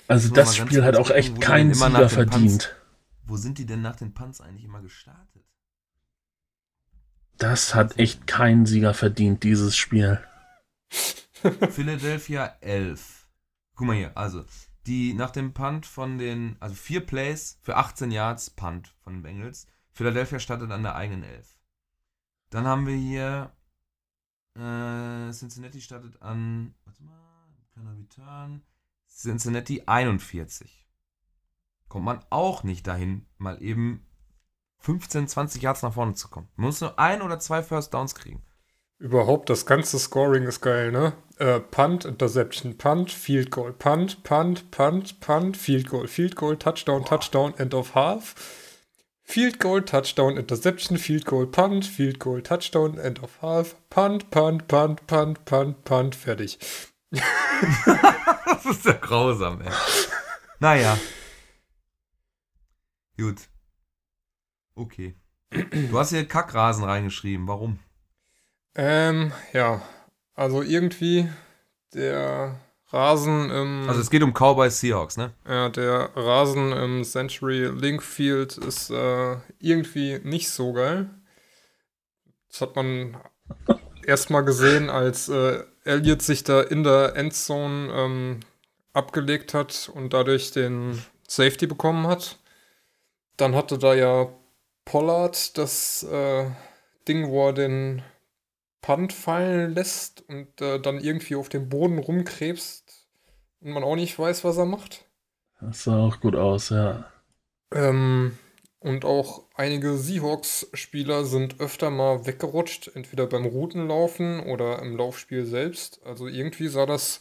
Also 0.08 0.32
das 0.34 0.56
Spiel 0.56 0.84
hat 0.84 0.96
auch 0.96 1.10
echt 1.10 1.42
keinen 1.42 1.74
Sieger 1.74 1.90
den 1.90 1.98
Punts- 1.98 2.14
verdient. 2.14 2.76
Wo 3.26 3.36
sind 3.36 3.58
die 3.58 3.66
denn 3.66 3.82
nach 3.82 3.96
den 3.96 4.14
Punts 4.14 4.42
eigentlich 4.42 4.64
immer 4.64 4.82
gestartet? 4.82 5.44
Das 7.38 7.76
hat 7.76 8.00
echt 8.00 8.26
keinen 8.26 8.66
Sieger 8.66 8.94
verdient, 8.94 9.44
dieses 9.44 9.78
Spiel. 9.78 10.24
Philadelphia 11.70 12.56
11. 12.62 13.28
Guck 13.76 13.88
mal 13.88 13.96
hier, 13.96 14.18
also 14.18 14.44
die 14.88 15.14
nach 15.14 15.32
dem 15.32 15.54
Punt 15.54 15.86
von 15.86 16.18
den, 16.18 16.56
also 16.60 16.74
vier 16.74 17.06
Plays 17.06 17.60
für 17.62 17.76
18 17.76 18.10
Yards 18.10 18.50
Punt 18.50 18.96
von 19.04 19.14
den 19.14 19.22
Bengals. 19.22 19.68
Philadelphia 19.92 20.40
startet 20.40 20.72
an 20.72 20.84
der 20.84 20.96
eigenen 20.96 21.24
11. 21.24 21.60
Dann 22.50 22.66
haben 22.66 22.88
wir 22.88 22.96
hier 22.96 23.52
äh, 24.56 25.32
Cincinnati 25.32 25.82
startet 25.82 26.22
an, 26.22 26.74
warte 26.86 27.04
mal, 27.04 27.48
kleiner 27.74 27.98
Return. 27.98 28.64
Cincinnati 29.08 29.84
41. 29.86 30.88
Kommt 31.88 32.06
man 32.06 32.26
auch 32.30 32.64
nicht 32.64 32.88
dahin, 32.88 33.28
mal 33.38 33.62
eben 33.62 34.07
15, 34.80 35.28
20 35.28 35.62
Yards 35.62 35.82
nach 35.84 35.94
vorne 35.94 36.14
zu 36.14 36.28
kommen. 36.30 36.48
Man 36.56 36.68
muss 36.68 36.82
nur 36.82 36.98
ein 36.98 37.22
oder 37.22 37.40
zwei 37.40 37.64
First 37.64 37.94
Downs 37.94 38.16
kriegen. 38.16 38.42
Überhaupt, 39.00 39.50
das 39.50 39.66
ganze 39.68 40.00
Scoring 40.00 40.44
ist 40.44 40.62
geil, 40.62 40.92
ne? 40.92 41.14
Äh, 41.38 41.60
Punt, 41.60 42.04
Interception, 42.06 42.78
Punt, 42.78 43.12
Field 43.12 43.52
Goal, 43.52 43.72
Punt, 43.74 44.24
Punt, 44.24 44.72
Punt, 44.72 45.20
Punt, 45.20 45.56
Field 45.56 45.88
Goal, 45.88 46.08
Field 46.08 46.36
Goal, 46.36 46.58
Touchdown, 46.58 47.06
Touchdown, 47.06 47.54
End 47.58 47.76
of 47.76 47.94
Half. 47.94 48.34
Field 49.22 49.60
Goal, 49.60 49.84
Touchdown, 49.84 50.38
Interception, 50.38 50.98
Field 50.98 51.26
Goal, 51.26 51.46
Punt, 51.46 51.86
Field 51.86 52.18
Goal, 52.18 52.42
Touchdown, 52.42 52.98
End 52.98 53.22
of 53.22 53.40
Half, 53.42 53.76
Punt, 53.90 54.32
Punt, 54.32 54.68
Punt, 54.68 55.06
Punt, 55.06 55.46
Punt, 55.46 55.84
Punt, 55.84 56.16
fertig. 56.16 56.58
Das 58.46 58.66
ist 58.66 58.86
ja 58.86 58.94
grausam, 58.94 59.62
ey. 59.62 59.72
Naja. 60.60 60.98
Gut. 63.18 63.42
Okay. 64.78 65.16
Du 65.90 65.98
hast 65.98 66.12
hier 66.12 66.26
Kackrasen 66.26 66.84
reingeschrieben. 66.84 67.48
Warum? 67.48 67.80
Ähm, 68.76 69.32
ja. 69.52 69.82
Also 70.36 70.62
irgendwie 70.62 71.28
der 71.96 72.60
Rasen 72.90 73.50
im. 73.50 73.86
Also 73.88 74.02
es 74.02 74.12
geht 74.12 74.22
um 74.22 74.34
Cowboys 74.34 74.80
Seahawks, 74.80 75.18
ne? 75.18 75.34
Ja, 75.48 75.70
der 75.70 76.12
Rasen 76.16 76.72
im 76.74 77.04
Century 77.04 77.66
Link 77.66 78.04
Field 78.04 78.58
ist 78.58 78.92
äh, 78.92 79.38
irgendwie 79.60 80.20
nicht 80.24 80.50
so 80.52 80.74
geil. 80.74 81.10
Das 82.50 82.62
hat 82.62 82.76
man 82.76 83.18
erstmal 84.06 84.46
gesehen, 84.46 84.92
als 84.92 85.28
äh, 85.28 85.64
Elliott 85.86 86.22
sich 86.22 86.44
da 86.44 86.62
in 86.62 86.84
der 86.84 87.16
Endzone 87.16 87.92
ähm, 87.94 88.40
abgelegt 88.94 89.56
hat 89.56 89.90
und 89.94 90.14
dadurch 90.14 90.52
den 90.52 91.02
Safety 91.28 91.66
bekommen 91.66 92.06
hat. 92.06 92.38
Dann 93.38 93.56
hatte 93.56 93.78
da 93.80 93.96
ja 93.96 94.30
Pollard 94.88 95.58
das 95.58 96.04
äh, 96.04 96.50
Ding, 97.10 97.30
wo 97.30 97.48
er 97.48 97.54
den 97.54 98.02
Punt 98.82 99.12
fallen 99.12 99.74
lässt 99.74 100.24
und 100.30 100.62
äh, 100.62 100.80
dann 100.80 101.00
irgendwie 101.00 101.36
auf 101.36 101.50
dem 101.50 101.68
Boden 101.68 102.00
rumkrebst 102.00 103.06
und 103.60 103.72
man 103.72 103.84
auch 103.84 103.98
nicht 103.98 104.18
weiß, 104.18 104.46
was 104.46 104.56
er 104.56 104.66
macht. 104.66 105.06
Das 105.60 105.84
sah 105.84 106.00
auch 106.00 106.22
gut 106.22 106.38
aus, 106.38 106.70
ja. 106.70 107.12
Ähm, 107.74 108.38
und 108.80 109.04
auch 109.04 109.44
einige 109.56 109.98
Seahawks-Spieler 109.98 111.26
sind 111.26 111.60
öfter 111.60 111.90
mal 111.90 112.26
weggerutscht, 112.26 112.92
entweder 112.96 113.28
beim 113.28 113.46
Routenlaufen 113.46 114.40
oder 114.40 114.82
im 114.82 114.96
Laufspiel 114.96 115.46
selbst. 115.46 116.00
Also 116.06 116.28
irgendwie 116.28 116.70
sah 116.70 116.86
das 116.86 117.20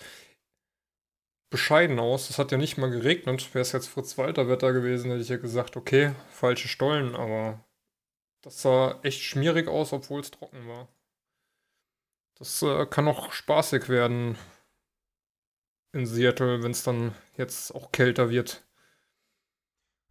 bescheiden 1.51 1.99
aus. 1.99 2.31
Es 2.31 2.39
hat 2.39 2.53
ja 2.53 2.59
nicht 2.59 2.79
mal 2.79 2.91
geregnet. 2.91 3.55
Wäre 3.55 3.63
es 3.63 3.73
jetzt 3.73 3.89
Fritz-Walter-Wetter 3.89 4.73
gewesen, 4.73 5.11
hätte 5.11 5.23
ich 5.23 5.29
ja 5.29 5.37
gesagt, 5.37 5.77
okay, 5.77 6.15
falsche 6.31 6.69
Stollen, 6.69 7.15
aber 7.15 7.65
das 8.43 8.63
sah 8.63 9.01
echt 9.03 9.23
schmierig 9.23 9.69
aus, 9.69 9.93
obwohl 9.93 10.21
es 10.21 10.31
trocken 10.31 10.69
war. 10.69 10.89
Das 12.39 12.63
äh, 12.63 12.87
kann 12.87 13.09
auch 13.09 13.33
spaßig 13.33 13.89
werden 13.89 14.37
in 15.93 16.07
Seattle, 16.07 16.63
wenn 16.63 16.73
es 16.73 16.83
dann 16.83 17.15
jetzt 17.37 17.75
auch 17.75 17.93
kälter 17.93 18.29
wird. 18.29 18.66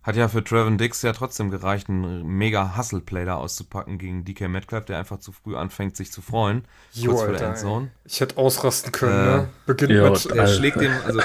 Hat 0.05 0.15
ja 0.15 0.27
für 0.27 0.43
Trevin 0.43 0.77
Dix 0.77 1.01
ja 1.01 1.13
trotzdem 1.13 1.49
gereicht, 1.49 1.89
einen 1.89 2.27
mega 2.27 2.77
Hustle-Play 2.77 3.25
da 3.25 3.35
auszupacken 3.35 3.97
gegen 3.97 4.23
DK 4.23 4.47
Metcalf, 4.49 4.85
der 4.85 4.99
einfach 4.99 5.19
zu 5.19 5.31
früh 5.31 5.55
anfängt, 5.55 5.97
sich 5.97 6.11
zu 6.11 6.21
freuen. 6.21 6.63
Jo, 6.91 7.11
kurz 7.11 7.23
vor 7.23 7.31
der 7.33 7.41
Alter. 7.41 7.49
Endzone. 7.49 7.91
Ich 8.05 8.21
hätte 8.21 8.37
ausrasten 8.37 8.91
können, 8.91 9.13
Äh, 9.13 9.37
ne? 9.37 9.49
Beginnt 9.65 9.91
jo, 9.91 10.11
mit. 10.11 10.25
Er 10.27 10.41
Alter. 10.43 10.47
schlägt 10.53 10.79
dem, 10.79 10.91
also 11.05 11.21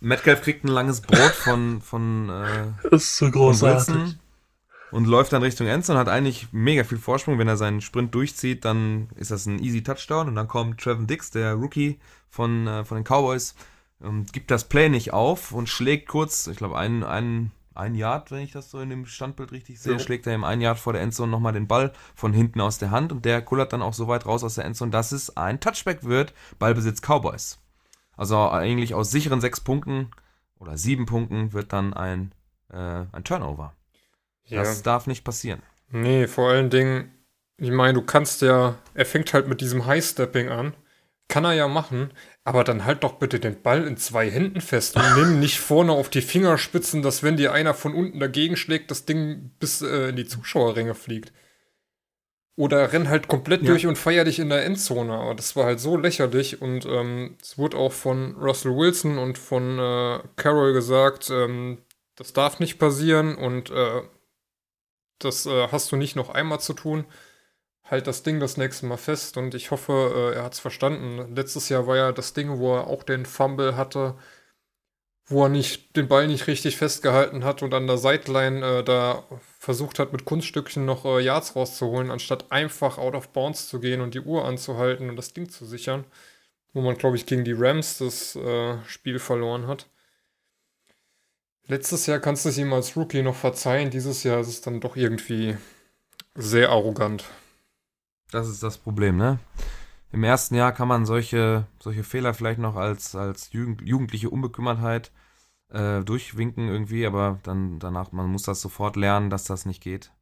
Metcalf 0.00 0.42
kriegt 0.42 0.64
ein 0.64 0.68
langes 0.68 1.00
Brot 1.00 1.30
von, 1.32 1.80
von, 1.80 2.28
äh, 2.28 2.88
Das 2.90 3.02
ist 3.04 3.16
so 3.18 3.30
großartig. 3.30 4.16
Und 4.90 5.06
läuft 5.06 5.32
dann 5.34 5.42
Richtung 5.42 5.66
Endzone, 5.66 5.98
hat 5.98 6.08
eigentlich 6.08 6.48
mega 6.50 6.82
viel 6.82 6.98
Vorsprung. 6.98 7.38
Wenn 7.38 7.46
er 7.46 7.56
seinen 7.58 7.82
Sprint 7.82 8.14
durchzieht, 8.14 8.64
dann 8.64 9.10
ist 9.16 9.30
das 9.30 9.46
ein 9.46 9.58
easy 9.62 9.82
Touchdown 9.82 10.28
und 10.28 10.34
dann 10.34 10.48
kommt 10.48 10.80
Trevin 10.80 11.06
Dix, 11.06 11.30
der 11.30 11.54
Rookie 11.54 12.00
von, 12.30 12.66
äh, 12.66 12.84
von 12.84 12.96
den 12.96 13.04
Cowboys, 13.04 13.54
ähm, 14.02 14.24
gibt 14.32 14.50
das 14.50 14.64
Play 14.64 14.88
nicht 14.88 15.12
auf 15.12 15.52
und 15.52 15.68
schlägt 15.68 16.08
kurz, 16.08 16.46
ich 16.46 16.56
glaube, 16.56 16.78
einen, 16.78 17.04
einen, 17.04 17.52
ein 17.78 17.94
Yard, 17.94 18.30
wenn 18.30 18.40
ich 18.40 18.52
das 18.52 18.70
so 18.70 18.80
in 18.80 18.90
dem 18.90 19.06
Standbild 19.06 19.52
richtig 19.52 19.80
sehe, 19.80 19.92
Ja. 19.94 19.98
schlägt 19.98 20.26
er 20.26 20.34
im 20.34 20.44
ein 20.44 20.60
Yard 20.60 20.78
vor 20.78 20.92
der 20.92 21.02
Endzone 21.02 21.30
nochmal 21.30 21.52
den 21.52 21.68
Ball 21.68 21.92
von 22.14 22.32
hinten 22.32 22.60
aus 22.60 22.78
der 22.78 22.90
Hand 22.90 23.12
und 23.12 23.24
der 23.24 23.40
kullert 23.42 23.72
dann 23.72 23.82
auch 23.82 23.94
so 23.94 24.08
weit 24.08 24.26
raus 24.26 24.44
aus 24.44 24.56
der 24.56 24.64
Endzone, 24.64 24.90
dass 24.90 25.12
es 25.12 25.36
ein 25.36 25.60
Touchback 25.60 26.04
wird, 26.04 26.34
Ballbesitz 26.58 27.00
Cowboys. 27.00 27.58
Also 28.16 28.50
eigentlich 28.50 28.94
aus 28.94 29.10
sicheren 29.10 29.40
sechs 29.40 29.60
Punkten 29.60 30.10
oder 30.58 30.76
sieben 30.76 31.06
Punkten 31.06 31.52
wird 31.52 31.72
dann 31.72 31.94
ein, 31.94 32.32
äh, 32.70 33.04
ein 33.12 33.22
Turnover. 33.24 33.74
Ja. 34.44 34.62
Das 34.62 34.82
darf 34.82 35.06
nicht 35.06 35.24
passieren. 35.24 35.62
Nee, 35.90 36.26
vor 36.26 36.50
allen 36.50 36.70
Dingen, 36.70 37.12
ich 37.58 37.70
meine, 37.70 37.94
du 37.94 38.02
kannst 38.02 38.42
ja, 38.42 38.74
er 38.94 39.06
fängt 39.06 39.32
halt 39.34 39.46
mit 39.46 39.60
diesem 39.60 39.86
High-Stepping 39.86 40.48
an. 40.48 40.74
Kann 41.28 41.44
er 41.44 41.52
ja 41.52 41.68
machen, 41.68 42.10
aber 42.44 42.64
dann 42.64 42.86
halt 42.86 43.04
doch 43.04 43.14
bitte 43.14 43.38
den 43.38 43.60
Ball 43.60 43.86
in 43.86 43.98
zwei 43.98 44.30
Händen 44.30 44.62
fest 44.62 44.96
und 44.96 45.14
nimm 45.14 45.40
nicht 45.40 45.60
vorne 45.60 45.92
auf 45.92 46.08
die 46.08 46.22
Fingerspitzen, 46.22 47.02
dass 47.02 47.22
wenn 47.22 47.36
dir 47.36 47.52
einer 47.52 47.74
von 47.74 47.94
unten 47.94 48.18
dagegen 48.18 48.56
schlägt, 48.56 48.90
das 48.90 49.04
Ding 49.04 49.50
bis 49.60 49.82
äh, 49.82 50.08
in 50.08 50.16
die 50.16 50.26
Zuschauerränge 50.26 50.94
fliegt. 50.94 51.32
Oder 52.56 52.92
renn 52.92 53.08
halt 53.08 53.28
komplett 53.28 53.62
Ja. 53.62 53.68
durch 53.68 53.86
und 53.86 53.96
feier 53.98 54.24
dich 54.24 54.38
in 54.40 54.48
der 54.48 54.64
Endzone. 54.64 55.12
Aber 55.12 55.34
das 55.34 55.54
war 55.54 55.66
halt 55.66 55.78
so 55.80 55.96
lächerlich 55.96 56.60
und 56.62 56.86
ähm, 56.86 57.36
es 57.40 57.56
wurde 57.58 57.76
auch 57.76 57.92
von 57.92 58.34
Russell 58.36 58.74
Wilson 58.74 59.18
und 59.18 59.36
von 59.38 59.78
äh, 59.78 60.20
Carroll 60.36 60.72
gesagt, 60.72 61.30
ähm, 61.30 61.78
das 62.16 62.32
darf 62.32 62.58
nicht 62.58 62.78
passieren 62.78 63.36
und 63.36 63.70
äh, 63.70 64.02
das 65.20 65.46
äh, 65.46 65.68
hast 65.70 65.92
du 65.92 65.96
nicht 65.96 66.16
noch 66.16 66.30
einmal 66.30 66.58
zu 66.58 66.72
tun. 66.72 67.04
Halt 67.90 68.06
das 68.06 68.22
Ding 68.22 68.38
das 68.38 68.56
nächste 68.58 68.86
Mal 68.86 68.98
fest 68.98 69.36
und 69.38 69.54
ich 69.54 69.70
hoffe, 69.70 70.32
äh, 70.32 70.36
er 70.36 70.44
hat 70.44 70.52
es 70.54 70.60
verstanden. 70.60 71.34
Letztes 71.34 71.68
Jahr 71.70 71.86
war 71.86 71.96
ja 71.96 72.12
das 72.12 72.34
Ding, 72.34 72.58
wo 72.58 72.76
er 72.76 72.86
auch 72.86 73.02
den 73.02 73.24
Fumble 73.24 73.76
hatte, 73.76 74.14
wo 75.26 75.44
er 75.44 75.48
nicht 75.48 75.96
den 75.96 76.08
Ball 76.08 76.26
nicht 76.26 76.46
richtig 76.46 76.76
festgehalten 76.76 77.44
hat 77.44 77.62
und 77.62 77.72
an 77.74 77.86
der 77.86 77.98
Sideline 77.98 78.64
äh, 78.64 78.84
da 78.84 79.24
versucht 79.58 79.98
hat, 79.98 80.12
mit 80.12 80.24
Kunststückchen 80.24 80.84
noch 80.84 81.04
äh, 81.04 81.20
Yards 81.20 81.56
rauszuholen, 81.56 82.10
anstatt 82.10 82.50
einfach 82.52 82.98
out 82.98 83.14
of 83.14 83.28
bounds 83.30 83.68
zu 83.68 83.80
gehen 83.80 84.00
und 84.00 84.14
die 84.14 84.20
Uhr 84.20 84.44
anzuhalten 84.44 85.08
und 85.08 85.16
das 85.16 85.32
Ding 85.32 85.48
zu 85.48 85.64
sichern. 85.64 86.04
Wo 86.74 86.82
man, 86.82 86.96
glaube 86.98 87.16
ich, 87.16 87.26
gegen 87.26 87.44
die 87.44 87.54
Rams 87.56 87.98
das 87.98 88.36
äh, 88.36 88.76
Spiel 88.86 89.18
verloren 89.18 89.66
hat. 89.66 89.86
Letztes 91.66 92.06
Jahr 92.06 92.18
kannst 92.18 92.44
du 92.44 92.50
es 92.50 92.58
ihm 92.58 92.72
als 92.72 92.96
Rookie 92.96 93.22
noch 93.22 93.36
verzeihen, 93.36 93.90
dieses 93.90 94.22
Jahr 94.24 94.40
ist 94.40 94.48
es 94.48 94.60
dann 94.60 94.80
doch 94.80 94.96
irgendwie 94.96 95.56
sehr 96.34 96.70
arrogant. 96.70 97.24
Das 98.30 98.48
ist 98.48 98.62
das 98.62 98.78
Problem, 98.78 99.16
ne? 99.16 99.38
Im 100.10 100.24
ersten 100.24 100.54
Jahr 100.54 100.72
kann 100.72 100.88
man 100.88 101.06
solche, 101.06 101.66
solche 101.80 102.02
Fehler 102.02 102.32
vielleicht 102.34 102.58
noch 102.58 102.76
als, 102.76 103.14
als 103.14 103.52
Jugend, 103.52 103.82
jugendliche 103.82 104.30
Unbekümmertheit 104.30 105.12
äh, 105.70 106.00
durchwinken 106.00 106.68
irgendwie, 106.68 107.06
aber 107.06 107.38
dann 107.42 107.78
danach, 107.78 108.12
man 108.12 108.26
muss 108.26 108.42
das 108.42 108.60
sofort 108.60 108.96
lernen, 108.96 109.28
dass 109.28 109.44
das 109.44 109.66
nicht 109.66 109.82
geht. 109.82 110.12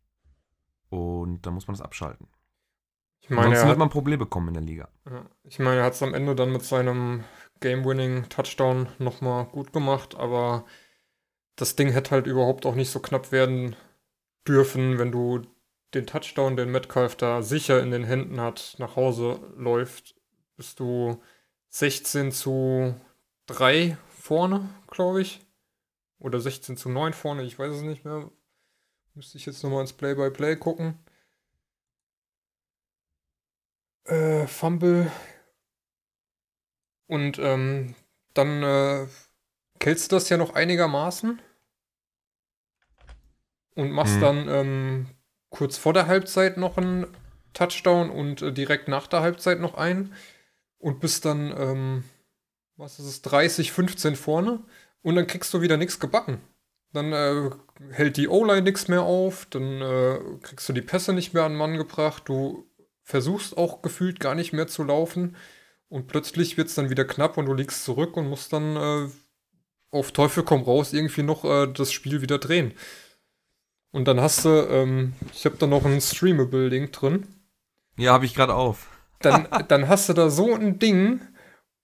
Und 0.88 1.46
dann 1.46 1.54
muss 1.54 1.66
man 1.66 1.76
das 1.76 1.84
abschalten. 1.84 2.28
Ich 3.20 3.30
meine, 3.30 3.42
Ansonsten 3.42 3.68
wird 3.68 3.78
man 3.78 3.90
Probleme 3.90 4.18
bekommen 4.18 4.48
in 4.48 4.54
der 4.54 4.62
Liga. 4.62 4.88
ich 5.44 5.59
meine, 5.59 5.80
er 5.80 5.84
hat 5.84 5.94
es 5.94 6.02
am 6.02 6.14
Ende 6.14 6.34
dann 6.34 6.52
mit 6.52 6.62
seinem 6.62 7.24
Game-Winning-Touchdown 7.61 8.88
nochmal 8.98 9.46
gut 9.46 9.72
gemacht, 9.72 10.14
aber 10.16 10.64
das 11.57 11.74
Ding 11.74 11.90
hätte 11.90 12.12
halt 12.12 12.26
überhaupt 12.26 12.66
auch 12.66 12.74
nicht 12.74 12.90
so 12.90 13.00
knapp 13.00 13.32
werden 13.32 13.74
dürfen, 14.46 14.98
wenn 14.98 15.11
du 15.11 15.42
den 15.97 16.07
Touchdown, 16.07 16.57
den 16.57 16.70
Metcalf 16.70 17.16
da 17.16 17.42
sicher 17.42 17.82
in 17.82 17.90
den 17.90 18.05
Händen 18.05 18.40
hat, 18.40 18.76
nach 18.78 18.97
Hause 18.97 19.40
läuft, 19.57 20.14
bist 20.57 20.78
du 20.78 21.22
16 21.70 22.32
zu 22.32 22.94
3 23.47 23.99
vorne, 24.09 24.68
glaube 24.88 25.22
ich. 25.22 25.40
Oder 26.18 26.40
16 26.40 26.76
zu 26.76 26.88
9 26.88 27.12
vorne, 27.12 27.42
ich 27.42 27.59
weiß 27.59 27.74
es 27.74 27.82
nicht 27.82 28.05
mehr. 28.05 28.30
Müsste 29.14 29.38
ich 29.38 29.47
jetzt 29.47 29.62
nochmal 29.62 29.80
ins 29.82 29.92
Play-by-Play 29.92 30.57
gucken. 30.57 30.99
Äh, 34.05 34.47
Fumble. 34.47 35.11
Und 37.07 37.38
ähm, 37.38 37.94
dann 38.34 38.62
äh, 38.62 39.07
killst 39.78 40.11
du 40.11 40.16
das 40.16 40.28
ja 40.28 40.36
noch 40.36 40.55
einigermaßen. 40.55 41.40
Und 43.74 43.90
machst 43.92 44.16
Mhm. 44.16 44.20
dann 44.20 44.49
ähm, 44.49 45.15
kurz 45.57 45.78
vor 45.78 45.92
der 45.92 46.07
Halbzeit 46.07 46.57
noch 46.59 46.76
einen 46.76 47.07
Touchdown 47.54 48.11
und 48.11 48.42
äh, 48.42 48.52
direkt 48.52 48.88
nach 48.88 49.07
der 49.07 49.20
Halbzeit 49.20 49.61
noch 49.61 49.74
einen. 49.74 50.14
Und 50.78 51.00
bist 51.00 51.24
dann, 51.24 51.54
ähm, 51.57 52.04
was 52.76 52.98
ist 52.98 53.07
es, 53.07 53.22
30, 53.22 53.72
15 53.72 54.14
vorne. 54.14 54.61
Und 55.02 55.16
dann 55.16 55.26
kriegst 55.26 55.52
du 55.54 55.62
wieder 55.62 55.78
nichts 55.78 55.98
gebacken. 55.98 56.40
Dann 56.92 57.12
äh, 57.12 57.50
hält 57.90 58.16
die 58.16 58.28
O-Line 58.28 58.62
nichts 58.62 58.88
mehr 58.88 59.02
auf, 59.02 59.46
dann 59.50 59.80
äh, 59.80 60.18
kriegst 60.42 60.68
du 60.68 60.72
die 60.72 60.82
Pässe 60.82 61.12
nicht 61.12 61.34
mehr 61.34 61.44
an 61.44 61.54
Mann 61.54 61.76
gebracht, 61.76 62.24
du 62.26 62.70
versuchst 63.02 63.57
auch 63.57 63.82
gefühlt 63.82 64.20
gar 64.20 64.34
nicht 64.34 64.52
mehr 64.52 64.66
zu 64.66 64.82
laufen 64.82 65.36
und 65.88 66.07
plötzlich 66.07 66.57
wird 66.57 66.68
es 66.68 66.74
dann 66.74 66.90
wieder 66.90 67.04
knapp 67.04 67.36
und 67.36 67.46
du 67.46 67.54
liegst 67.54 67.84
zurück 67.84 68.16
und 68.16 68.28
musst 68.28 68.52
dann 68.52 68.76
äh, 68.76 69.09
auf 69.90 70.12
Teufel 70.12 70.42
komm 70.42 70.62
raus 70.62 70.92
irgendwie 70.92 71.22
noch 71.22 71.44
äh, 71.44 71.66
das 71.72 71.92
Spiel 71.92 72.22
wieder 72.22 72.38
drehen. 72.38 72.72
Und 73.97 74.05
dann 74.05 74.20
hast 74.20 74.44
du, 74.44 74.51
ähm, 74.51 75.14
ich 75.32 75.47
habe 75.47 75.57
da 75.57 75.66
noch 75.66 75.86
ein 75.86 76.03
Streamable-Link 76.03 76.92
drin, 76.92 77.26
Ja, 77.97 78.12
habe 78.12 78.26
ich 78.26 78.34
gerade 78.34 78.53
auf. 78.53 78.88
dann, 79.20 79.49
dann 79.68 79.88
hast 79.88 80.11
du 80.11 80.12
da 80.12 80.28
so 80.28 80.55
ein 80.55 80.78
Ding, 80.78 81.22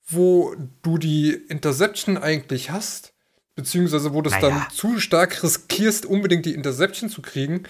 wo 0.06 0.54
du 0.82 0.98
die 0.98 1.32
Interception 1.32 2.18
eigentlich 2.18 2.70
hast, 2.70 3.14
beziehungsweise 3.54 4.12
wo 4.12 4.20
du 4.20 4.28
es 4.28 4.36
Naja. 4.36 4.50
dann 4.50 4.70
zu 4.70 5.00
stark 5.00 5.42
riskierst, 5.42 6.04
unbedingt 6.04 6.44
die 6.44 6.52
Interception 6.52 7.08
zu 7.08 7.22
kriegen. 7.22 7.62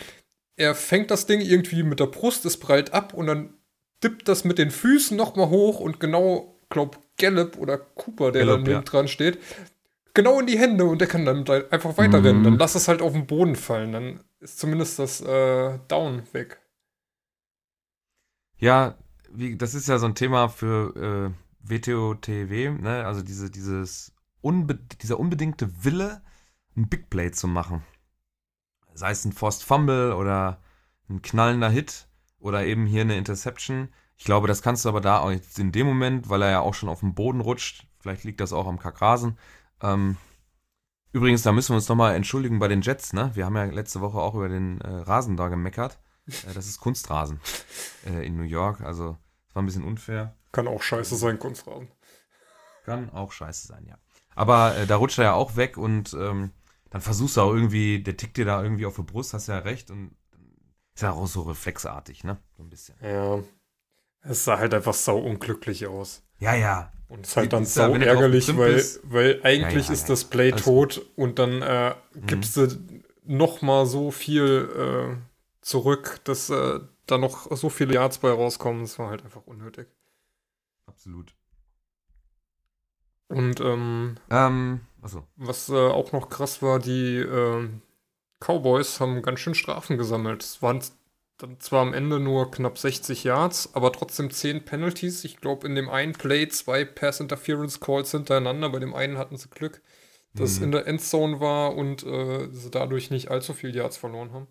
Er 0.57 0.75
fängt 0.75 1.13
das 1.13 1.27
Ding 1.27 1.41
irgendwie 1.41 1.85
mit 1.85 2.01
der 2.01 2.07
Brust, 2.07 2.45
es 2.45 2.57
prallt 2.57 2.93
ab 2.93 3.15
und 3.15 3.29
dann 3.29 3.55
dippt 4.03 4.27
das 4.27 4.43
mit 4.43 4.59
den 4.59 4.73
Füßen 4.73 5.17
nochmal 5.17 5.51
hoch 5.51 5.79
und 5.79 6.01
genau, 6.01 6.59
glaub, 6.69 6.99
Gallup 7.17 7.59
oder 7.59 7.79
Cooper, 7.79 8.33
der 8.33 8.45
Gallup, 8.45 8.65
da 8.65 8.73
ja. 8.73 8.81
dran 8.81 9.07
steht, 9.07 9.39
genau 10.15 10.41
in 10.41 10.49
die 10.49 10.59
Hände 10.59 10.85
und 10.85 10.99
der 11.01 11.07
kann 11.07 11.25
dann 11.25 11.45
da 11.45 11.61
einfach 11.71 11.97
weiterrennen. 11.97 12.41
Mhm. 12.41 12.45
Dann 12.45 12.59
lass 12.59 12.75
es 12.75 12.89
halt 12.89 13.03
auf 13.03 13.13
den 13.13 13.29
Boden 13.29 13.55
fallen, 13.55 13.93
dann 13.93 14.21
ist 14.43 14.59
zumindest 14.59 14.99
das 14.99 15.21
äh, 15.21 15.79
Down 15.89 16.23
weg. 16.33 16.61
Ja, 18.57 18.99
wie, 19.31 19.57
das 19.57 19.75
ist 19.75 19.89
ja 19.89 19.99
so 19.99 20.07
ein 20.07 20.15
Thema 20.15 20.49
für 20.49 21.35
äh, 21.65 21.69
WTO-TW, 21.69 22.71
ne? 22.71 23.07
Also 23.07 23.23
diese, 23.23 23.51
dieses 23.51 24.13
unbe 24.41 24.75
dieser 24.75 25.19
unbedingte 25.19 25.85
Wille, 25.85 26.23
ein 26.77 26.89
Big 26.89 27.09
Play 27.09 27.31
zu 27.31 27.49
machen. 27.49 27.83
Sei 28.95 29.11
es 29.11 29.25
ein 29.25 29.33
Forced 29.33 29.63
Fumble 29.63 30.15
oder 30.15 30.61
ein 31.09 31.23
knallender 31.23 31.71
Hit 31.71 32.09
oder 32.39 32.65
eben 32.67 32.87
hier 32.87 33.03
eine 33.03 33.17
Interception. 33.17 33.89
Ich 34.17 34.25
glaube, 34.25 34.49
das 34.49 34.63
kannst 34.63 34.85
du 34.85 34.89
aber 34.89 35.01
da 35.01 35.21
auch 35.21 35.31
jetzt 35.31 35.59
in 35.59 35.73
dem 35.73 35.87
Moment, 35.87 36.29
weil 36.29 36.43
er 36.43 36.51
ja 36.51 36.61
auch 36.61 36.75
schon 36.75 36.89
auf 36.89 37.01
dem 37.01 37.15
Boden 37.15 37.41
rutscht, 37.41 37.87
vielleicht 38.01 38.25
liegt 38.25 38.41
das 38.41 38.53
auch 38.53 38.67
am 38.67 38.79
Kackrasen. 38.79 39.39
Ähm, 39.81 40.17
übrigens, 41.13 41.43
da 41.43 41.53
müssen 41.53 41.71
wir 41.71 41.77
uns 41.77 41.89
nochmal 41.89 42.15
entschuldigen 42.15 42.59
bei 42.59 42.69
den 42.69 42.83
Jets, 42.83 43.13
ne? 43.13 43.31
Wir 43.35 43.47
haben 43.47 43.57
ja 43.57 43.65
letzte 43.65 44.01
Woche 44.01 44.19
auch 44.19 44.35
über 44.35 44.49
den 44.49 44.81
äh, 44.81 44.89
Rasen 44.89 45.37
da 45.37 45.49
gemeckert. 45.49 45.99
Äh, 46.27 46.55
das 46.55 46.67
ist 46.67 46.81
Kunstrasen 46.81 47.41
äh, 48.07 48.27
in 48.27 48.37
New 48.37 48.43
York. 48.43 48.81
Also, 48.81 49.17
es 49.49 49.55
war 49.55 49.63
ein 49.63 49.67
bisschen 49.67 49.85
unfair. 49.85 50.37
Kann 50.53 50.69
auch 50.69 50.83
scheiße 50.83 51.17
sein, 51.17 51.39
Kunstrasen. 51.39 51.89
Kann 52.85 53.11
auch 53.11 53.33
scheiße 53.33 53.69
sein, 53.69 53.87
ja. 53.87 53.97
Aber 54.35 54.77
äh, 54.77 54.87
da 54.87 54.97
rutscht 54.97 55.19
er 55.19 55.25
ja 55.25 55.33
auch 55.35 55.57
weg 55.57 55.77
und 55.77 56.15
ähm, 56.15 56.53
dann 56.91 57.01
versuchst 57.01 57.37
du 57.37 57.43
auch 57.43 57.53
irgendwie, 57.53 58.03
der 58.03 58.17
tickt 58.17 58.37
dir 58.37 58.45
da 58.45 58.63
irgendwie 58.63 58.87
auf 58.87 58.97
die 58.97 59.03
Brust, 59.03 59.35
hast 59.35 59.47
ja 59.47 59.59
recht 59.59 59.91
und 59.91 60.17
ist 60.95 61.03
ja 61.03 61.13
auch 61.13 61.27
so 61.27 61.43
reflexartig, 61.43 62.25
ne? 62.25 62.39
So 62.57 62.63
ein 62.63 62.71
bisschen. 62.71 62.97
Ja. 63.01 63.41
Es 64.21 64.45
sah 64.45 64.59
halt 64.59 64.75
einfach 64.75 64.95
sau 64.95 65.19
unglücklich 65.19 65.87
aus. 65.87 66.23
Ja, 66.39 66.55
ja. 66.55 66.93
Und 67.13 67.27
es 67.27 67.33
ist 67.33 67.37
halt 67.37 67.53
dann 67.53 67.65
Ist 67.65 67.77
ja, 67.77 67.89
sau 67.89 67.95
ärgerlich, 67.95 68.57
weil, 68.57 68.83
weil 69.03 69.41
eigentlich 69.43 69.85
Ja, 69.85 69.89
ja, 69.89 69.93
ist 69.93 70.03
ja, 70.03 70.09
das. 70.09 70.25
Play 70.25 70.51
Alles 70.51 70.65
tot 70.65 71.07
und 71.15 71.39
dann 71.39 71.61
äh, 71.61 71.95
gibst 72.27 72.57
du 72.57 72.69
noch 73.25 73.61
mal 73.61 73.85
so 73.85 74.11
viel 74.11 75.15
äh, 75.15 75.17
zurück, 75.61 76.21
dass 76.25 76.49
äh, 76.49 76.81
da 77.07 77.19
noch 77.19 77.55
so 77.55 77.69
viele 77.69 77.93
Yards 77.93 78.17
bei 78.17 78.31
rauskommen. 78.31 78.81
Das 78.81 78.99
war 78.99 79.11
halt 79.11 79.25
einfach 79.25 79.47
unnötig. 79.47 79.89
Absolut. 80.87 81.35
Und 83.29 83.61
ähm, 83.61 84.17
Ähm, 84.31 84.81
was 85.37 85.69
äh, 85.69 85.75
auch 85.75 86.13
noch 86.13 86.31
krass 86.31 86.63
war, 86.63 86.79
die 86.79 87.17
äh, 87.19 87.69
Cowboys 88.41 89.01
haben 89.01 89.21
ganz 89.21 89.41
schön 89.41 89.55
Strafen 89.55 89.99
gesammelt. 89.99 90.43
Es 90.43 90.63
waren 90.63 90.81
dann 91.39 91.59
zwar 91.61 91.83
am 91.83 91.95
Ende 91.95 92.21
nur 92.21 92.51
knapp 92.51 92.79
60 92.79 93.25
Yards, 93.25 93.75
aber 93.75 93.93
trotzdem 93.93 94.31
10 94.31 94.65
Penalties. 94.65 95.25
Ich 95.25 95.39
glaube, 95.39 95.67
in 95.67 95.75
dem 95.75 95.89
einen 95.89 96.13
Play 96.13 96.49
zwei 96.49 96.85
Pass 96.85 97.21
Interference 97.21 97.81
Calls 97.81 98.13
hintereinander. 98.13 98.71
Bei 98.71 98.79
dem 98.79 98.95
einen 98.95 99.19
hatten 99.19 99.37
sie 99.37 99.49
Glück, 99.49 99.83
dass 100.35 100.59
Mhm. 100.59 100.65
in 100.65 100.73
der 100.73 100.87
Endzone 100.87 101.41
war 101.41 101.75
und 101.75 102.05
äh, 102.05 102.49
sie 102.53 102.71
dadurch 102.71 103.11
nicht 103.11 103.31
allzu 103.31 103.55
viel 103.55 103.75
Yards 103.75 103.97
verloren 103.97 104.33
haben. 104.33 104.49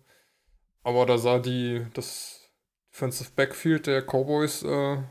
Aber 0.82 1.06
da 1.06 1.16
sah 1.18 1.38
die 1.38 1.86
das 1.94 2.50
Defensive 2.92 3.30
Backfield 3.34 3.86
der 3.86 4.02
Cowboys 4.02 4.62
äh, 4.62 5.02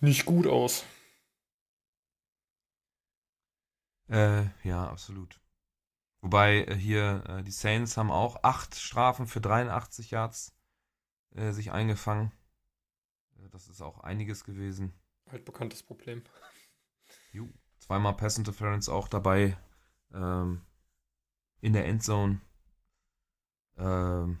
nicht 0.00 0.26
gut 0.26 0.46
aus. 0.46 0.84
Äh, 4.08 4.44
ja, 4.62 4.86
absolut. 4.88 5.40
Wobei 6.20 6.64
äh, 6.64 6.74
hier 6.74 7.24
äh, 7.28 7.42
die 7.42 7.50
Saints 7.50 7.96
haben 7.96 8.10
auch 8.10 8.42
acht 8.42 8.74
Strafen 8.74 9.26
für 9.26 9.40
83 9.40 10.10
Yards 10.10 10.56
äh, 11.34 11.52
sich 11.52 11.72
eingefangen. 11.72 12.32
Äh, 13.36 13.48
das 13.50 13.68
ist 13.68 13.80
auch 13.80 14.00
einiges 14.00 14.44
gewesen. 14.44 14.92
Altbekanntes 15.26 15.82
Problem. 15.82 16.22
Ju. 17.32 17.52
Zweimal 17.78 18.16
Pass 18.16 18.38
Interference 18.38 18.88
auch 18.88 19.08
dabei. 19.08 19.56
Ähm, 20.12 20.62
in 21.60 21.72
der 21.72 21.86
Endzone. 21.86 22.40
Ähm, 23.76 24.38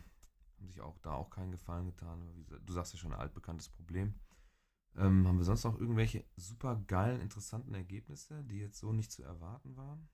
haben 0.56 0.68
sich 0.68 0.80
auch 0.80 0.98
da 1.00 1.12
auch 1.12 1.30
keinen 1.30 1.52
Gefallen 1.52 1.86
getan. 1.86 2.46
Du 2.64 2.72
sagst 2.72 2.92
ja 2.94 2.98
schon 2.98 3.12
altbekanntes 3.12 3.68
Problem. 3.68 4.14
Ähm, 4.96 5.28
haben 5.28 5.36
wir 5.36 5.44
sonst 5.44 5.64
noch 5.64 5.78
irgendwelche 5.78 6.24
super 6.36 6.82
geilen, 6.86 7.20
interessanten 7.20 7.74
Ergebnisse, 7.74 8.42
die 8.44 8.58
jetzt 8.58 8.78
so 8.78 8.92
nicht 8.92 9.12
zu 9.12 9.22
erwarten 9.22 9.76
waren? 9.76 10.08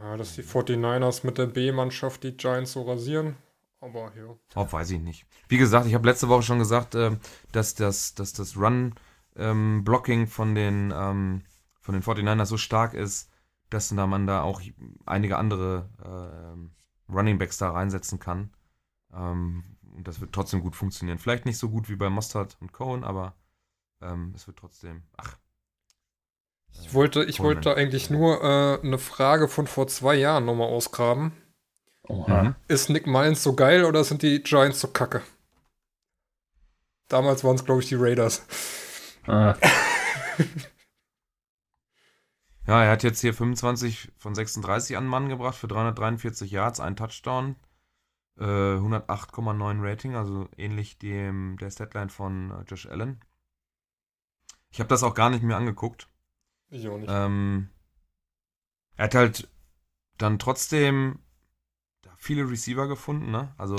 Ja, 0.00 0.16
dass 0.16 0.34
die 0.34 0.42
49ers 0.42 1.24
mit 1.24 1.38
der 1.38 1.46
B-Mannschaft 1.46 2.24
die 2.24 2.36
Giants 2.36 2.72
so 2.72 2.82
rasieren. 2.82 3.36
Aber 3.80 4.12
ja. 4.16 4.36
Oh, 4.56 4.66
weiß 4.70 4.90
ich 4.92 5.00
nicht. 5.00 5.26
Wie 5.48 5.58
gesagt, 5.58 5.86
ich 5.86 5.94
habe 5.94 6.08
letzte 6.08 6.28
Woche 6.28 6.42
schon 6.42 6.58
gesagt, 6.58 6.94
ähm, 6.94 7.20
dass 7.52 7.74
das, 7.74 8.14
dass 8.14 8.32
das 8.32 8.56
Run-Blocking 8.56 10.26
von, 10.26 10.54
den, 10.54 10.92
ähm, 10.94 11.42
von 11.80 11.94
den 11.94 12.02
49ers 12.02 12.46
so 12.46 12.56
stark 12.56 12.94
ist, 12.94 13.30
dass 13.70 13.90
da 13.90 14.06
man 14.06 14.26
da 14.26 14.42
auch 14.42 14.62
einige 15.06 15.36
andere 15.36 15.90
ähm, 16.04 16.70
Running 17.08 17.38
Backs 17.38 17.58
da 17.58 17.70
reinsetzen 17.70 18.18
kann. 18.18 18.50
Ähm, 19.12 19.62
und 19.96 20.08
das 20.08 20.20
wird 20.20 20.32
trotzdem 20.32 20.60
gut 20.60 20.76
funktionieren. 20.76 21.18
Vielleicht 21.18 21.44
nicht 21.44 21.58
so 21.58 21.68
gut 21.68 21.88
wie 21.88 21.96
bei 21.96 22.10
Mustard 22.10 22.56
und 22.60 22.72
Cohen, 22.72 23.04
aber 23.04 23.34
ähm, 24.00 24.32
es 24.34 24.46
wird 24.46 24.58
trotzdem. 24.58 25.02
Ach. 25.16 25.36
Ich 26.82 26.94
wollte, 26.94 27.24
ich 27.24 27.40
wollte 27.40 27.76
eigentlich 27.76 28.10
nur 28.10 28.42
äh, 28.42 28.80
eine 28.82 28.98
Frage 28.98 29.48
von 29.48 29.66
vor 29.66 29.88
zwei 29.88 30.14
Jahren 30.14 30.44
nochmal 30.44 30.68
ausgraben. 30.68 31.32
Oha. 32.08 32.42
Mhm. 32.42 32.54
Ist 32.68 32.90
Nick 32.90 33.06
Mullins 33.06 33.42
so 33.42 33.54
geil 33.54 33.84
oder 33.84 34.04
sind 34.04 34.22
die 34.22 34.42
Giants 34.42 34.80
so 34.80 34.88
kacke? 34.88 35.22
Damals 37.08 37.44
waren 37.44 37.56
es, 37.56 37.64
glaube 37.64 37.80
ich, 37.80 37.88
die 37.88 37.96
Raiders. 37.96 38.44
Ah, 39.26 39.54
Ja, 42.66 42.82
er 42.82 42.92
hat 42.92 43.02
jetzt 43.02 43.20
hier 43.20 43.34
25 43.34 44.12
von 44.16 44.34
36 44.34 44.96
an 44.96 45.04
den 45.04 45.10
Mann 45.10 45.28
gebracht 45.28 45.56
für 45.56 45.68
343 45.68 46.50
Yards, 46.50 46.80
ein 46.80 46.96
Touchdown, 46.96 47.56
äh, 48.38 48.44
108,9 48.76 49.82
Rating, 49.82 50.14
also 50.14 50.48
ähnlich 50.56 50.98
dem 50.98 51.58
der 51.58 51.70
Statline 51.70 52.08
von 52.08 52.50
äh, 52.52 52.62
Josh 52.66 52.86
Allen. 52.86 53.20
Ich 54.70 54.80
habe 54.80 54.88
das 54.88 55.02
auch 55.02 55.14
gar 55.14 55.28
nicht 55.28 55.42
mehr 55.42 55.58
angeguckt. 55.58 56.08
Ich 56.70 56.88
auch 56.88 56.98
nicht. 56.98 57.10
Ähm, 57.10 57.68
er 58.96 59.04
hat 59.04 59.14
halt 59.14 59.48
dann 60.18 60.38
trotzdem 60.38 61.18
viele 62.16 62.48
Receiver 62.48 62.88
gefunden, 62.88 63.30
ne? 63.30 63.54
Also 63.58 63.76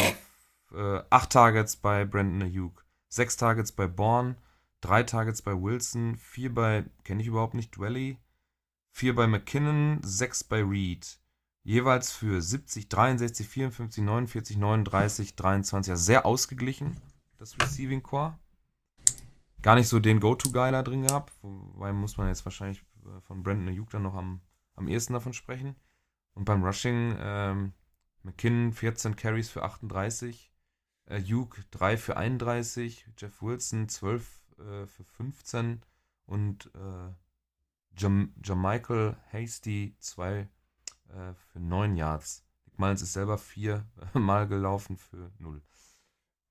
äh, 0.72 1.02
acht 1.10 1.32
Targets 1.32 1.78
bei 1.78 2.06
Brandon 2.06 2.44
Ayuk, 2.44 2.86
sechs 3.08 3.38
Targets 3.38 3.72
bei 3.72 3.88
Bourne, 3.88 4.36
drei 4.82 5.04
Targets 5.04 5.42
bei 5.42 5.54
Wilson, 5.54 6.18
vier 6.18 6.54
bei, 6.54 6.86
kenne 7.04 7.22
ich 7.22 7.28
überhaupt 7.28 7.54
nicht, 7.54 7.76
Dwelly, 7.78 8.18
vier 8.92 9.16
bei 9.16 9.28
McKinnon, 9.28 10.00
sechs 10.04 10.44
bei 10.44 10.64
Reed. 10.64 11.20
Jeweils 11.64 12.12
für 12.12 12.42
70, 12.42 12.90
63, 12.90 13.48
54, 13.48 14.04
49, 14.04 14.58
39, 14.58 15.36
23. 15.36 15.92
Also 15.92 16.04
sehr 16.04 16.26
ausgeglichen, 16.26 16.96
das 17.40 17.60
Receiving 17.60 18.04
Core. 18.04 18.38
Gar 19.66 19.74
nicht 19.74 19.88
so 19.88 20.00
den 20.00 20.20
Go-To-Guy 20.20 20.72
da 20.72 20.84
drin 20.84 21.08
gehabt. 21.08 21.34
Wobei 21.42 21.92
muss 21.92 22.18
man 22.18 22.28
jetzt 22.28 22.46
wahrscheinlich 22.46 22.86
äh, 23.04 23.20
von 23.22 23.42
Brandon 23.42 23.70
Ayuk 23.70 23.90
dann 23.90 24.04
noch 24.04 24.14
am, 24.14 24.42
am 24.76 24.88
ehesten 24.88 25.14
davon 25.14 25.34
sprechen. 25.34 25.76
Und 26.36 26.46
beim 26.46 26.64
Rushing 26.64 27.16
ähm, 27.20 27.74
McKinnon 28.22 28.74
14 28.74 29.16
Carries 29.16 29.50
für 29.50 29.64
38. 29.64 30.54
Äh, 31.08 31.20
Hugh 31.20 31.50
3 31.72 31.98
für 31.98 32.16
31. 32.16 33.08
Jeff 33.18 33.42
Wilson 33.42 33.90
12 33.90 34.44
äh, 34.60 34.86
für 34.86 35.04
15. 35.04 35.82
Und 36.28 36.70
äh, 36.76 37.16
Jam 37.98 38.36
Jamichael 38.44 39.18
Hasty 39.32 39.96
2 39.98 40.48
äh, 41.08 41.34
für 41.34 41.60
9 41.60 41.96
Yards. 41.96 42.46
Nick 42.66 42.78
Mullins 42.78 43.02
ist 43.02 43.14
selber 43.14 43.40
4 43.40 43.84
Mal 44.14 44.48
gelaufen 44.48 44.96
für 44.96 45.32
0. 45.40 45.60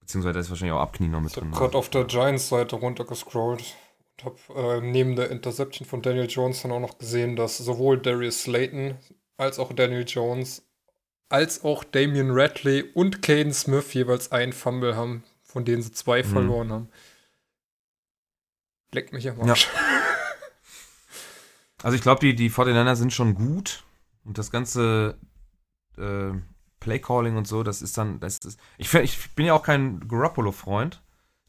Beziehungsweise 0.05 0.35
da 0.35 0.41
ist 0.41 0.51
wahrscheinlich 0.51 0.75
auch 0.77 0.81
Abknie 0.83 1.09
noch 1.09 1.21
mit 1.21 1.31
Ich 1.31 1.37
habe 1.37 1.47
drin. 1.47 1.55
gerade 1.59 1.79
auf 1.79 1.89
der 1.89 2.05
Giants-Seite 2.05 2.77
runtergescrollt 2.77 3.75
und 4.19 4.25
habe 4.25 4.39
äh, 4.55 4.81
neben 4.83 5.17
der 5.17 5.31
Interception 5.31 5.87
von 5.87 6.03
Daniel 6.03 6.29
Jones 6.29 6.61
dann 6.63 6.73
auch 6.73 6.81
noch 6.81 6.99
gesehen, 6.99 7.37
dass 7.37 7.57
sowohl 7.59 7.99
Darius 7.99 8.43
Slayton 8.43 8.99
als 9.39 9.59
auch 9.59 9.73
Daniel 9.73 10.05
Jones 10.07 10.63
als 11.31 11.65
auch 11.65 11.85
Damian 11.85 12.31
Radley 12.31 12.83
und 12.95 13.23
Caden 13.23 13.53
Smith 13.55 13.93
jeweils 13.95 14.31
ein 14.31 14.53
Fumble 14.53 14.95
haben, 14.95 15.25
von 15.43 15.65
denen 15.65 15.83
sie 15.83 15.91
zwei 15.93 16.23
Mhm. 16.23 16.27
verloren 16.29 16.71
haben. 16.73 16.89
Leck 18.93 19.13
mich 19.13 19.29
am 19.29 19.39
Ja. 19.41 19.47
Arsch. 19.53 19.69
Also 21.83 21.97
ich 21.97 22.03
glaube, 22.03 22.21
die, 22.21 22.35
die 22.35 22.51
49er 22.51 22.95
sind 22.97 23.13
schon 23.13 23.35
gut 23.35 23.85
und 24.25 24.39
das 24.39 24.51
ganze 24.51 25.19
äh, 25.99 26.33
Playcalling 26.85 27.39
und 27.39 27.49
so, 27.49 27.63
das 27.63 27.81
ist 27.81 27.97
dann, 27.97 28.21
das 28.21 28.39
ist, 28.39 28.61
ich, 28.77 28.93
ich 28.93 29.35
bin 29.35 29.47
ja 29.47 29.55
auch 29.55 29.63
kein 29.63 30.07
Garoppolo-Freund, 30.07 31.03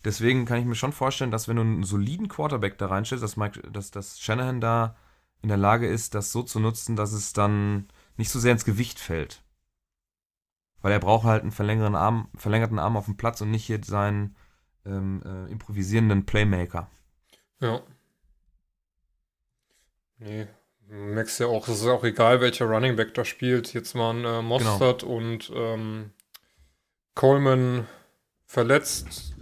deswegen 0.06 0.46
kann 0.46 0.60
ich 0.60 0.66
mir 0.66 0.76
schon 0.76 0.94
vorstellen, 0.94 1.30
dass 1.30 1.50
wenn 1.50 1.58
du 1.58 1.62
einen 1.62 1.84
soliden 1.84 2.30
Quarterback 2.30 2.78
da 2.78 2.88
reinstellst, 2.88 3.22
dass, 3.22 3.36
Mike, 3.36 3.62
dass, 3.70 3.92
dass 3.92 4.18
Shanahan 4.18 4.62
da 4.62 4.96
in 5.42 5.50
der 5.50 5.58
Lage 5.58 5.88
ist, 5.88 6.16
das 6.16 6.32
so 6.32 6.42
zu 6.42 6.62
nutzen, 6.62 6.96
dass 6.96 7.12
es 7.12 7.34
dann 7.34 7.90
nicht 8.16 8.30
so 8.30 8.40
sehr 8.40 8.54
ins 8.54 8.64
Gewicht 8.64 8.98
fällt. 8.98 9.44
Weil 10.82 10.94
er 10.94 11.00
braucht 11.00 11.26
halt 11.26 11.42
einen 11.42 11.52
verlängerten 11.52 11.96
Arm, 11.96 12.30
verlängerten 12.36 12.80
Arm 12.80 12.96
auf 12.96 13.06
dem 13.06 13.18
Platz 13.18 13.42
und 13.42 13.52
nicht 13.52 13.66
hier 13.66 13.84
seinen 13.84 14.38
ähm, 14.86 15.22
äh, 15.26 15.52
improvisierenden 15.52 16.26
Playmaker. 16.26 16.90
Ja. 17.60 17.82
Nee, 20.18 20.48
merkst 20.88 21.40
ja 21.40 21.48
auch, 21.48 21.68
es 21.68 21.82
ist 21.82 21.88
auch 21.88 22.04
egal, 22.04 22.42
welcher 22.42 22.66
Running 22.66 22.96
Back 22.96 23.14
da 23.14 23.26
spielt. 23.26 23.74
Jetzt 23.74 23.96
waren 23.96 24.26
äh, 24.26 24.42
Mostert 24.42 25.04
und 25.04 25.52
ähm, 25.54 26.12
Coleman 27.16 27.88
verletzt, 28.46 29.36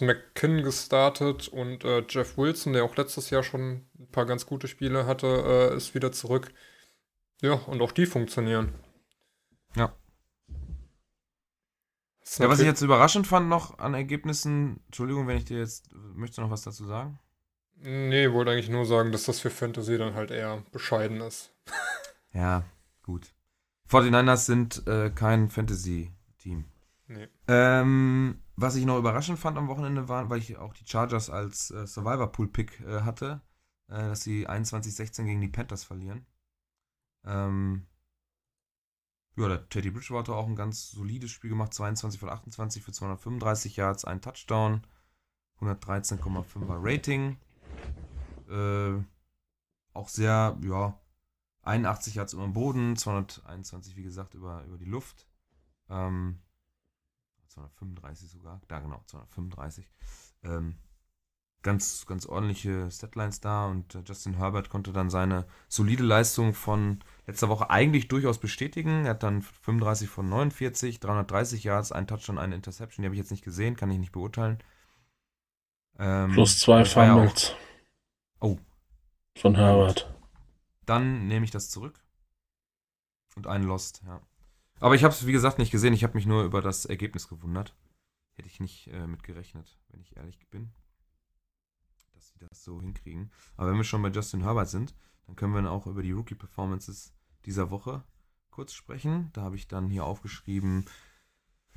McKinn 0.00 0.62
gestartet 0.62 1.48
und 1.48 1.84
äh, 1.84 2.04
Jeff 2.08 2.36
Wilson, 2.36 2.72
der 2.72 2.84
auch 2.84 2.96
letztes 2.96 3.30
Jahr 3.30 3.42
schon 3.42 3.86
ein 3.98 4.08
paar 4.10 4.26
ganz 4.26 4.46
gute 4.46 4.68
Spiele 4.68 5.06
hatte, 5.06 5.70
äh, 5.72 5.76
ist 5.76 5.94
wieder 5.94 6.12
zurück. 6.12 6.52
Ja, 7.40 7.54
und 7.54 7.80
auch 7.82 7.92
die 7.92 8.06
funktionieren. 8.06 8.74
Ja. 9.76 9.92
Ja, 12.36 12.48
was 12.48 12.60
ich 12.60 12.66
jetzt 12.66 12.82
überraschend 12.82 13.26
fand 13.26 13.48
noch 13.48 13.78
an 13.78 13.94
Ergebnissen, 13.94 14.80
Entschuldigung, 14.86 15.26
wenn 15.26 15.38
ich 15.38 15.46
dir 15.46 15.58
jetzt, 15.58 15.90
möchtest 15.92 16.38
du 16.38 16.42
noch 16.42 16.50
was 16.50 16.62
dazu 16.62 16.84
sagen? 16.84 17.18
Nee, 17.80 18.32
wollte 18.32 18.50
eigentlich 18.50 18.68
nur 18.68 18.86
sagen, 18.86 19.12
dass 19.12 19.24
das 19.24 19.40
für 19.40 19.50
Fantasy 19.50 19.98
dann 19.98 20.14
halt 20.14 20.30
eher 20.30 20.62
bescheiden 20.72 21.20
ist. 21.20 21.52
Ja, 22.34 22.62
gut. 23.02 23.32
49ers 23.90 24.44
sind 24.44 24.86
äh, 24.86 25.08
kein 25.08 25.48
Fantasy-Team. 25.48 26.66
Nee. 27.06 27.26
Ähm, 27.48 28.38
was 28.54 28.76
ich 28.76 28.84
noch 28.84 28.98
überraschend 28.98 29.38
fand 29.38 29.56
am 29.56 29.68
Wochenende 29.68 30.10
war, 30.10 30.28
weil 30.28 30.40
ich 30.40 30.58
auch 30.58 30.74
die 30.74 30.86
Chargers 30.86 31.30
als 31.30 31.70
äh, 31.70 31.86
Survivor-Pool-Pick 31.86 32.80
äh, 32.80 33.00
hatte, 33.00 33.40
äh, 33.88 33.94
dass 33.94 34.20
sie 34.20 34.46
21-16 34.46 35.24
gegen 35.24 35.40
die 35.40 35.48
Panthers 35.48 35.84
verlieren. 35.84 36.26
Ähm, 37.24 37.86
ja, 39.36 39.48
der 39.48 39.68
Teddy 39.68 39.90
Bridgewater 39.90 40.34
auch 40.34 40.46
ein 40.46 40.56
ganz 40.56 40.90
solides 40.90 41.30
Spiel 41.30 41.50
gemacht, 41.50 41.72
22 41.72 42.20
von 42.20 42.28
28 42.28 42.82
für 42.82 42.92
235 42.92 43.76
Yards, 43.76 44.04
ein 44.04 44.20
Touchdown, 44.20 44.82
113,5er 45.60 46.78
Rating. 46.82 47.38
Äh, 48.48 49.02
auch 49.92 50.08
sehr, 50.08 50.56
ja, 50.62 50.98
81 51.62 52.14
Yards 52.14 52.32
über 52.32 52.44
dem 52.44 52.52
Boden, 52.52 52.96
221, 52.96 53.96
wie 53.96 54.02
gesagt, 54.02 54.34
über, 54.34 54.64
über 54.64 54.78
die 54.78 54.84
Luft. 54.84 55.26
Ähm, 55.90 56.38
235 57.48 58.30
sogar. 58.30 58.60
Da 58.68 58.80
genau, 58.80 59.02
235. 59.06 59.88
Ähm, 60.44 60.76
ganz, 61.62 62.06
ganz 62.06 62.26
ordentliche 62.26 62.90
Statlines 62.90 63.40
da 63.40 63.66
und 63.66 63.94
äh, 63.94 64.02
Justin 64.06 64.34
Herbert 64.34 64.70
konnte 64.70 64.92
dann 64.92 65.10
seine 65.10 65.46
solide 65.68 66.04
Leistung 66.04 66.54
von 66.54 67.00
letzter 67.26 67.48
Woche 67.48 67.68
eigentlich 67.70 68.08
durchaus 68.08 68.38
bestätigen. 68.38 69.04
Er 69.04 69.10
hat 69.10 69.22
dann 69.22 69.42
35 69.42 70.08
von 70.08 70.28
49, 70.28 71.00
330 71.00 71.64
Yards, 71.64 71.92
ein 71.92 72.06
Touchdown, 72.06 72.38
eine 72.38 72.54
Interception. 72.54 73.02
Die 73.02 73.08
habe 73.08 73.14
ich 73.14 73.20
jetzt 73.20 73.30
nicht 73.30 73.44
gesehen, 73.44 73.76
kann 73.76 73.90
ich 73.90 73.98
nicht 73.98 74.12
beurteilen. 74.12 74.58
Ähm, 75.98 76.32
Plus 76.32 76.60
zwei 76.60 76.84
Fumbles. 76.84 77.54
Oh. 78.40 78.58
Von 79.36 79.54
Herbert. 79.54 80.14
Dann 80.86 81.26
nehme 81.26 81.44
ich 81.44 81.50
das 81.50 81.70
zurück. 81.70 82.04
Und 83.36 83.46
einen 83.46 83.64
Lost, 83.64 84.02
ja. 84.06 84.20
Aber 84.80 84.94
ich 84.94 85.04
habe 85.04 85.12
es, 85.12 85.26
wie 85.26 85.32
gesagt, 85.32 85.58
nicht 85.58 85.70
gesehen. 85.70 85.92
Ich 85.92 86.04
habe 86.04 86.14
mich 86.14 86.26
nur 86.26 86.44
über 86.44 86.62
das 86.62 86.84
Ergebnis 86.84 87.28
gewundert. 87.28 87.74
Hätte 88.34 88.48
ich 88.48 88.60
nicht 88.60 88.88
äh, 88.88 89.06
mit 89.06 89.22
gerechnet, 89.22 89.78
wenn 89.88 90.00
ich 90.00 90.16
ehrlich 90.16 90.48
bin. 90.50 90.72
Dass 92.14 92.28
sie 92.28 92.38
das 92.38 92.64
so 92.64 92.80
hinkriegen. 92.80 93.30
Aber 93.56 93.70
wenn 93.70 93.76
wir 93.76 93.84
schon 93.84 94.02
bei 94.02 94.10
Justin 94.10 94.42
Herbert 94.42 94.68
sind, 94.68 94.94
dann 95.26 95.36
können 95.36 95.52
wir 95.52 95.62
dann 95.62 95.70
auch 95.70 95.86
über 95.86 96.02
die 96.02 96.12
Rookie-Performances 96.12 97.12
dieser 97.44 97.70
Woche 97.70 98.04
kurz 98.50 98.72
sprechen. 98.72 99.30
Da 99.32 99.42
habe 99.42 99.56
ich 99.56 99.68
dann 99.68 99.88
hier 99.88 100.04
aufgeschrieben, 100.04 100.84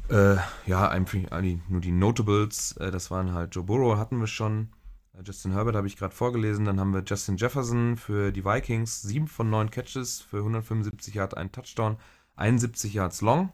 äh, 0.09 0.37
ja, 0.65 0.89
einfach 0.89 1.31
eigentlich 1.31 1.59
nur 1.69 1.81
die 1.81 1.91
Notables. 1.91 2.75
Äh, 2.77 2.91
das 2.91 3.11
waren 3.11 3.33
halt 3.33 3.55
Joe 3.55 3.63
Burrow, 3.63 3.97
hatten 3.97 4.19
wir 4.19 4.27
schon. 4.27 4.73
Äh, 5.13 5.23
Justin 5.23 5.53
Herbert 5.53 5.75
habe 5.75 5.87
ich 5.87 5.97
gerade 5.97 6.15
vorgelesen. 6.15 6.65
Dann 6.65 6.79
haben 6.79 6.93
wir 6.93 7.03
Justin 7.05 7.37
Jefferson 7.37 7.97
für 7.97 8.31
die 8.31 8.45
Vikings. 8.45 9.01
7 9.01 9.27
von 9.27 9.49
9 9.49 9.69
Catches 9.71 10.21
für 10.21 10.37
175 10.37 11.13
Yards, 11.13 11.33
ein 11.33 11.51
Touchdown, 11.51 11.97
71 12.35 12.93
Yards 12.93 13.21
long. 13.21 13.51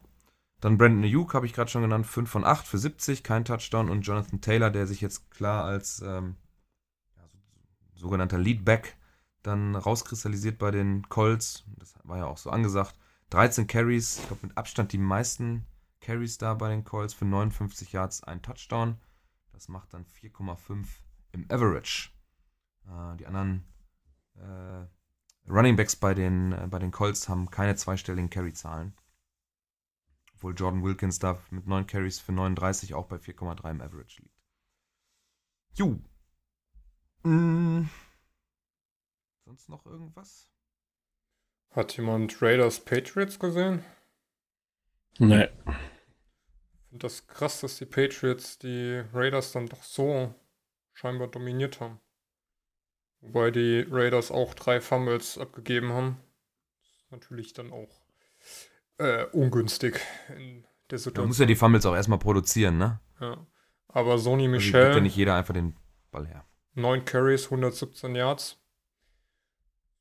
Dann 0.60 0.78
Brandon 0.78 1.04
Ayuk 1.04 1.34
habe 1.34 1.46
ich 1.46 1.54
gerade 1.54 1.70
schon 1.70 1.84
genannt. 1.84 2.08
5 2.08 2.30
von 2.30 2.44
8 2.44 2.68
für 2.68 2.78
70, 2.78 3.24
kein 3.24 3.46
Touchdown. 3.46 3.90
Und 3.90 4.02
Jonathan 4.02 4.42
Taylor, 4.42 4.70
der 4.70 4.88
sich 4.88 5.02
jetzt 5.02 5.30
klar 5.30 5.66
als 5.66 6.02
ähm, 6.02 6.36
sogenannter 7.96 8.38
Leadback 8.38 8.98
dann 9.44 9.76
rauskristallisiert 9.76 10.58
bei 10.58 10.72
den 10.72 11.08
Colts. 11.10 11.64
Das 11.78 11.94
war 12.04 12.18
ja 12.18 12.26
auch 12.26 12.38
so 12.38 12.50
angesagt. 12.50 12.96
13 13.30 13.68
Carries, 13.68 14.20
ich 14.20 14.28
glaube 14.28 14.48
mit 14.48 14.58
Abstand 14.58 14.94
die 14.94 14.98
meisten 14.98 15.66
Carries 16.02 16.38
da 16.38 16.54
bei 16.54 16.70
den 16.70 16.84
Colts 16.84 17.14
für 17.14 17.26
59 17.26 17.92
Yards, 17.92 18.24
ein 18.24 18.42
Touchdown. 18.42 18.98
Das 19.52 19.68
macht 19.68 19.94
dann 19.94 20.06
4,5 20.06 20.86
im 21.38 21.52
Average. 21.52 22.10
Äh, 22.86 23.18
die 23.18 23.26
anderen 23.26 23.64
äh, 24.36 25.50
Running 25.50 25.76
Backs 25.76 25.96
bei 25.96 26.14
den, 26.14 26.52
äh, 26.52 26.68
bei 26.70 26.80
den 26.80 26.92
Colts 26.92 27.30
haben 27.30 27.50
keine 27.50 27.76
zweistelligen 27.76 28.30
Carry-Zahlen. 28.30 28.94
Obwohl 30.34 30.54
Jordan 30.54 30.84
Wilkins 30.84 31.20
da 31.20 31.42
mit 31.50 31.66
9 31.68 31.88
Carries 31.88 32.20
für 32.20 32.32
39 32.32 32.94
auch 32.94 33.08
bei 33.08 33.16
4,3 33.16 33.72
im 33.72 33.82
Average 33.82 34.22
liegt. 34.22 34.36
Jo. 35.74 36.00
Mm. 37.24 37.90
Sonst 39.46 39.70
noch 39.70 39.86
irgendwas? 39.86 40.52
Hat 41.72 41.96
jemand 41.98 42.42
Raiders 42.42 42.84
Patriots 42.84 43.40
gesehen? 43.40 43.84
Nee. 45.18 45.46
Ich 45.46 46.90
finde 46.90 47.00
das 47.00 47.26
krass, 47.26 47.62
dass 47.62 47.78
die 47.78 47.86
Patriots 47.86 48.60
die 48.60 49.04
Raiders 49.14 49.52
dann 49.52 49.68
doch 49.68 49.84
so 49.84 50.36
scheinbar 50.98 51.28
dominiert 51.28 51.80
haben. 51.80 52.00
Wobei 53.22 53.52
die 53.52 53.86
Raiders 53.90 54.32
auch 54.32 54.54
drei 54.56 54.82
Fumbles 54.82 55.38
abgegeben 55.38 55.94
haben. 55.94 56.18
Ist 56.82 57.12
natürlich 57.12 57.54
dann 57.54 57.72
auch 57.72 58.02
äh, 58.98 59.26
ungünstig 59.26 60.00
in 60.36 60.66
der 60.90 60.98
Situation. 60.98 61.28
muss 61.28 61.40
ja 61.40 61.46
die 61.46 61.56
Fumbles 61.56 61.86
auch 61.86 61.96
erstmal 61.96 62.20
produzieren, 62.20 62.78
ne? 62.80 63.00
Ja. 63.20 63.46
Aber 63.90 64.18
Sony 64.18 64.44
Also 64.46 64.54
gibt 64.54 64.64
Michel, 64.66 64.94
ja 64.96 65.00
nicht 65.00 65.16
jeder 65.16 65.36
einfach 65.36 65.54
den 65.54 65.76
Ball 66.12 66.28
her. 66.28 66.46
9 66.74 67.06
Carries, 67.06 67.46
117 67.46 68.16
Yards. 68.16 68.60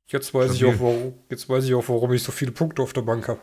Jetzt 0.06 0.32
weiß, 0.32 0.54
ich 0.54 0.64
auch, 0.64 0.78
warum, 0.78 1.18
jetzt 1.28 1.48
weiß 1.48 1.64
ich 1.64 1.74
auch, 1.74 1.88
warum 1.88 2.12
ich 2.12 2.22
so 2.22 2.32
viele 2.32 2.52
Punkte 2.52 2.82
auf 2.82 2.92
der 2.92 3.02
Bank 3.02 3.28
habe. 3.28 3.40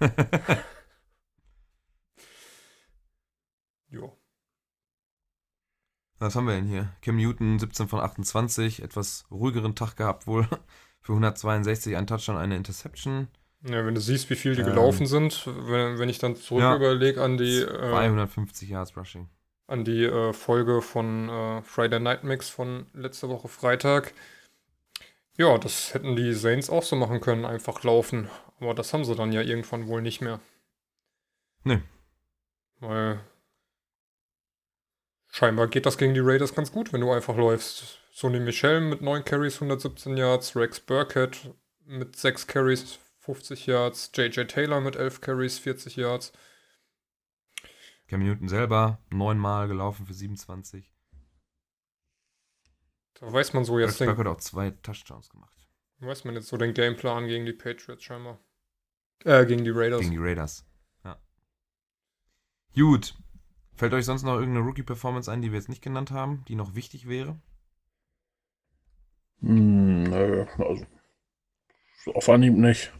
Jo. 3.90 4.18
Was 6.18 6.34
haben 6.34 6.46
wir 6.46 6.54
denn 6.54 6.66
hier? 6.66 6.88
Cam 7.02 7.16
Newton, 7.16 7.58
17 7.58 7.88
von 7.88 8.00
28, 8.00 8.82
etwas 8.82 9.24
ruhigeren 9.30 9.74
Tag 9.74 9.96
gehabt 9.96 10.26
wohl. 10.26 10.46
Für 11.00 11.12
162, 11.12 11.96
ein 11.96 12.06
Touchdown, 12.06 12.36
eine 12.36 12.56
Interception. 12.56 13.28
Ja, 13.62 13.84
wenn 13.86 13.94
du 13.94 14.00
siehst, 14.00 14.28
wie 14.30 14.36
viel 14.36 14.54
die 14.54 14.60
Ähm, 14.60 14.68
gelaufen 14.68 15.06
sind, 15.06 15.46
wenn, 15.46 15.98
wenn 15.98 16.08
ich 16.08 16.18
dann 16.18 16.36
zurück 16.36 16.62
ja. 16.62 16.76
überlege 16.76 17.22
an 17.22 17.38
die, 17.38 17.60
äh, 17.60 17.90
250 17.90 18.68
Yards 18.68 18.96
Rushing. 18.96 19.28
an 19.66 19.84
die 19.84 20.04
äh, 20.04 20.32
Folge 20.32 20.82
von 20.82 21.28
äh, 21.28 21.62
Friday 21.62 22.00
Night 22.00 22.24
Mix 22.24 22.48
von 22.48 22.86
letzter 22.94 23.28
Woche 23.28 23.48
Freitag. 23.48 24.12
Ja, 25.36 25.56
das 25.56 25.94
hätten 25.94 26.16
die 26.16 26.34
Saints 26.34 26.68
auch 26.68 26.82
so 26.82 26.96
machen 26.96 27.20
können, 27.20 27.44
einfach 27.44 27.82
laufen. 27.84 28.28
Aber 28.60 28.74
das 28.74 28.92
haben 28.92 29.04
sie 29.04 29.14
dann 29.14 29.32
ja 29.32 29.40
irgendwann 29.40 29.86
wohl 29.86 30.02
nicht 30.02 30.20
mehr. 30.20 30.40
Nee. 31.62 31.80
Weil 32.80 33.20
scheinbar 35.38 35.68
geht 35.68 35.86
das 35.86 35.98
gegen 35.98 36.14
die 36.14 36.20
Raiders 36.20 36.54
ganz 36.54 36.72
gut, 36.72 36.92
wenn 36.92 37.00
du 37.00 37.12
einfach 37.12 37.36
läufst. 37.36 38.00
Sonny 38.10 38.40
Michel 38.40 38.80
mit 38.80 39.00
9 39.00 39.24
Carries, 39.24 39.54
117 39.54 40.16
Yards, 40.16 40.56
Rex 40.56 40.80
Burkett 40.80 41.54
mit 41.84 42.16
6 42.16 42.48
Carries, 42.48 42.98
50 43.20 43.66
Yards, 43.66 44.10
JJ 44.14 44.44
Taylor 44.44 44.80
mit 44.80 44.96
11 44.96 45.20
Carries, 45.20 45.58
40 45.60 45.94
Yards. 45.94 46.32
Cam 48.08 48.20
Newton 48.20 48.48
selber 48.48 48.98
neunmal 49.10 49.68
gelaufen 49.68 50.06
für 50.06 50.14
27. 50.14 50.92
Da 53.14 53.32
weiß 53.32 53.52
man 53.52 53.64
so 53.64 53.78
jetzt 53.78 54.00
Rex 54.00 54.06
Burkett 54.06 54.26
auch 54.26 54.38
zwei 54.38 54.70
Touchdowns 54.70 55.28
gemacht. 55.28 55.56
weiß 56.00 56.24
man 56.24 56.34
jetzt 56.34 56.48
so 56.48 56.56
den 56.56 56.74
Gameplan 56.74 57.28
gegen 57.28 57.46
die 57.46 57.52
Patriots 57.52 58.02
scheinbar. 58.02 58.40
Äh, 59.24 59.46
gegen 59.46 59.62
die 59.62 59.70
Raiders. 59.70 60.00
Gegen 60.00 60.12
die 60.12 60.18
Raiders. 60.18 60.64
Ja. 61.04 61.20
Gut. 62.74 63.14
Fällt 63.78 63.94
euch 63.94 64.06
sonst 64.06 64.24
noch 64.24 64.34
irgendeine 64.34 64.66
Rookie-Performance 64.66 65.30
ein, 65.30 65.40
die 65.40 65.52
wir 65.52 65.58
jetzt 65.58 65.68
nicht 65.68 65.82
genannt 65.82 66.10
haben, 66.10 66.44
die 66.48 66.56
noch 66.56 66.74
wichtig 66.74 67.08
wäre? 67.08 67.38
Hm, 69.40 70.02
nö, 70.02 70.46
also 70.58 70.84
auf 72.12 72.28
Anhieb 72.28 72.56
nicht. 72.56 72.92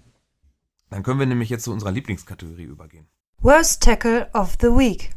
Dann 0.91 1.03
können 1.03 1.18
wir 1.18 1.26
nämlich 1.26 1.51
jetzt 1.51 1.64
zu 1.64 1.72
unserer 1.72 1.91
Lieblingskategorie 1.91 2.62
übergehen. 2.62 3.09
Worst 3.39 3.83
Tackle 3.83 4.31
of 4.35 4.57
the 4.61 4.68
Week. 4.68 5.11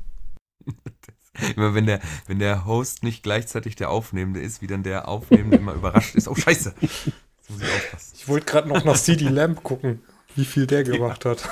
Immer 1.55 1.75
wenn 1.75 1.85
der, 1.85 1.99
wenn 2.25 2.39
der 2.39 2.65
Host 2.65 3.03
nicht 3.03 3.21
gleichzeitig 3.21 3.75
der 3.75 3.91
Aufnehmende 3.91 4.41
ist, 4.41 4.63
wie 4.63 4.67
dann 4.67 4.81
der 4.81 5.07
Aufnehmende 5.07 5.57
immer 5.57 5.73
überrascht 5.73 6.15
ist. 6.15 6.27
Oh, 6.27 6.35
scheiße. 6.35 6.73
Jetzt 6.81 7.49
muss 7.49 7.61
ich 7.61 7.67
aufpassen. 7.67 8.15
Ich 8.15 8.27
wollte 8.27 8.45
gerade 8.47 8.67
noch 8.67 8.83
nach 8.83 8.97
CD 8.97 9.29
Lamb 9.29 9.63
gucken, 9.63 10.01
wie 10.35 10.43
viel 10.43 10.65
der 10.65 10.83
gemacht 10.83 11.23
hat. 11.23 11.47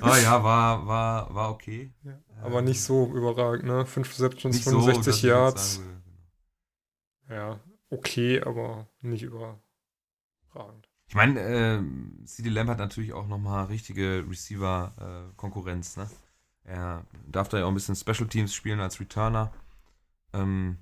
Ah 0.00 0.18
ja, 0.18 0.42
war, 0.42 0.86
war, 0.86 1.34
war 1.34 1.50
okay. 1.50 1.92
Aber 2.42 2.62
nicht 2.62 2.82
so 2.82 3.06
überragend, 3.14 3.64
ne? 3.66 3.86
5 3.86 4.08
Receptions, 4.10 4.56
Nicht 4.56 4.64
so, 4.64 4.76
dass 4.76 4.84
65 4.84 5.14
ich 5.16 5.22
jetzt 5.22 5.30
Yards. 5.30 5.74
sagen 5.76 5.86
würde. 7.28 7.34
Ja, 7.34 7.60
okay, 7.90 8.40
aber 8.42 8.88
nicht 9.00 9.22
überragend. 9.22 10.88
Ich 11.08 11.14
meine, 11.14 11.40
äh, 11.40 11.82
CD 12.24 12.50
Lamb 12.50 12.68
hat 12.70 12.78
natürlich 12.78 13.12
auch 13.12 13.26
nochmal 13.26 13.66
richtige 13.66 14.24
Receiver-Konkurrenz. 14.28 15.96
ne? 15.96 16.08
Er 16.64 17.04
darf 17.28 17.48
da 17.48 17.58
ja 17.58 17.64
auch 17.64 17.68
ein 17.68 17.74
bisschen 17.74 17.94
Special 17.96 18.28
Teams 18.28 18.52
spielen 18.54 18.80
als 18.80 18.98
Returner. 19.00 19.52
Ähm, 20.32 20.78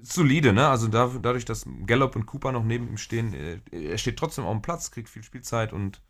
solide, 0.00 0.52
ne? 0.52 0.68
Also 0.68 0.88
da, 0.88 1.08
dadurch, 1.20 1.44
dass 1.44 1.66
Gallup 1.86 2.16
und 2.16 2.26
Cooper 2.26 2.52
noch 2.52 2.64
neben 2.64 2.88
ihm 2.88 2.96
stehen, 2.98 3.34
äh, 3.34 3.60
er 3.70 3.98
steht 3.98 4.18
trotzdem 4.18 4.44
auf 4.44 4.52
dem 4.56 4.62
Platz, 4.62 4.90
kriegt 4.90 5.08
viel 5.08 5.22
Spielzeit 5.22 5.72
und 5.72 6.02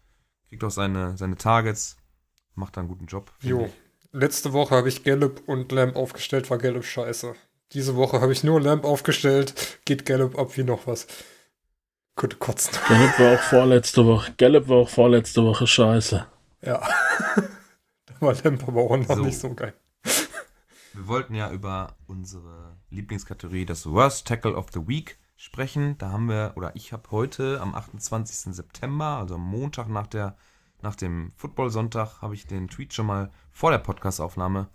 kriegt 0.48 0.62
auch 0.64 0.70
seine, 0.70 1.16
seine 1.16 1.36
Targets. 1.36 1.96
Macht 2.54 2.76
da 2.76 2.80
einen 2.80 2.88
guten 2.88 3.06
Job. 3.06 3.32
Jo. 3.40 3.66
ich. 3.66 3.72
Letzte 4.12 4.52
Woche 4.52 4.74
habe 4.74 4.88
ich 4.88 5.04
Gallup 5.04 5.42
und 5.46 5.72
Lamb 5.72 5.96
aufgestellt, 5.96 6.50
war 6.50 6.58
Gallup 6.58 6.84
scheiße. 6.84 7.34
Diese 7.72 7.96
Woche 7.96 8.20
habe 8.20 8.32
ich 8.32 8.44
nur 8.44 8.60
Lamb 8.60 8.84
aufgestellt, 8.84 9.80
geht 9.84 10.06
Gallup 10.06 10.38
ab 10.38 10.56
wie 10.56 10.64
noch 10.64 10.86
was. 10.86 11.06
Könnte 12.14 12.36
kotzen. 12.36 12.72
Gallup 12.88 13.18
war 13.18 13.34
auch 13.34 13.42
vorletzte 13.42 14.06
Woche. 14.06 14.32
Gallup 14.38 14.68
war 14.68 14.76
auch 14.78 14.88
vorletzte 14.88 15.44
Woche 15.44 15.66
scheiße. 15.66 16.26
Ja. 16.62 16.80
da 18.06 18.14
war 18.20 18.34
Lamb 18.42 18.66
aber 18.66 18.82
auch 18.82 18.96
noch 18.96 19.16
So. 19.16 19.22
nicht 19.22 19.38
so 19.38 19.52
geil. 19.54 19.74
Wir 20.94 21.08
wollten 21.08 21.34
ja 21.34 21.50
über 21.50 21.94
unsere 22.06 22.76
Lieblingskategorie, 22.88 23.66
das 23.66 23.84
Worst 23.84 24.26
Tackle 24.26 24.54
of 24.54 24.68
the 24.72 24.88
Week, 24.88 25.18
sprechen. 25.36 25.98
Da 25.98 26.10
haben 26.10 26.28
wir, 26.28 26.52
oder 26.56 26.74
ich 26.74 26.92
habe 26.94 27.10
heute 27.10 27.60
am 27.60 27.74
28. 27.74 28.54
September, 28.54 29.18
also 29.18 29.34
am 29.34 29.42
Montag 29.42 29.88
nach, 29.88 30.06
der, 30.06 30.36
nach 30.82 30.96
dem 30.96 31.32
Football-Sonntag, 31.36 32.22
habe 32.22 32.34
ich 32.34 32.46
den 32.46 32.68
Tweet 32.68 32.92
schon 32.94 33.06
mal 33.06 33.30
vor 33.50 33.70
der 33.70 33.78
Podcastaufnahme 33.78 34.68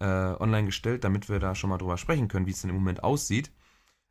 äh, 0.00 0.04
online 0.06 0.66
gestellt, 0.66 1.04
damit 1.04 1.28
wir 1.28 1.40
da 1.40 1.54
schon 1.54 1.70
mal 1.70 1.78
drüber 1.78 1.98
sprechen 1.98 2.28
können, 2.28 2.46
wie 2.46 2.52
es 2.52 2.60
denn 2.60 2.70
im 2.70 2.76
Moment 2.76 3.02
aussieht. 3.02 3.50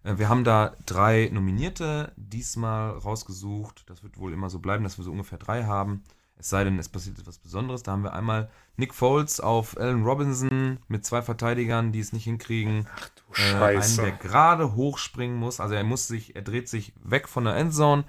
Äh, 0.04 0.18
wir 0.18 0.30
haben 0.30 0.44
da 0.44 0.76
drei 0.86 1.30
Nominierte 1.32 2.14
diesmal 2.16 2.92
rausgesucht. 2.92 3.90
Das 3.90 4.04
wird 4.04 4.18
wohl 4.18 4.34
immer 4.34 4.50
so 4.50 4.60
bleiben, 4.60 4.84
dass 4.84 4.98
wir 4.98 5.06
so 5.06 5.12
ungefähr 5.12 5.38
drei 5.38 5.64
haben. 5.66 6.04
Es 6.40 6.50
sei 6.50 6.64
denn, 6.64 6.78
es 6.78 6.90
passiert 6.90 7.18
etwas 7.18 7.40
Besonderes. 7.40 7.82
Da 7.82 7.94
haben 7.94 8.04
wir 8.04 8.14
einmal 8.14 8.50
Nick 8.76 8.94
Foles 8.94 9.40
auf 9.40 9.76
Allen 9.78 10.04
Robinson 10.04 10.78
mit 10.88 11.04
zwei 11.04 11.24
Verteidigern, 11.24 11.92
die 11.92 12.00
es 12.00 12.14
nicht 12.14 12.26
hinkriegen. 12.26 12.88
Ach 12.96 13.10
du 13.10 13.42
Äh, 13.42 13.78
einen, 13.78 13.96
der 13.98 14.12
gerade 14.12 14.76
hochspringen 14.76 15.36
muss. 15.36 15.60
Also 15.60 15.74
er 15.74 15.84
muss 15.84 16.08
sich, 16.08 16.36
er 16.36 16.44
dreht 16.44 16.70
sich 16.70 16.94
weg 17.04 17.28
von 17.28 17.46
der 17.46 17.56
Endzone, 17.56 18.04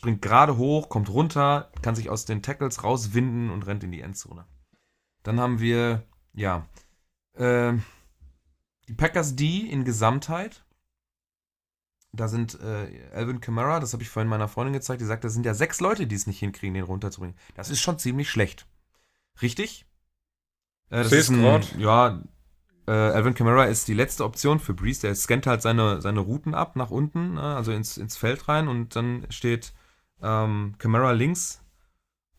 springt 0.00 0.22
gerade 0.22 0.56
hoch, 0.56 0.88
kommt 0.88 1.10
runter, 1.10 1.70
kann 1.82 1.94
sich 1.94 2.08
aus 2.08 2.24
den 2.24 2.42
Tackles 2.42 2.82
rauswinden 2.82 3.50
und 3.50 3.66
rennt 3.66 3.84
in 3.84 3.92
die 3.92 4.00
Endzone. 4.00 4.46
Dann 5.22 5.38
haben 5.38 5.60
wir, 5.60 6.06
ja, 6.32 6.66
äh, 7.34 7.74
die 8.88 8.94
Packers 8.94 9.36
D 9.36 9.58
in 9.58 9.84
Gesamtheit. 9.84 10.64
Da 12.12 12.28
sind 12.28 12.58
äh, 12.62 13.10
Alvin 13.12 13.42
Kamara, 13.42 13.78
das 13.78 13.92
habe 13.92 14.02
ich 14.02 14.08
vorhin 14.08 14.30
meiner 14.30 14.48
Freundin 14.48 14.72
gezeigt, 14.72 15.02
die 15.02 15.04
sagt, 15.04 15.22
das 15.22 15.34
sind 15.34 15.44
ja 15.44 15.52
sechs 15.52 15.80
Leute, 15.80 16.06
die 16.06 16.14
es 16.14 16.26
nicht 16.26 16.38
hinkriegen, 16.38 16.72
den 16.72 16.84
runterzubringen. 16.84 17.36
Das 17.54 17.68
ist 17.68 17.80
schon 17.80 17.98
ziemlich 17.98 18.30
schlecht. 18.30 18.66
Richtig? 19.42 19.84
Äh, 20.88 21.02
das 21.02 21.12
ist 21.12 21.28
ein, 21.28 21.62
ja, 21.76 22.22
äh, 22.86 22.92
Alvin 22.92 23.34
Kamara 23.34 23.66
ist 23.66 23.86
die 23.86 23.92
letzte 23.92 24.24
Option 24.24 24.60
für 24.60 24.72
Breeze. 24.72 25.02
Der 25.02 25.14
scannt 25.14 25.46
halt 25.46 25.60
seine, 25.60 26.00
seine 26.00 26.20
Routen 26.20 26.54
ab 26.54 26.74
nach 26.74 26.90
unten, 26.90 27.36
äh, 27.36 27.40
also 27.40 27.70
ins, 27.72 27.98
ins 27.98 28.16
Feld 28.16 28.48
rein 28.48 28.66
und 28.66 28.96
dann 28.96 29.26
steht 29.28 29.74
ähm, 30.22 30.74
Kamara 30.78 31.12
links, 31.12 31.62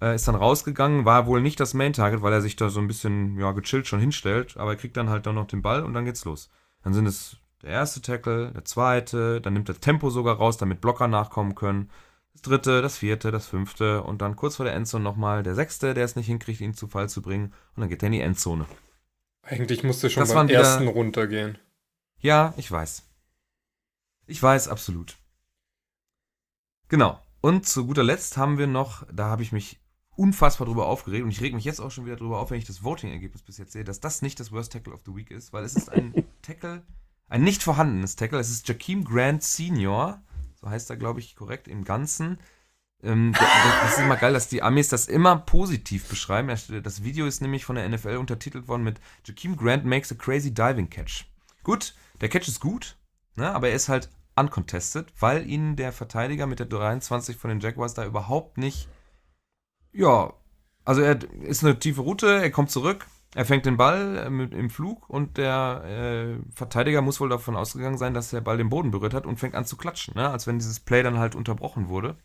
äh, 0.02 0.16
ist 0.16 0.28
dann 0.28 0.36
rausgegangen, 0.36 1.06
war 1.06 1.26
wohl 1.28 1.42
nicht 1.42 1.60
das 1.60 1.74
Main 1.74 1.94
Target, 1.94 2.22
weil 2.22 2.34
er 2.34 2.42
sich 2.42 2.56
da 2.56 2.70
so 2.70 2.80
ein 2.80 2.88
bisschen 2.88 3.40
ja, 3.40 3.52
gechillt 3.52 3.88
schon 3.88 4.00
hinstellt, 4.00 4.58
aber 4.58 4.72
er 4.72 4.78
kriegt 4.78 4.98
dann 4.98 5.10
halt 5.10 5.26
dann 5.26 5.36
noch 5.36 5.48
den 5.48 5.62
Ball 5.62 5.84
und 5.84 5.94
dann 5.94 6.06
geht's 6.06 6.26
los. 6.26 6.50
Dann 6.84 6.94
sind 6.94 7.06
es 7.06 7.38
der 7.62 7.70
erste 7.72 8.02
Tackle, 8.02 8.52
der 8.52 8.66
zweite, 8.66 9.40
dann 9.42 9.54
nimmt 9.54 9.70
er 9.70 9.80
Tempo 9.80 10.10
sogar 10.10 10.38
raus, 10.38 10.58
damit 10.58 10.82
Blocker 10.82 11.08
nachkommen 11.08 11.54
können. 11.56 11.90
Das 12.34 12.42
dritte, 12.44 12.82
das 12.82 12.98
vierte, 12.98 13.30
das 13.32 13.46
fünfte 13.46 14.02
und 14.04 14.22
dann 14.22 14.36
kurz 14.36 14.56
vor 14.56 14.66
der 14.66 14.74
Endzone 14.74 15.04
nochmal 15.04 15.44
der 15.44 15.54
sechste, 15.54 15.94
der 15.94 16.06
es 16.06 16.16
nicht 16.16 16.26
hinkriegt, 16.28 16.62
ihn 16.62 16.74
zu 16.74 16.88
Fall 16.88 17.10
zu 17.10 17.22
bringen 17.22 17.54
und 17.76 17.82
dann 17.82 17.90
geht 17.90 18.02
er 18.02 18.08
in 18.08 18.14
die 18.14 18.22
Endzone. 18.22 18.66
Eigentlich 19.44 19.84
musste 19.84 20.10
schon 20.10 20.22
Das 20.22 20.34
beim 20.34 20.48
wieder- 20.48 20.60
ersten 20.60 20.88
runtergehen. 20.88 21.58
Ja, 22.20 22.54
ich 22.58 22.72
weiß. 22.72 23.04
Ich 24.28 24.42
weiß, 24.42 24.68
absolut. 24.70 25.18
Genau. 26.88 27.20
Und 27.42 27.66
zu 27.66 27.88
guter 27.88 28.04
Letzt 28.04 28.38
haben 28.38 28.58
wir 28.58 28.68
noch, 28.68 29.06
da 29.12 29.26
habe 29.26 29.42
ich 29.42 29.52
mich 29.52 29.80
unfassbar 30.16 30.68
drüber 30.68 30.86
aufgeregt 30.86 31.24
und 31.24 31.32
ich 31.32 31.42
reg 31.42 31.54
mich 31.54 31.66
jetzt 31.66 31.80
auch 31.80 31.90
schon 31.90 32.06
wieder 32.06 32.16
drüber 32.16 32.40
auf, 32.40 32.52
wenn 32.52 32.60
ich 32.60 32.66
das 32.66 32.84
Voting-Ergebnis 32.84 33.42
bis 33.42 33.58
jetzt 33.58 33.72
sehe, 33.72 33.84
dass 33.84 34.00
das 34.00 34.22
nicht 34.22 34.40
das 34.40 34.52
Worst 34.52 34.72
Tackle 34.72 34.94
of 34.94 35.02
the 35.06 35.16
Week 35.16 35.32
ist, 35.32 35.52
weil 35.52 35.64
es 35.64 35.76
ist 35.76 35.90
ein 35.90 36.14
Tackle, 36.44 36.84
ein 37.28 37.44
nicht 37.44 37.64
vorhandenes 37.64 38.16
Tackle. 38.16 38.40
Es 38.40 38.52
ist 38.52 38.68
Jakeem 38.68 39.04
Grant 39.04 39.42
Senior, 39.42 40.22
so 40.54 40.70
heißt 40.70 40.90
er, 40.92 40.98
glaube 40.98 41.20
ich, 41.20 41.36
korrekt 41.36 41.68
im 41.68 41.84
Ganzen. 41.84 42.40
Ähm, 43.02 43.34
das 43.34 43.94
ist 43.94 44.00
immer 44.00 44.18
geil, 44.18 44.34
dass 44.34 44.48
die 44.48 44.62
Amis 44.62 44.90
das 44.90 45.08
immer 45.08 45.38
positiv 45.38 46.08
beschreiben. 46.08 46.50
Das 46.84 47.04
Video 47.04 47.26
ist 47.26 47.42
nämlich 47.42 47.66
von 47.66 47.76
der 47.76 47.90
NFL 47.90 48.18
untertitelt 48.18 48.68
worden 48.68 48.84
mit 48.84 49.00
Jakeem 49.26 49.56
Grant 49.56 49.86
makes 49.86 50.12
a 50.12 50.16
crazy 50.16 50.54
diving 50.54 50.90
catch. 50.90 51.26
Gut, 51.64 51.96
der 52.20 52.30
Catch 52.30 52.48
ist 52.48 52.60
gut, 52.60 52.98
ne, 53.36 53.52
aber 53.52 53.70
er 53.70 53.76
ist 53.76 53.90
halt 53.90 54.10
uncontested, 54.36 55.12
weil 55.20 55.48
ihn 55.50 55.76
der 55.76 55.92
Verteidiger 55.92 56.48
mit 56.48 56.60
der 56.60 56.66
23 56.68 57.38
von 57.38 57.50
den 57.50 57.60
Jaguars 57.60 57.94
da 57.94 58.06
überhaupt 58.06 58.58
nicht, 58.58 58.88
ja, 59.92 60.34
also 60.86 61.02
er 61.02 61.20
ist 61.42 61.64
eine 61.64 61.78
tiefe 61.78 62.02
Route, 62.02 62.42
er 62.42 62.52
kommt 62.52 62.72
zurück, 62.72 63.06
er 63.34 63.46
fängt 63.46 63.66
den 63.66 63.78
Ball 63.78 64.18
äh, 64.18 64.30
mit, 64.30 64.54
im 64.54 64.70
Flug 64.70 65.10
und 65.10 65.38
der 65.38 65.84
äh, 65.86 66.52
Verteidiger 66.54 67.02
muss 67.02 67.20
wohl 67.20 67.30
davon 67.30 67.56
ausgegangen 67.56 67.98
sein, 67.98 68.14
dass 68.14 68.32
der 68.32 68.42
Ball 68.42 68.58
den 68.58 68.70
Boden 68.70 68.92
berührt 68.92 69.14
hat 69.14 69.26
und 69.26 69.40
fängt 69.40 69.56
an 69.56 69.66
zu 69.66 69.78
klatschen, 69.78 70.16
ne, 70.16 70.30
als 70.30 70.48
wenn 70.48 70.60
dieses 70.60 70.80
Play 70.80 71.04
dann 71.04 71.18
halt 71.18 71.36
unterbrochen 71.36 71.88
wurde. 71.88 72.18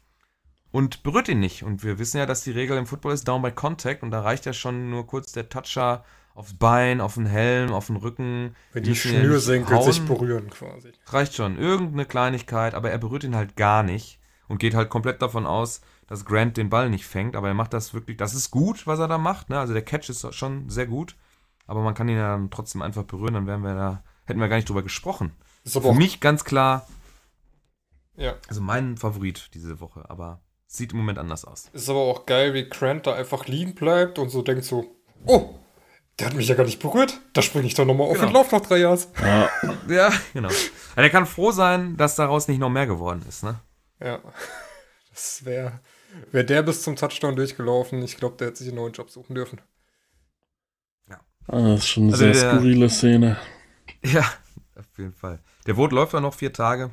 Und 0.72 1.04
berührt 1.04 1.28
ihn 1.28 1.40
nicht. 1.40 1.62
Und 1.62 1.84
wir 1.84 1.98
wissen 1.98 2.18
ja, 2.18 2.26
dass 2.26 2.42
die 2.42 2.50
Regel 2.50 2.76
im 2.76 2.86
Football 2.86 3.12
ist 3.12 3.26
Down 3.26 3.40
by 3.40 3.52
Contact 3.52 4.02
und 4.02 4.10
da 4.10 4.20
reicht 4.20 4.46
ja 4.46 4.52
schon 4.52 4.90
nur 4.90 5.06
kurz 5.06 5.32
der 5.32 5.48
Toucher 5.48 6.04
aufs 6.36 6.54
Bein, 6.54 7.00
auf 7.00 7.14
den 7.14 7.26
Helm, 7.26 7.72
auf 7.72 7.86
den 7.86 7.96
Rücken. 7.96 8.54
Wenn 8.72 8.82
Die 8.82 8.90
die 8.90 8.90
müssen 8.90 9.14
ja 9.14 9.20
Schnürsenkel 9.20 9.82
sich 9.82 10.04
berühren 10.04 10.50
quasi. 10.50 10.92
Reicht 11.06 11.34
schon. 11.34 11.58
Irgendeine 11.58 12.04
Kleinigkeit, 12.04 12.74
aber 12.74 12.90
er 12.90 12.98
berührt 12.98 13.24
ihn 13.24 13.34
halt 13.34 13.56
gar 13.56 13.82
nicht 13.82 14.20
und 14.46 14.58
geht 14.58 14.74
halt 14.74 14.90
komplett 14.90 15.22
davon 15.22 15.46
aus, 15.46 15.80
dass 16.06 16.26
Grant 16.26 16.58
den 16.58 16.68
Ball 16.68 16.90
nicht 16.90 17.06
fängt. 17.06 17.36
Aber 17.36 17.48
er 17.48 17.54
macht 17.54 17.72
das 17.72 17.94
wirklich, 17.94 18.18
das 18.18 18.34
ist 18.34 18.50
gut, 18.50 18.86
was 18.86 18.98
er 18.98 19.08
da 19.08 19.16
macht. 19.16 19.48
Ne? 19.48 19.58
Also 19.58 19.72
der 19.72 19.82
Catch 19.82 20.10
ist 20.10 20.34
schon 20.34 20.68
sehr 20.68 20.86
gut, 20.86 21.16
aber 21.66 21.82
man 21.82 21.94
kann 21.94 22.08
ihn 22.08 22.18
ja 22.18 22.32
dann 22.32 22.50
trotzdem 22.50 22.82
einfach 22.82 23.04
berühren, 23.04 23.34
dann 23.34 23.46
wären 23.46 23.62
wir 23.62 23.74
da, 23.74 24.04
hätten 24.26 24.40
wir 24.40 24.48
gar 24.48 24.56
nicht 24.56 24.68
drüber 24.68 24.82
gesprochen. 24.82 25.32
Ist 25.64 25.76
aber 25.76 25.88
Für 25.92 25.98
mich 25.98 26.20
ganz 26.20 26.44
klar, 26.44 26.86
ja. 28.14 28.34
also 28.46 28.60
mein 28.60 28.98
Favorit 28.98 29.50
diese 29.54 29.80
Woche, 29.80 30.08
aber 30.10 30.42
sieht 30.66 30.92
im 30.92 30.98
Moment 30.98 31.18
anders 31.18 31.46
aus. 31.46 31.70
Ist 31.72 31.88
aber 31.88 32.00
auch 32.00 32.26
geil, 32.26 32.52
wie 32.52 32.68
Grant 32.68 33.06
da 33.06 33.14
einfach 33.14 33.46
liegen 33.46 33.74
bleibt 33.74 34.18
und 34.18 34.28
so 34.28 34.42
denkt 34.42 34.64
so, 34.64 34.84
oh, 35.24 35.54
der 36.18 36.28
hat 36.28 36.34
mich 36.34 36.48
ja 36.48 36.54
gar 36.54 36.64
nicht 36.64 36.80
berührt. 36.80 37.20
Da 37.32 37.42
springe 37.42 37.66
ich 37.66 37.74
doch 37.74 37.84
nochmal 37.84 38.06
auf 38.08 38.14
Genau. 38.14 38.26
und 38.28 38.32
lauf 38.34 38.52
noch 38.52 38.60
drei 38.60 38.78
Yards. 38.78 39.08
Ja, 39.20 39.48
Ja, 39.88 40.12
genau. 40.32 40.48
Also 40.48 40.62
er 40.96 41.10
kann 41.10 41.26
froh 41.26 41.50
sein, 41.52 41.96
dass 41.96 42.16
daraus 42.16 42.48
nicht 42.48 42.58
noch 42.58 42.70
mehr 42.70 42.86
geworden 42.86 43.22
ist, 43.28 43.42
ne? 43.42 43.60
Ja. 44.00 44.20
Das 45.10 45.44
wäre 45.44 45.80
Wäre 46.32 46.46
der 46.46 46.62
bis 46.62 46.82
zum 46.82 46.96
Touchdown 46.96 47.36
durchgelaufen, 47.36 48.02
ich 48.02 48.16
glaube, 48.16 48.36
der 48.38 48.46
hätte 48.48 48.58
sich 48.58 48.68
einen 48.68 48.76
neuen 48.76 48.92
Job 48.94 49.10
suchen 49.10 49.34
dürfen. 49.34 49.60
Ah, 51.48 51.60
das 51.62 51.80
ist 51.80 51.88
schon 51.88 52.02
eine 52.04 52.12
Also 52.12 52.24
sehr 52.24 52.32
der- 52.32 52.50
skurrile 52.54 52.90
Szene. 52.90 53.36
Ja, 54.02 54.22
auf 54.76 54.98
jeden 54.98 55.12
Fall. 55.12 55.40
Der 55.66 55.76
Vote 55.76 55.94
läuft 55.94 56.12
ja 56.12 56.20
noch 56.20 56.34
vier 56.34 56.52
Tage. 56.52 56.90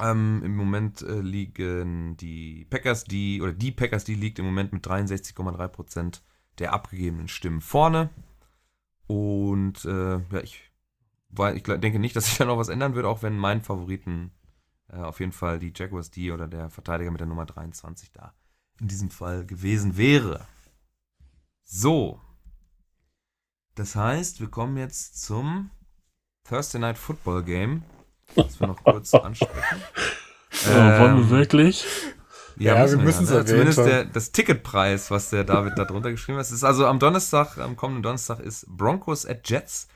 Ähm, 0.00 0.40
Im 0.44 0.56
Moment 0.56 1.02
äh, 1.02 1.20
liegen 1.20 2.16
die 2.16 2.64
Packers, 2.70 3.04
die, 3.04 3.42
oder 3.42 3.52
die 3.52 3.70
Packers, 3.72 4.04
die 4.04 4.14
liegt 4.14 4.38
im 4.38 4.44
Moment 4.46 4.72
mit 4.72 4.86
63,3% 4.86 6.20
der 6.58 6.72
abgegebenen 6.72 7.28
Stimmen 7.28 7.60
vorne. 7.60 8.10
Und 9.06 9.84
äh, 9.84 10.18
ja, 10.18 10.40
ich, 10.42 10.70
weil 11.30 11.56
ich 11.56 11.62
denke 11.62 11.98
nicht, 11.98 12.16
dass 12.16 12.26
sich 12.26 12.38
da 12.38 12.44
noch 12.44 12.58
was 12.58 12.68
ändern 12.68 12.94
wird, 12.94 13.06
auch 13.06 13.22
wenn 13.22 13.36
mein 13.36 13.62
Favoriten 13.62 14.32
äh, 14.92 14.96
auf 14.96 15.20
jeden 15.20 15.32
Fall 15.32 15.58
die 15.58 15.72
Jaguars 15.74 16.10
die 16.10 16.30
oder 16.30 16.48
der 16.48 16.70
Verteidiger 16.70 17.10
mit 17.10 17.20
der 17.20 17.26
Nummer 17.26 17.46
23 17.46 18.12
da 18.12 18.34
in 18.80 18.88
diesem 18.88 19.10
Fall 19.10 19.44
gewesen 19.44 19.96
wäre. 19.96 20.46
So. 21.64 22.20
Das 23.74 23.94
heißt, 23.94 24.40
wir 24.40 24.48
kommen 24.48 24.76
jetzt 24.76 25.22
zum 25.22 25.70
Thursday 26.44 26.80
Night 26.80 26.98
Football 26.98 27.44
Game. 27.44 27.82
Das 28.34 28.60
wir 28.60 28.66
noch 28.66 28.82
kurz 28.82 29.14
ansprechen. 29.14 29.82
Oh, 30.64 30.70
wollen 30.70 31.16
wir 31.16 31.22
Ähm, 31.24 31.30
wirklich? 31.30 31.86
Ja, 32.58 32.90
wir 32.90 32.98
müssen's 32.98 33.30
ne? 33.30 33.36
erwähnt 33.36 33.48
Zumindest 33.48 33.78
haben. 33.78 33.88
der, 33.88 34.04
das 34.04 34.32
Ticketpreis, 34.32 35.10
was 35.10 35.30
der 35.30 35.44
David 35.44 35.78
da 35.78 35.84
drunter 35.84 36.10
geschrieben 36.10 36.38
hat. 36.38 36.46
Es 36.46 36.52
ist 36.52 36.64
also 36.64 36.86
am 36.86 36.98
Donnerstag, 36.98 37.58
am 37.58 37.76
kommenden 37.76 38.02
Donnerstag 38.02 38.40
ist 38.40 38.66
Broncos 38.68 39.26
at 39.26 39.48
Jets. 39.48 39.88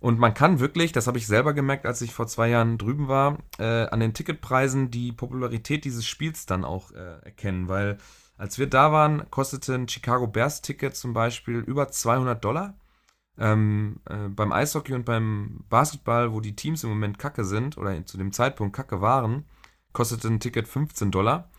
Und 0.00 0.18
man 0.18 0.32
kann 0.32 0.60
wirklich, 0.60 0.92
das 0.92 1.08
habe 1.08 1.18
ich 1.18 1.26
selber 1.26 1.54
gemerkt, 1.54 1.84
als 1.84 2.00
ich 2.02 2.14
vor 2.14 2.28
zwei 2.28 2.48
Jahren 2.48 2.78
drüben 2.78 3.08
war, 3.08 3.38
äh, 3.58 3.86
an 3.88 3.98
den 3.98 4.14
Ticketpreisen 4.14 4.90
die 4.90 5.12
Popularität 5.12 5.84
dieses 5.84 6.06
Spiels 6.06 6.46
dann 6.46 6.64
auch 6.64 6.92
äh, 6.92 7.18
erkennen. 7.24 7.68
Weil 7.68 7.98
als 8.36 8.58
wir 8.58 8.68
da 8.68 8.92
waren, 8.92 9.28
kostete 9.30 9.74
ein 9.74 9.88
Chicago 9.88 10.28
Bears 10.28 10.62
Ticket 10.62 10.94
zum 10.94 11.12
Beispiel 11.12 11.58
über 11.58 11.88
200 11.88 12.42
Dollar. 12.42 12.78
Ähm, 13.40 14.00
äh, 14.08 14.28
beim 14.28 14.52
Eishockey 14.52 14.94
und 14.94 15.04
beim 15.04 15.64
Basketball, 15.68 16.32
wo 16.32 16.40
die 16.40 16.56
Teams 16.56 16.84
im 16.84 16.90
Moment 16.90 17.18
kacke 17.18 17.44
sind 17.44 17.76
oder 17.76 18.04
zu 18.06 18.18
dem 18.18 18.32
Zeitpunkt 18.32 18.74
kacke 18.74 19.00
waren, 19.00 19.44
kostete 19.92 20.28
ein 20.28 20.40
Ticket 20.40 20.68
15 20.68 21.10
Dollar. 21.10 21.50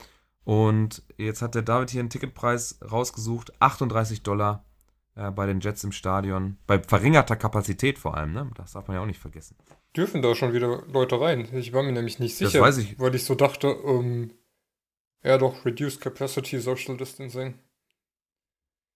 Und 0.49 1.03
jetzt 1.15 1.43
hat 1.43 1.53
der 1.53 1.61
David 1.61 1.91
hier 1.91 1.99
einen 1.99 2.09
Ticketpreis 2.09 2.79
rausgesucht, 2.81 3.61
38 3.61 4.23
Dollar 4.23 4.65
äh, 5.13 5.29
bei 5.29 5.45
den 5.45 5.59
Jets 5.59 5.83
im 5.83 5.91
Stadion. 5.91 6.57
Bei 6.65 6.81
verringerter 6.81 7.35
Kapazität 7.35 7.99
vor 7.99 8.17
allem, 8.17 8.33
ne? 8.33 8.49
Das 8.55 8.71
darf 8.71 8.87
man 8.87 8.97
ja 8.97 9.03
auch 9.03 9.05
nicht 9.05 9.19
vergessen. 9.19 9.55
Dürfen 9.95 10.23
da 10.23 10.33
schon 10.33 10.51
wieder 10.51 10.81
Leute 10.87 11.21
rein? 11.21 11.47
Ich 11.53 11.71
war 11.71 11.83
mir 11.83 11.91
nämlich 11.91 12.17
nicht 12.17 12.35
sicher, 12.35 12.67
ich. 12.67 12.99
weil 12.99 13.13
ich 13.13 13.25
so 13.25 13.35
dachte, 13.35 13.67
ähm, 13.67 14.31
ja 15.21 15.37
doch, 15.37 15.65
Reduced 15.65 16.01
Capacity 16.01 16.59
Social 16.59 16.97
Distancing. 16.97 17.53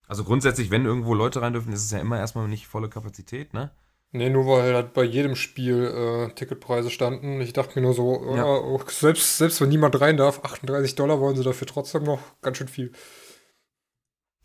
Also 0.07 0.23
grundsätzlich, 0.23 0.71
wenn 0.71 0.85
irgendwo 0.85 1.13
Leute 1.13 1.43
rein 1.43 1.53
dürfen, 1.53 1.71
ist 1.71 1.85
es 1.85 1.91
ja 1.91 1.99
immer 1.99 2.17
erstmal 2.17 2.47
nicht 2.47 2.65
volle 2.65 2.89
Kapazität, 2.89 3.53
ne? 3.53 3.69
Nee, 4.15 4.29
nur 4.29 4.45
weil 4.45 4.75
halt 4.75 4.93
bei 4.93 5.03
jedem 5.03 5.35
Spiel 5.35 5.85
äh, 5.85 6.33
Ticketpreise 6.35 6.91
standen. 6.91 7.41
Ich 7.41 7.51
dachte 7.51 7.79
mir 7.79 7.83
nur 7.85 7.95
so, 7.95 8.35
Ja. 8.35 8.45
auch 8.45 8.87
selbst, 8.89 9.37
selbst 9.37 9.59
wenn 9.59 9.69
niemand 9.69 9.99
rein 9.99 10.17
darf, 10.17 10.43
38 10.43 10.93
Dollar 10.93 11.19
wollen 11.19 11.35
sie 11.35 11.43
dafür 11.43 11.65
trotzdem 11.65 12.03
noch 12.03 12.19
ganz 12.41 12.57
schön 12.57 12.67
viel. 12.67 12.91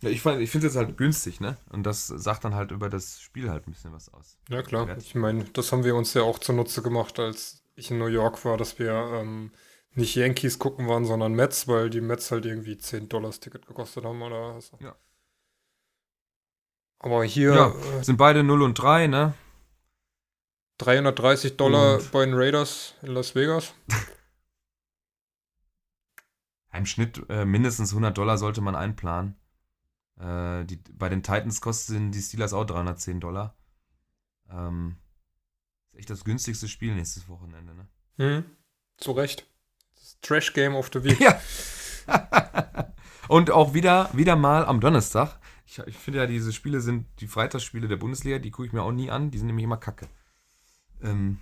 Ja, 0.01 0.09
ich, 0.09 0.25
ich 0.25 0.51
finde 0.51 0.67
es 0.69 0.73
jetzt 0.73 0.77
halt 0.77 0.97
günstig, 0.97 1.41
ne? 1.41 1.59
Und 1.71 1.83
das 1.85 2.07
sagt 2.07 2.45
dann 2.45 2.55
halt 2.55 2.71
über 2.71 2.89
das 2.89 3.21
Spiel 3.21 3.51
halt 3.51 3.67
ein 3.67 3.73
bisschen 3.73 3.93
was 3.93 4.09
aus. 4.15 4.39
Ja 4.49 4.63
klar, 4.63 4.97
ich 4.97 5.15
meine, 5.15 5.45
das 5.53 5.71
haben 5.71 5.85
wir 5.85 5.97
uns 5.97 6.15
ja 6.15 6.23
auch 6.23 6.39
zunutze 6.39 6.81
gemacht, 6.83 7.19
als 7.19 7.63
ich 7.75 7.91
in 7.91 7.99
New 7.99 8.07
York 8.07 8.45
war, 8.47 8.57
dass 8.57 8.79
wir 8.79 8.93
ähm, 8.93 9.53
nicht 9.93 10.15
Yankees 10.15 10.59
gucken 10.59 10.89
waren, 10.89 11.05
sondern 11.05 11.33
Mets, 11.35 11.69
weil 11.69 11.91
die 11.91 12.01
Mets 12.01 12.31
halt 12.31 12.47
irgendwie 12.47 12.79
10 12.79 13.09
Dollar 13.11 13.29
das 13.31 13.41
Ticket 13.41 13.67
gekostet 13.67 14.05
haben 14.05 14.23
oder 14.23 14.61
so. 14.63 14.79
Ja. 14.81 14.95
Aber 17.01 17.25
hier 17.25 17.55
Ja. 17.55 17.69
äh, 17.99 18.03
Sind 18.05 18.17
beide 18.17 18.43
0 18.43 18.63
und 18.63 18.75
3, 18.75 19.09
ne? 19.09 19.35
330 20.79 21.57
Dollar 21.57 21.97
Und- 21.99 22.13
bei 22.13 22.25
den 22.25 22.35
Raiders 22.35 22.95
in 23.03 23.15
Las 23.15 23.35
Vegas. 23.35 23.75
Im 26.73 26.87
Schnitt 26.87 27.23
äh, 27.29 27.45
mindestens 27.45 27.91
100 27.91 28.17
Dollar 28.17 28.39
sollte 28.39 28.61
man 28.61 28.77
einplanen. 28.77 29.37
Äh, 30.21 30.65
die, 30.65 30.77
bei 30.93 31.09
den 31.09 31.23
Titans 31.23 31.61
kosten 31.61 32.13
die 32.13 32.21
Steelers 32.21 32.53
auch 32.53 32.65
310 32.65 33.21
Dollar. 33.21 33.57
Ähm, 34.51 34.97
ist 35.93 35.99
echt 35.99 36.11
das 36.11 36.25
günstigste 36.25 36.69
Spiel 36.69 36.95
nächstes 36.95 37.29
Wochenende, 37.29 37.75
ne? 37.75 37.89
Hm, 38.19 38.45
zu 38.99 39.13
Recht. 39.13 39.47
Das 39.97 40.19
Trash 40.21 40.53
Game 40.53 40.75
of 40.77 40.91
the 40.93 41.03
Week. 41.05 41.19
Ja. 41.21 41.41
Und 43.29 43.51
auch 43.51 43.75
wieder, 43.75 44.09
wieder 44.15 44.35
mal 44.37 44.65
am 44.65 44.81
Donnerstag. 44.81 45.39
Ich, 45.67 45.79
ich 45.81 45.99
finde 45.99 46.21
ja, 46.21 46.27
diese 46.27 46.55
Spiele 46.55 46.81
sind 46.81 47.07
die 47.21 47.27
Freitagsspiele 47.27 47.87
der 47.87 47.99
Bundesliga, 47.99 48.39
die 48.39 48.51
gucke 48.51 48.67
ich 48.67 48.73
mir 48.73 48.83
auch 48.83 48.93
nie 48.93 49.11
an, 49.11 49.31
die 49.31 49.37
sind 49.37 49.49
nämlich 49.49 49.65
immer 49.65 49.77
kacke. 49.77 50.09
Ähm, 51.03 51.39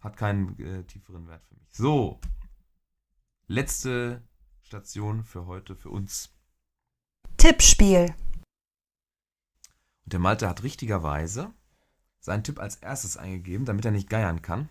hat 0.00 0.16
keinen 0.16 0.58
äh, 0.60 0.84
tieferen 0.84 1.26
Wert 1.28 1.42
für 1.44 1.54
mich. 1.54 1.68
So. 1.70 2.20
Letzte 3.46 4.22
Station 4.62 5.24
für 5.24 5.46
heute 5.46 5.76
für 5.76 5.90
uns. 5.90 6.30
Tippspiel. 7.36 8.14
Und 10.04 10.12
der 10.12 10.20
Malte 10.20 10.48
hat 10.48 10.62
richtigerweise 10.62 11.50
seinen 12.20 12.42
Tipp 12.42 12.58
als 12.58 12.76
erstes 12.76 13.16
eingegeben, 13.16 13.66
damit 13.66 13.84
er 13.84 13.90
nicht 13.90 14.08
geiern 14.08 14.42
kann. 14.42 14.68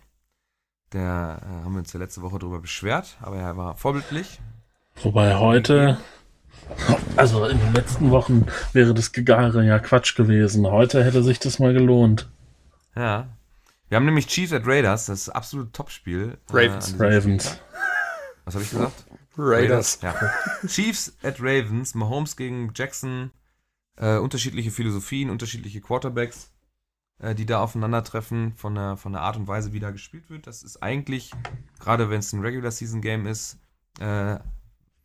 Der 0.92 1.40
äh, 1.42 1.64
haben 1.64 1.72
wir 1.72 1.80
uns 1.80 1.92
ja 1.92 2.00
letzte 2.00 2.22
Woche 2.22 2.38
darüber 2.38 2.60
beschwert, 2.60 3.16
aber 3.20 3.36
er 3.36 3.56
war 3.56 3.76
vorbildlich. 3.76 4.40
Wobei 5.02 5.36
heute, 5.36 5.98
also 7.16 7.46
in 7.46 7.58
den 7.58 7.72
letzten 7.72 8.10
Wochen 8.10 8.46
wäre 8.72 8.94
das 8.94 9.12
Gegare 9.12 9.64
ja 9.64 9.78
Quatsch 9.80 10.14
gewesen. 10.14 10.66
Heute 10.66 11.04
hätte 11.04 11.22
sich 11.22 11.40
das 11.40 11.58
mal 11.58 11.72
gelohnt. 11.72 12.30
Ja. 12.94 13.28
Wir 13.88 13.96
haben 13.96 14.06
nämlich 14.06 14.26
Chiefs 14.26 14.52
at 14.52 14.66
Raiders, 14.66 15.06
das 15.06 15.28
absolute 15.28 15.72
Topspiel. 15.72 16.38
äh, 16.48 16.52
Ravens. 16.52 16.86
diesem 16.86 17.00
Ravens. 17.00 17.44
Spieltag. 17.44 17.64
Was 18.44 18.54
habe 18.54 18.64
ich 18.64 18.70
gesagt? 18.70 19.06
Raiders. 19.36 19.98
Ja. 20.02 20.14
Chiefs 20.66 21.16
at 21.22 21.40
Ravens, 21.40 21.94
Mahomes 21.94 22.36
gegen 22.36 22.72
Jackson, 22.74 23.30
äh, 23.96 24.16
unterschiedliche 24.16 24.70
Philosophien, 24.70 25.30
unterschiedliche 25.30 25.80
Quarterbacks, 25.80 26.52
äh, 27.18 27.34
die 27.34 27.46
da 27.46 27.60
aufeinandertreffen 27.60 28.54
von 28.56 28.74
der, 28.74 28.96
von 28.96 29.12
der 29.12 29.22
Art 29.22 29.36
und 29.36 29.48
Weise, 29.48 29.72
wie 29.72 29.80
da 29.80 29.90
gespielt 29.90 30.30
wird. 30.30 30.46
Das 30.46 30.62
ist 30.62 30.82
eigentlich, 30.82 31.32
gerade 31.80 32.10
wenn 32.10 32.20
es 32.20 32.32
ein 32.32 32.40
Regular 32.40 32.70
Season 32.70 33.00
Game 33.00 33.26
ist, 33.26 33.58
äh, 34.00 34.38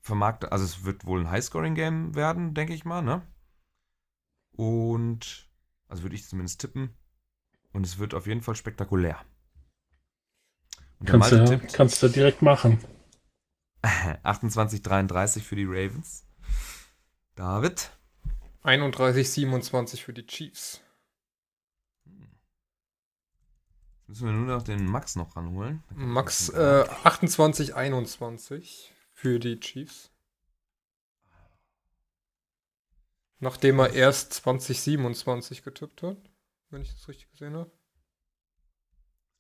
vermarktet, 0.02 0.52
also 0.52 0.66
es 0.66 0.84
wird 0.86 1.06
wohl 1.06 1.20
ein 1.22 1.30
High-Scoring 1.30 1.76
Game 1.76 2.16
werden, 2.16 2.54
denke 2.54 2.74
ich 2.74 2.86
mal, 2.86 3.02
ne? 3.02 3.22
Und, 4.52 5.50
also 5.88 6.04
würde 6.04 6.16
ich 6.16 6.28
zumindest 6.28 6.62
tippen. 6.62 6.90
Und 7.74 7.86
es 7.86 8.00
wird 8.00 8.14
auf 8.14 8.28
jeden 8.28 8.42
Fall 8.42 8.56
spektakulär. 8.56 9.20
Und 11.00 11.10
der 11.10 11.20
Kannst 11.20 11.32
Malte 11.32 11.46
du, 11.46 11.58
tippt 11.58 11.74
kannst 11.74 12.04
du 12.04 12.08
direkt 12.10 12.42
machen. 12.42 12.80
28-33 13.84 15.42
für 15.42 15.56
die 15.56 15.66
Ravens. 15.66 16.26
David. 17.36 17.92
31, 18.64 19.30
27 19.30 20.04
für 20.04 20.14
die 20.14 20.26
Chiefs. 20.26 20.82
Müssen 24.08 24.26
wir 24.26 24.34
nur 24.34 24.48
noch 24.48 24.64
den 24.64 24.86
Max 24.86 25.16
noch 25.16 25.36
ranholen. 25.36 25.84
Max 25.94 26.50
äh, 26.50 26.86
28, 27.04 27.76
21 27.76 28.92
für 29.14 29.40
die 29.40 29.60
Chiefs. 29.60 30.12
Nachdem 33.40 33.80
er 33.80 33.94
erst 33.94 34.34
2027 34.34 35.64
getippt 35.64 36.02
hat, 36.02 36.18
wenn 36.70 36.82
ich 36.82 36.94
das 36.94 37.08
richtig 37.08 37.32
gesehen 37.32 37.56
habe. 37.56 37.72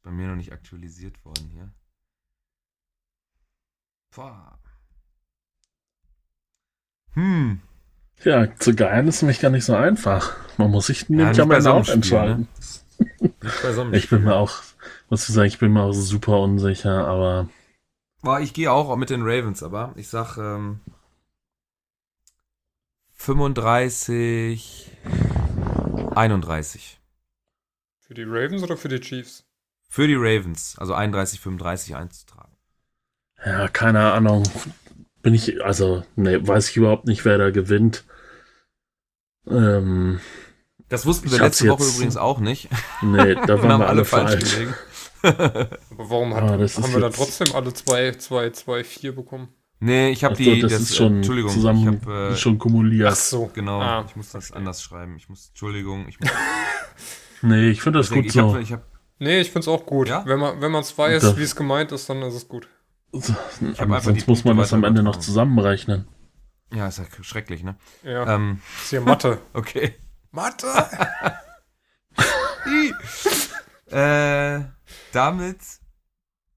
Bei 0.01 0.11
mir 0.11 0.27
noch 0.27 0.35
nicht 0.35 0.53
aktualisiert 0.53 1.23
worden 1.25 1.49
hier. 1.49 1.73
Boah. 4.15 4.59
Hm. 7.13 7.61
Ja, 8.23 8.53
zu 8.55 8.75
geiern 8.75 9.07
ist 9.07 9.21
nämlich 9.21 9.39
gar 9.39 9.51
nicht 9.51 9.65
so 9.65 9.75
einfach. 9.75 10.35
Man 10.57 10.71
muss 10.71 10.87
sich 10.87 11.09
nämlich 11.09 11.29
nicht 11.29 11.39
am 11.39 11.49
bei 11.49 11.57
Ende 11.57 11.73
auch 11.73 11.83
Spiel, 11.83 11.95
entscheiden. 11.95 12.47
Nicht 13.19 13.61
bei 13.61 13.73
so 13.73 13.81
einem 13.81 13.93
Ich 13.93 14.09
bin 14.09 14.23
mir 14.23 14.35
auch, 14.35 14.61
muss 15.09 15.27
ich 15.27 15.35
sagen, 15.35 15.47
ich 15.47 15.59
bin 15.59 15.73
mir 15.73 15.83
auch 15.83 15.93
super 15.93 16.39
unsicher, 16.39 17.07
aber 17.07 17.49
Boah, 18.21 18.41
ich 18.41 18.53
gehe 18.53 18.71
auch 18.71 18.93
mit 18.97 19.09
den 19.09 19.21
Ravens, 19.21 19.63
aber 19.63 19.93
ich 19.95 20.09
sag 20.09 20.37
ähm, 20.37 20.81
35, 23.13 24.91
31. 26.15 26.98
Für 28.09 28.15
die 28.15 28.23
Ravens 28.23 28.63
oder 28.63 28.75
für 28.75 28.87
die 28.89 28.99
Chiefs? 28.99 29.45
Für 29.87 30.07
die 30.07 30.15
Ravens, 30.15 30.75
also 30.79 30.95
31, 30.95 31.39
35 31.39 31.95
einzutragen. 31.95 32.57
ja, 33.45 33.67
keine 33.67 34.11
Ahnung. 34.13 34.43
Bin 35.21 35.35
ich, 35.35 35.63
also, 35.63 36.03
ne, 36.15 36.45
weiß 36.47 36.71
ich 36.71 36.77
überhaupt 36.77 37.05
nicht, 37.05 37.23
wer 37.23 37.37
da 37.37 37.51
gewinnt. 37.51 38.03
Ähm, 39.47 40.19
Das 40.89 41.05
wussten 41.05 41.29
wir 41.31 41.37
letzte 41.39 41.67
Woche 41.69 41.83
übrigens 41.83 42.17
auch 42.17 42.39
nicht. 42.39 42.67
nee, 43.03 43.35
da 43.35 43.61
waren 43.61 43.71
haben 43.73 43.79
wir 43.81 43.89
alle 43.89 44.05
falsch 44.05 44.31
falsch. 44.31 44.53
gelegen. 44.55 44.73
Aber 45.21 45.69
warum 46.09 46.33
hat, 46.33 46.43
Ah, 46.45 46.47
haben 46.53 46.59
wir 46.93 46.99
dann 46.99 47.11
jetzt- 47.11 47.15
trotzdem 47.17 47.53
alle 47.55 47.71
2, 47.73 48.13
2, 48.13 48.49
2, 48.49 48.83
4 48.83 49.13
bekommen? 49.15 49.49
Nee, 49.81 50.09
ich 50.09 50.23
habe 50.23 50.35
so, 50.35 50.41
die, 50.41 50.61
das, 50.61 50.71
das, 50.71 50.81
ist 50.81 50.95
schon 50.97 51.17
Entschuldigung, 51.17 51.51
zusammen 51.51 51.79
ich 51.81 51.87
habe, 52.07 52.31
äh, 52.31 52.35
schon 52.35 52.57
kumuliert. 52.57 53.09
Ach 53.11 53.15
so. 53.15 53.51
genau, 53.53 53.79
Ah, 53.81 54.03
ich 54.09 54.15
muss 54.15 54.25
das 54.31 54.45
verstehe. 54.47 54.57
anders 54.57 54.81
schreiben. 54.81 55.15
Ich 55.15 55.29
muss, 55.29 55.49
Entschuldigung, 55.49 56.07
ich 56.07 56.19
muss, 56.19 56.29
Nee, 57.41 57.69
ich 57.69 57.81
finde 57.81 57.99
das 57.99 58.07
deswegen, 58.07 58.21
gut 58.23 58.27
ich 58.27 58.33
so. 58.33 58.49
habe, 58.49 58.61
ich 58.61 58.71
habe, 58.71 58.83
Nee, 59.19 59.41
ich 59.41 59.51
find's 59.51 59.67
auch 59.67 59.85
gut. 59.85 60.07
Ja? 60.07 60.25
Wenn 60.25 60.39
man 60.39 60.61
wenn 60.61 60.71
man's 60.71 60.97
weiß, 60.97 61.37
wie 61.37 61.43
es 61.43 61.55
gemeint 61.55 61.91
ist, 61.91 62.09
dann 62.09 62.21
ist 62.21 62.33
es 62.33 62.47
gut. 62.47 62.67
So, 63.11 63.33
hab 63.33 63.81
aber 63.81 64.01
sonst 64.01 64.27
muss 64.27 64.43
man 64.45 64.57
das 64.57 64.73
am 64.73 64.83
Ende 64.83 65.03
noch 65.03 65.17
zusammenrechnen. 65.17 66.07
ja, 66.71 66.87
ist 66.87 66.99
ja 66.99 67.05
schrecklich, 67.21 67.63
ne? 67.63 67.75
Ja, 68.03 68.35
Ähm, 68.35 68.61
ist 68.81 68.91
hier 68.91 69.01
Mathe. 69.01 69.39
okay. 69.53 69.95
Mathe! 70.31 70.67
äh, 73.87 74.61
damit, 75.11 75.57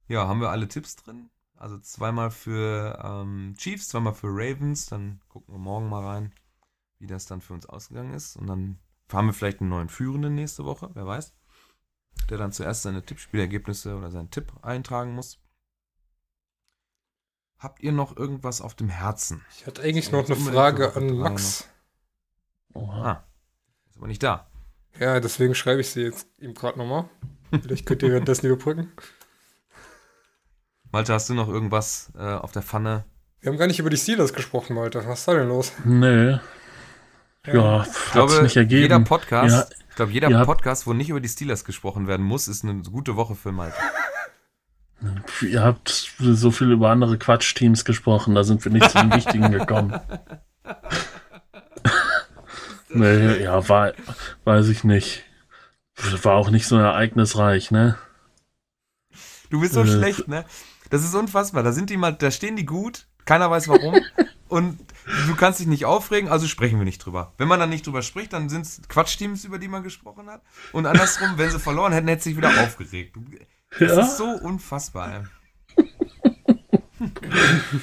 ja, 0.08 0.28
haben 0.28 0.40
wir 0.40 0.50
alle 0.50 0.68
Tipps 0.68 0.96
drin. 0.96 1.30
Also 1.56 1.78
zweimal 1.78 2.30
für 2.30 3.00
ähm, 3.02 3.54
Chiefs, 3.56 3.88
zweimal 3.88 4.14
für 4.14 4.28
Ravens. 4.28 4.86
Dann 4.86 5.20
gucken 5.28 5.54
wir 5.54 5.58
morgen 5.58 5.88
mal 5.88 6.04
rein, 6.04 6.32
wie 6.98 7.06
das 7.06 7.26
dann 7.26 7.40
für 7.40 7.54
uns 7.54 7.66
ausgegangen 7.66 8.14
ist. 8.14 8.36
Und 8.36 8.48
dann 8.48 8.78
haben 9.14 9.26
wir 9.26 9.32
vielleicht 9.32 9.60
einen 9.60 9.70
neuen 9.70 9.88
Führenden 9.88 10.34
nächste 10.34 10.64
Woche, 10.64 10.90
wer 10.94 11.06
weiß. 11.06 11.34
Der 12.30 12.38
dann 12.38 12.52
zuerst 12.52 12.82
seine 12.82 13.04
Tippspielergebnisse 13.04 13.96
oder 13.96 14.10
seinen 14.10 14.30
Tipp 14.30 14.52
eintragen 14.62 15.14
muss. 15.14 15.38
Habt 17.58 17.80
ihr 17.80 17.92
noch 17.92 18.16
irgendwas 18.16 18.60
auf 18.60 18.74
dem 18.74 18.88
Herzen? 18.88 19.44
Ich 19.56 19.66
hatte 19.66 19.82
eigentlich 19.82 20.10
noch 20.10 20.26
eine 20.26 20.36
Frage 20.36 20.96
an 20.96 21.16
Max. 21.16 21.68
Oha. 22.74 23.12
Ah, 23.12 23.24
ist 23.88 23.98
aber 23.98 24.08
nicht 24.08 24.22
da. 24.22 24.50
Ja, 24.98 25.20
deswegen 25.20 25.54
schreibe 25.54 25.80
ich 25.80 25.90
sie 25.90 26.02
jetzt 26.02 26.26
ihm 26.38 26.54
gerade 26.54 26.78
nochmal. 26.78 27.08
Vielleicht 27.62 27.86
könnt 27.86 28.02
ihr 28.02 28.10
währenddessen 28.10 28.46
überbrücken. 28.46 28.92
Malte, 30.90 31.14
hast 31.14 31.28
du 31.30 31.34
noch 31.34 31.48
irgendwas 31.48 32.12
äh, 32.16 32.34
auf 32.34 32.52
der 32.52 32.62
Pfanne? 32.62 33.04
Wir 33.40 33.50
haben 33.50 33.58
gar 33.58 33.66
nicht 33.66 33.78
über 33.78 33.90
die 33.90 33.96
Steelers 33.96 34.32
gesprochen, 34.32 34.74
Malte. 34.74 35.06
Was 35.06 35.20
ist 35.20 35.28
da 35.28 35.34
denn 35.34 35.48
los? 35.48 35.72
Nee, 35.84 36.38
ja, 37.46 37.82
Ich 37.84 38.12
glaube, 38.12 38.42
nicht 38.42 38.54
jeder 38.54 38.60
ergeben. 38.80 39.04
Podcast, 39.04 39.70
Ja, 39.70 39.76
ich 39.90 39.96
glaube, 39.96 40.12
jeder 40.12 40.28
habt- 40.36 40.46
Podcast, 40.46 40.86
wo 40.86 40.92
nicht 40.92 41.10
über 41.10 41.20
die 41.20 41.28
Steelers 41.28 41.64
gesprochen 41.64 42.06
werden 42.06 42.24
muss, 42.24 42.48
ist 42.48 42.64
eine 42.64 42.82
gute 42.82 43.16
Woche 43.16 43.34
für 43.34 43.52
Malte. 43.52 43.76
Ihr 45.40 45.62
habt 45.62 46.12
so 46.18 46.50
viel 46.52 46.70
über 46.70 46.90
andere 46.90 47.18
Quatschteams 47.18 47.84
gesprochen, 47.84 48.34
da 48.36 48.44
sind 48.44 48.64
wir 48.64 48.70
nicht 48.70 48.88
zum 48.90 49.12
Wichtigen 49.12 49.50
gekommen. 49.50 49.98
nee, 52.90 53.42
ja, 53.42 53.68
war, 53.68 53.92
weiß 54.44 54.68
ich 54.68 54.84
nicht. 54.84 55.24
War 56.22 56.34
auch 56.34 56.50
nicht 56.50 56.66
so 56.66 56.76
ereignisreich, 56.78 57.70
ne? 57.70 57.96
Du 59.50 59.60
bist 59.60 59.74
so 59.74 59.82
Äh, 59.82 59.86
schlecht, 59.86 60.28
ne? 60.28 60.44
Das 60.90 61.04
ist 61.04 61.14
unfassbar. 61.14 61.62
Da 61.62 61.72
sind 61.72 61.90
die 61.90 61.96
mal, 61.96 62.12
da 62.12 62.30
stehen 62.30 62.56
die 62.56 62.66
gut, 62.66 63.06
keiner 63.24 63.50
weiß 63.50 63.68
warum. 63.68 63.96
und 64.52 64.78
du 65.26 65.34
kannst 65.34 65.60
dich 65.60 65.66
nicht 65.66 65.86
aufregen, 65.86 66.28
also 66.28 66.46
sprechen 66.46 66.78
wir 66.78 66.84
nicht 66.84 66.98
drüber. 66.98 67.32
Wenn 67.38 67.48
man 67.48 67.58
dann 67.58 67.70
nicht 67.70 67.86
drüber 67.86 68.02
spricht, 68.02 68.34
dann 68.34 68.50
sind 68.50 68.66
es 68.66 68.82
Quatschteams, 68.86 69.46
über 69.46 69.58
die 69.58 69.66
man 69.66 69.82
gesprochen 69.82 70.28
hat. 70.28 70.42
Und 70.72 70.84
andersrum, 70.84 71.38
wenn 71.38 71.50
sie 71.50 71.58
verloren 71.58 71.92
hätten, 71.94 72.08
hätte 72.08 72.24
sich 72.24 72.36
wieder 72.36 72.50
aufgeregt. 72.62 73.16
Das 73.70 73.96
Ja, 73.96 74.00
ist 74.02 74.18
so 74.18 74.26
unfassbar, 74.26 75.24
ey. 75.78 75.86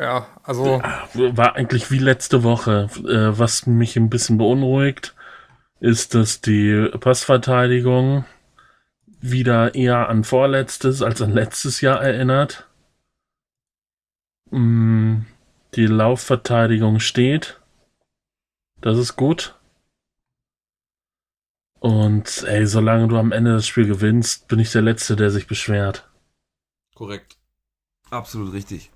Ja, 0.00 0.28
also, 0.44 0.80
war 1.14 1.56
eigentlich 1.56 1.90
wie 1.90 1.98
letzte 1.98 2.44
Woche. 2.44 2.88
Äh, 2.98 3.36
was 3.36 3.66
mich 3.66 3.96
ein 3.96 4.08
bisschen 4.08 4.38
beunruhigt, 4.38 5.16
ist, 5.80 6.14
dass 6.14 6.40
die 6.40 6.88
Passverteidigung 7.00 8.24
wieder 9.20 9.74
eher 9.74 10.08
an 10.08 10.22
vorletztes 10.22 11.02
als 11.02 11.20
an 11.20 11.32
letztes 11.32 11.80
Jahr 11.80 12.00
erinnert. 12.00 12.67
Mm, 14.50 15.22
Die 15.74 15.86
Laufverteidigung 15.86 17.00
steht. 17.00 17.60
Das 18.80 18.96
ist 18.98 19.16
gut. 19.16 19.54
Und 21.80 22.42
ey, 22.44 22.66
solange 22.66 23.08
du 23.08 23.16
am 23.18 23.32
Ende 23.32 23.52
das 23.52 23.66
Spiel 23.66 23.86
gewinnst, 23.86 24.48
bin 24.48 24.58
ich 24.58 24.72
der 24.72 24.82
Letzte, 24.82 25.14
der 25.16 25.30
sich 25.30 25.46
beschwert. 25.46 26.08
Korrekt. 26.94 27.36
Absolut 28.10 28.52
richtig. 28.52 28.90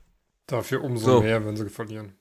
dafür 0.47 0.83
umso 0.85 1.05
So. 1.07 1.21
mehr, 1.23 1.45
wenn 1.47 1.57
sie 1.57 1.71
verlieren. 1.71 2.13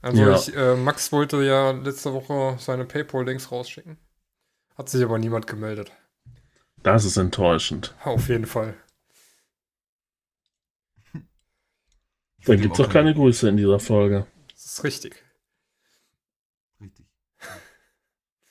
Also, 0.00 0.20
Ja. 0.22 0.34
ich, 0.34 0.56
äh, 0.56 0.74
Max 0.74 1.12
wollte 1.12 1.44
ja 1.44 1.70
letzte 1.72 2.12
Woche 2.12 2.56
seine 2.58 2.84
Paypal-Links 2.84 3.52
rausschicken. 3.52 3.98
Hat 4.76 4.88
sich 4.88 5.04
aber 5.04 5.18
niemand 5.18 5.46
gemeldet. 5.46 5.92
Das 6.82 7.04
ist 7.04 7.18
enttäuschend. 7.18 7.94
Auf 8.02 8.28
jeden 8.28 8.46
Fall. 8.46 8.74
Da 12.44 12.56
gibt's 12.56 12.78
doch 12.78 12.88
keine 12.88 13.14
Grüße 13.14 13.48
in 13.48 13.56
dieser 13.56 13.78
Folge. 13.78 14.26
Das 14.52 14.64
ist 14.64 14.84
richtig. 14.84 15.22
Richtig. 16.80 17.06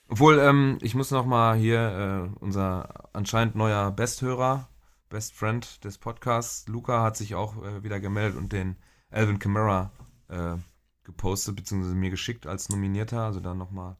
Obwohl, 0.07 0.39
ähm, 0.39 0.77
ich 0.81 0.95
muss 0.95 1.11
noch 1.11 1.25
mal 1.25 1.55
hier, 1.57 2.31
äh, 2.33 2.39
unser 2.39 3.09
anscheinend 3.13 3.55
neuer 3.55 3.91
Besthörer, 3.91 4.69
Best 5.09 5.33
Friend 5.33 5.83
des 5.83 5.97
Podcasts, 5.97 6.67
Luca, 6.67 7.03
hat 7.03 7.17
sich 7.17 7.35
auch 7.35 7.61
äh, 7.63 7.83
wieder 7.83 7.99
gemeldet 7.99 8.37
und 8.37 8.51
den 8.53 8.77
Alvin 9.09 9.39
Kamara 9.39 9.91
äh, 10.29 10.55
gepostet, 11.03 11.55
beziehungsweise 11.57 11.95
mir 11.95 12.09
geschickt 12.09 12.47
als 12.47 12.69
Nominierter. 12.69 13.21
Also 13.21 13.39
dann 13.39 13.57
noch 13.57 13.71
mal 13.71 13.97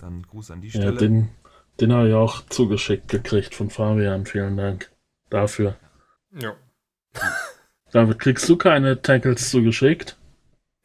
dann 0.00 0.22
Gruß 0.22 0.50
an 0.50 0.60
die 0.60 0.68
Ja, 0.68 0.80
Stelle. 0.80 0.96
den, 0.96 1.28
den 1.80 1.92
habe 1.92 2.08
ich 2.08 2.14
auch 2.14 2.44
zugeschickt 2.46 3.08
gekriegt 3.08 3.54
von 3.54 3.70
Fabian. 3.70 4.26
Vielen 4.26 4.56
Dank 4.56 4.90
dafür. 5.30 5.76
Ja. 6.32 6.54
David, 7.92 8.18
kriegst 8.18 8.48
du 8.48 8.56
keine 8.56 9.00
Tackles 9.02 9.50
zugeschickt? 9.50 10.16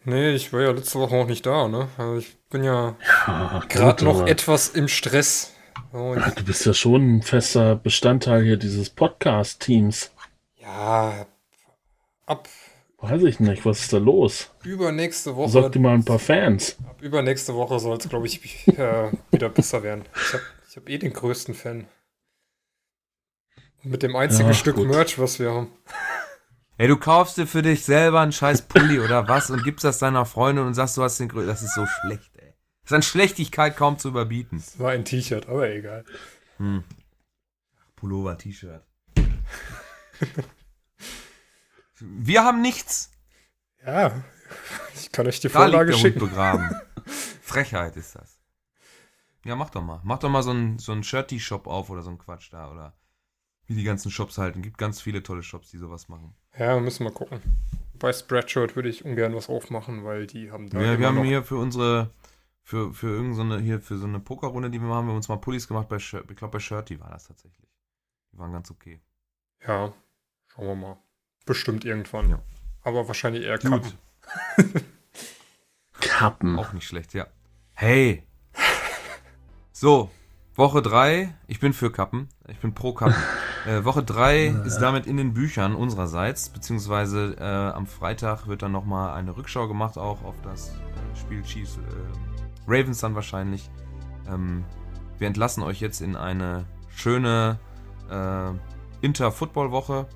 Nee, 0.03 0.31
ich 0.35 0.53
war 0.53 0.61
ja 0.61 0.71
letzte 0.71 0.99
Woche 0.99 1.15
auch 1.15 1.27
nicht 1.27 1.45
da, 1.45 1.67
ne? 1.67 1.89
Also 1.97 2.17
ich 2.17 2.37
bin 2.49 2.63
ja 2.63 2.95
Ja, 3.27 3.63
gerade 3.67 4.05
noch 4.05 4.21
aber- 4.21 4.29
etwas 4.29 4.69
im 4.69 4.87
Stress. 4.87 5.53
So, 5.91 6.15
ich, 6.15 6.23
Du 6.35 6.43
bist 6.43 6.65
ja 6.65 6.73
schon 6.73 7.17
ein 7.17 7.21
fester 7.21 7.75
Bestandteil 7.75 8.43
hier 8.43 8.57
dieses 8.57 8.89
Podcast-Teams. 8.89 10.11
ja, 10.57 11.25
ab 12.25 12.47
Weiß 12.99 13.21
ich 13.23 13.39
nicht, 13.39 13.63
was 13.63 13.81
ist 13.81 13.93
da 13.93 13.97
los? 13.99 14.49
übernächste 14.63 15.35
Woche. 15.35 15.51
Sag 15.51 15.71
dir 15.71 15.79
mal 15.79 15.93
ein 15.93 16.03
paar 16.03 16.17
Fans. 16.19 16.77
Ab 16.89 16.99
übernächste 17.01 17.53
Woche 17.53 17.79
soll 17.79 17.97
es, 17.97 18.09
glaube 18.09 18.25
ich, 18.25 18.67
äh, 18.69 19.11
wieder 19.31 19.49
besser 19.49 19.83
werden. 19.83 20.03
Ich 20.15 20.33
habe 20.33 20.43
hab 20.75 20.89
eh 20.89 20.97
den 20.97 21.13
größten 21.13 21.53
Fan. 21.53 21.87
Mit 23.83 24.01
dem 24.03 24.15
einzigen 24.15 24.49
Ja, 24.49 24.53
Stück 24.55 24.77
gut. 24.77 24.87
Merch, 24.87 25.19
was 25.19 25.39
wir 25.39 25.51
haben. 25.51 25.71
Ey, 26.79 26.87
du 26.87 26.97
kaufst 26.97 27.37
dir 27.37 27.47
für 27.47 27.63
dich 27.63 27.83
selber 27.85 28.21
einen 28.21 28.31
scheiß 28.31 28.63
Pulli 28.67 28.99
oder 28.99 29.27
was 29.27 29.49
und 29.49 29.63
gibst 29.63 29.83
das 29.83 29.97
deiner 29.97 30.25
Freundin 30.25 30.65
und 30.65 30.75
sagst, 30.75 30.95
du 30.97 31.03
hast 31.03 31.19
den 31.19 31.27
größten. 31.29 31.47
Das 31.47 31.63
ist 31.63 31.73
so 31.73 31.85
schlecht, 31.87 32.35
ey. 32.37 32.53
Das 32.83 32.91
ist 32.91 32.95
an 32.95 33.01
Schlechtigkeit 33.01 33.75
kaum 33.75 33.97
zu 33.97 34.09
überbieten. 34.09 34.59
Es 34.59 34.77
war 34.79 34.91
ein 34.91 35.03
T-Shirt, 35.03 35.47
aber 35.49 35.69
egal. 35.69 36.05
Hm. 36.57 36.83
Pullover, 37.95 38.37
T-Shirt. 38.37 38.83
Wir 41.99 42.43
haben 42.43 42.61
nichts. 42.61 43.11
Ja, 43.85 44.23
ich 44.95 45.11
kann 45.11 45.25
euch 45.27 45.39
die 45.39 45.49
Da 45.49 45.65
liegt 45.65 45.71
Vorlage 45.71 45.91
der 45.91 45.95
Hund 45.95 46.01
schicken. 46.01 46.19
begraben. 46.19 46.69
Frechheit 47.41 47.95
ist 47.97 48.15
das. 48.15 48.39
Ja, 49.45 49.55
mach 49.55 49.69
doch 49.71 49.81
mal. 49.81 50.01
Mach 50.03 50.19
doch 50.19 50.29
mal 50.29 50.43
so 50.43 50.51
einen 50.51 50.77
so 50.77 50.91
einen 50.91 51.03
Shirty-Shop 51.03 51.65
auf 51.67 51.89
oder 51.89 52.03
so 52.03 52.11
ein 52.11 52.17
Quatsch 52.17 52.51
da. 52.51 52.69
Oder 52.69 52.97
wie 53.65 53.75
die 53.75 53.83
ganzen 53.83 54.11
Shops 54.11 54.37
halten. 54.37 54.61
Gibt 54.61 54.77
ganz 54.77 55.01
viele 55.01 55.23
tolle 55.23 55.41
Shops, 55.43 55.71
die 55.71 55.77
sowas 55.77 56.07
machen. 56.07 56.35
Ja, 56.57 56.79
müssen 56.79 57.03
wir 57.03 57.11
gucken. 57.11 57.41
Bei 57.99 58.13
Spreadshirt 58.13 58.75
würde 58.75 58.89
ich 58.89 59.05
ungern 59.05 59.35
was 59.35 59.49
aufmachen, 59.49 60.03
weil 60.03 60.27
die 60.27 60.51
haben 60.51 60.69
da 60.69 60.79
Ja, 60.79 60.99
wir 60.99 61.07
haben 61.07 61.23
hier 61.23 61.43
für 61.43 61.57
unsere, 61.57 62.11
für, 62.63 62.93
für 62.93 63.07
irgendeine, 63.07 63.59
hier 63.59 63.79
für 63.79 63.97
so 63.97 64.05
eine 64.05 64.19
Pokerrunde, 64.19 64.69
die 64.69 64.79
wir 64.79 64.87
machen, 64.87 65.05
wir 65.05 65.09
haben 65.09 65.17
uns 65.17 65.29
mal 65.29 65.37
Pullis 65.37 65.67
gemacht 65.67 65.87
bei 65.89 65.99
Shirt, 65.99 66.25
ich 66.29 66.37
glaube 66.37 66.53
bei 66.53 66.59
Shirty 66.59 66.99
war 66.99 67.09
das 67.09 67.27
tatsächlich. 67.27 67.67
Die 68.31 68.37
waren 68.37 68.51
ganz 68.51 68.69
okay. 68.71 68.99
Ja, 69.65 69.93
schauen 70.47 70.67
wir 70.67 70.75
mal. 70.75 70.97
Bestimmt 71.45 71.85
irgendwann. 71.85 72.29
Ja. 72.29 72.39
Aber 72.83 73.07
wahrscheinlich 73.07 73.43
eher 73.43 73.57
Gut. 73.57 73.71
Kappen. 73.71 73.93
Kappen. 75.99 76.59
Auch 76.59 76.73
nicht 76.73 76.87
schlecht, 76.87 77.13
ja. 77.13 77.27
Hey! 77.73 78.23
So, 79.71 80.09
Woche 80.55 80.81
3, 80.81 81.35
ich 81.47 81.59
bin 81.59 81.73
für 81.73 81.91
Kappen, 81.91 82.29
ich 82.47 82.57
bin 82.59 82.73
pro 82.73 82.93
Kappen. 82.93 83.15
äh, 83.67 83.83
Woche 83.83 84.03
3 84.03 84.47
ist 84.65 84.79
damit 84.79 85.05
in 85.05 85.17
den 85.17 85.33
Büchern 85.33 85.75
unsererseits, 85.75 86.49
beziehungsweise 86.49 87.35
äh, 87.37 87.43
am 87.43 87.85
Freitag 87.85 88.47
wird 88.47 88.61
dann 88.61 88.71
nochmal 88.71 89.13
eine 89.13 89.35
Rückschau 89.35 89.67
gemacht, 89.67 89.97
auch 89.97 90.23
auf 90.23 90.35
das 90.41 90.69
äh, 90.69 91.17
Spiel 91.17 91.43
Chiefs, 91.43 91.77
äh, 91.77 92.67
Ravens 92.67 92.99
dann 92.99 93.15
wahrscheinlich. 93.15 93.69
Ähm, 94.27 94.63
wir 95.17 95.27
entlassen 95.27 95.63
euch 95.63 95.81
jetzt 95.81 96.01
in 96.01 96.15
eine 96.15 96.65
schöne 96.89 97.59
äh, 98.09 98.51
Inter-Football-Woche. 99.05 100.07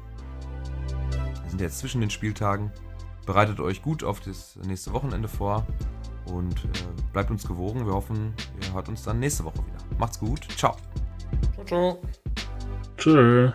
Wir 1.41 1.49
sind 1.49 1.61
jetzt 1.61 1.79
zwischen 1.79 2.01
den 2.01 2.09
Spieltagen. 2.09 2.71
Bereitet 3.25 3.59
euch 3.59 3.81
gut 3.81 4.03
auf 4.03 4.19
das 4.21 4.55
nächste 4.65 4.93
Wochenende 4.93 5.27
vor 5.27 5.65
und 6.25 6.65
äh, 6.65 6.67
bleibt 7.11 7.31
uns 7.31 7.47
gewogen. 7.47 7.85
Wir 7.85 7.93
hoffen, 7.93 8.33
ihr 8.61 8.73
hört 8.73 8.87
uns 8.89 9.03
dann 9.03 9.19
nächste 9.19 9.43
Woche 9.43 9.57
wieder. 9.57 9.97
Macht's 9.99 10.19
gut. 10.19 10.47
Ciao. 10.57 10.75
Ciao, 11.55 11.65
ciao. 11.65 12.01
这。 13.01 13.51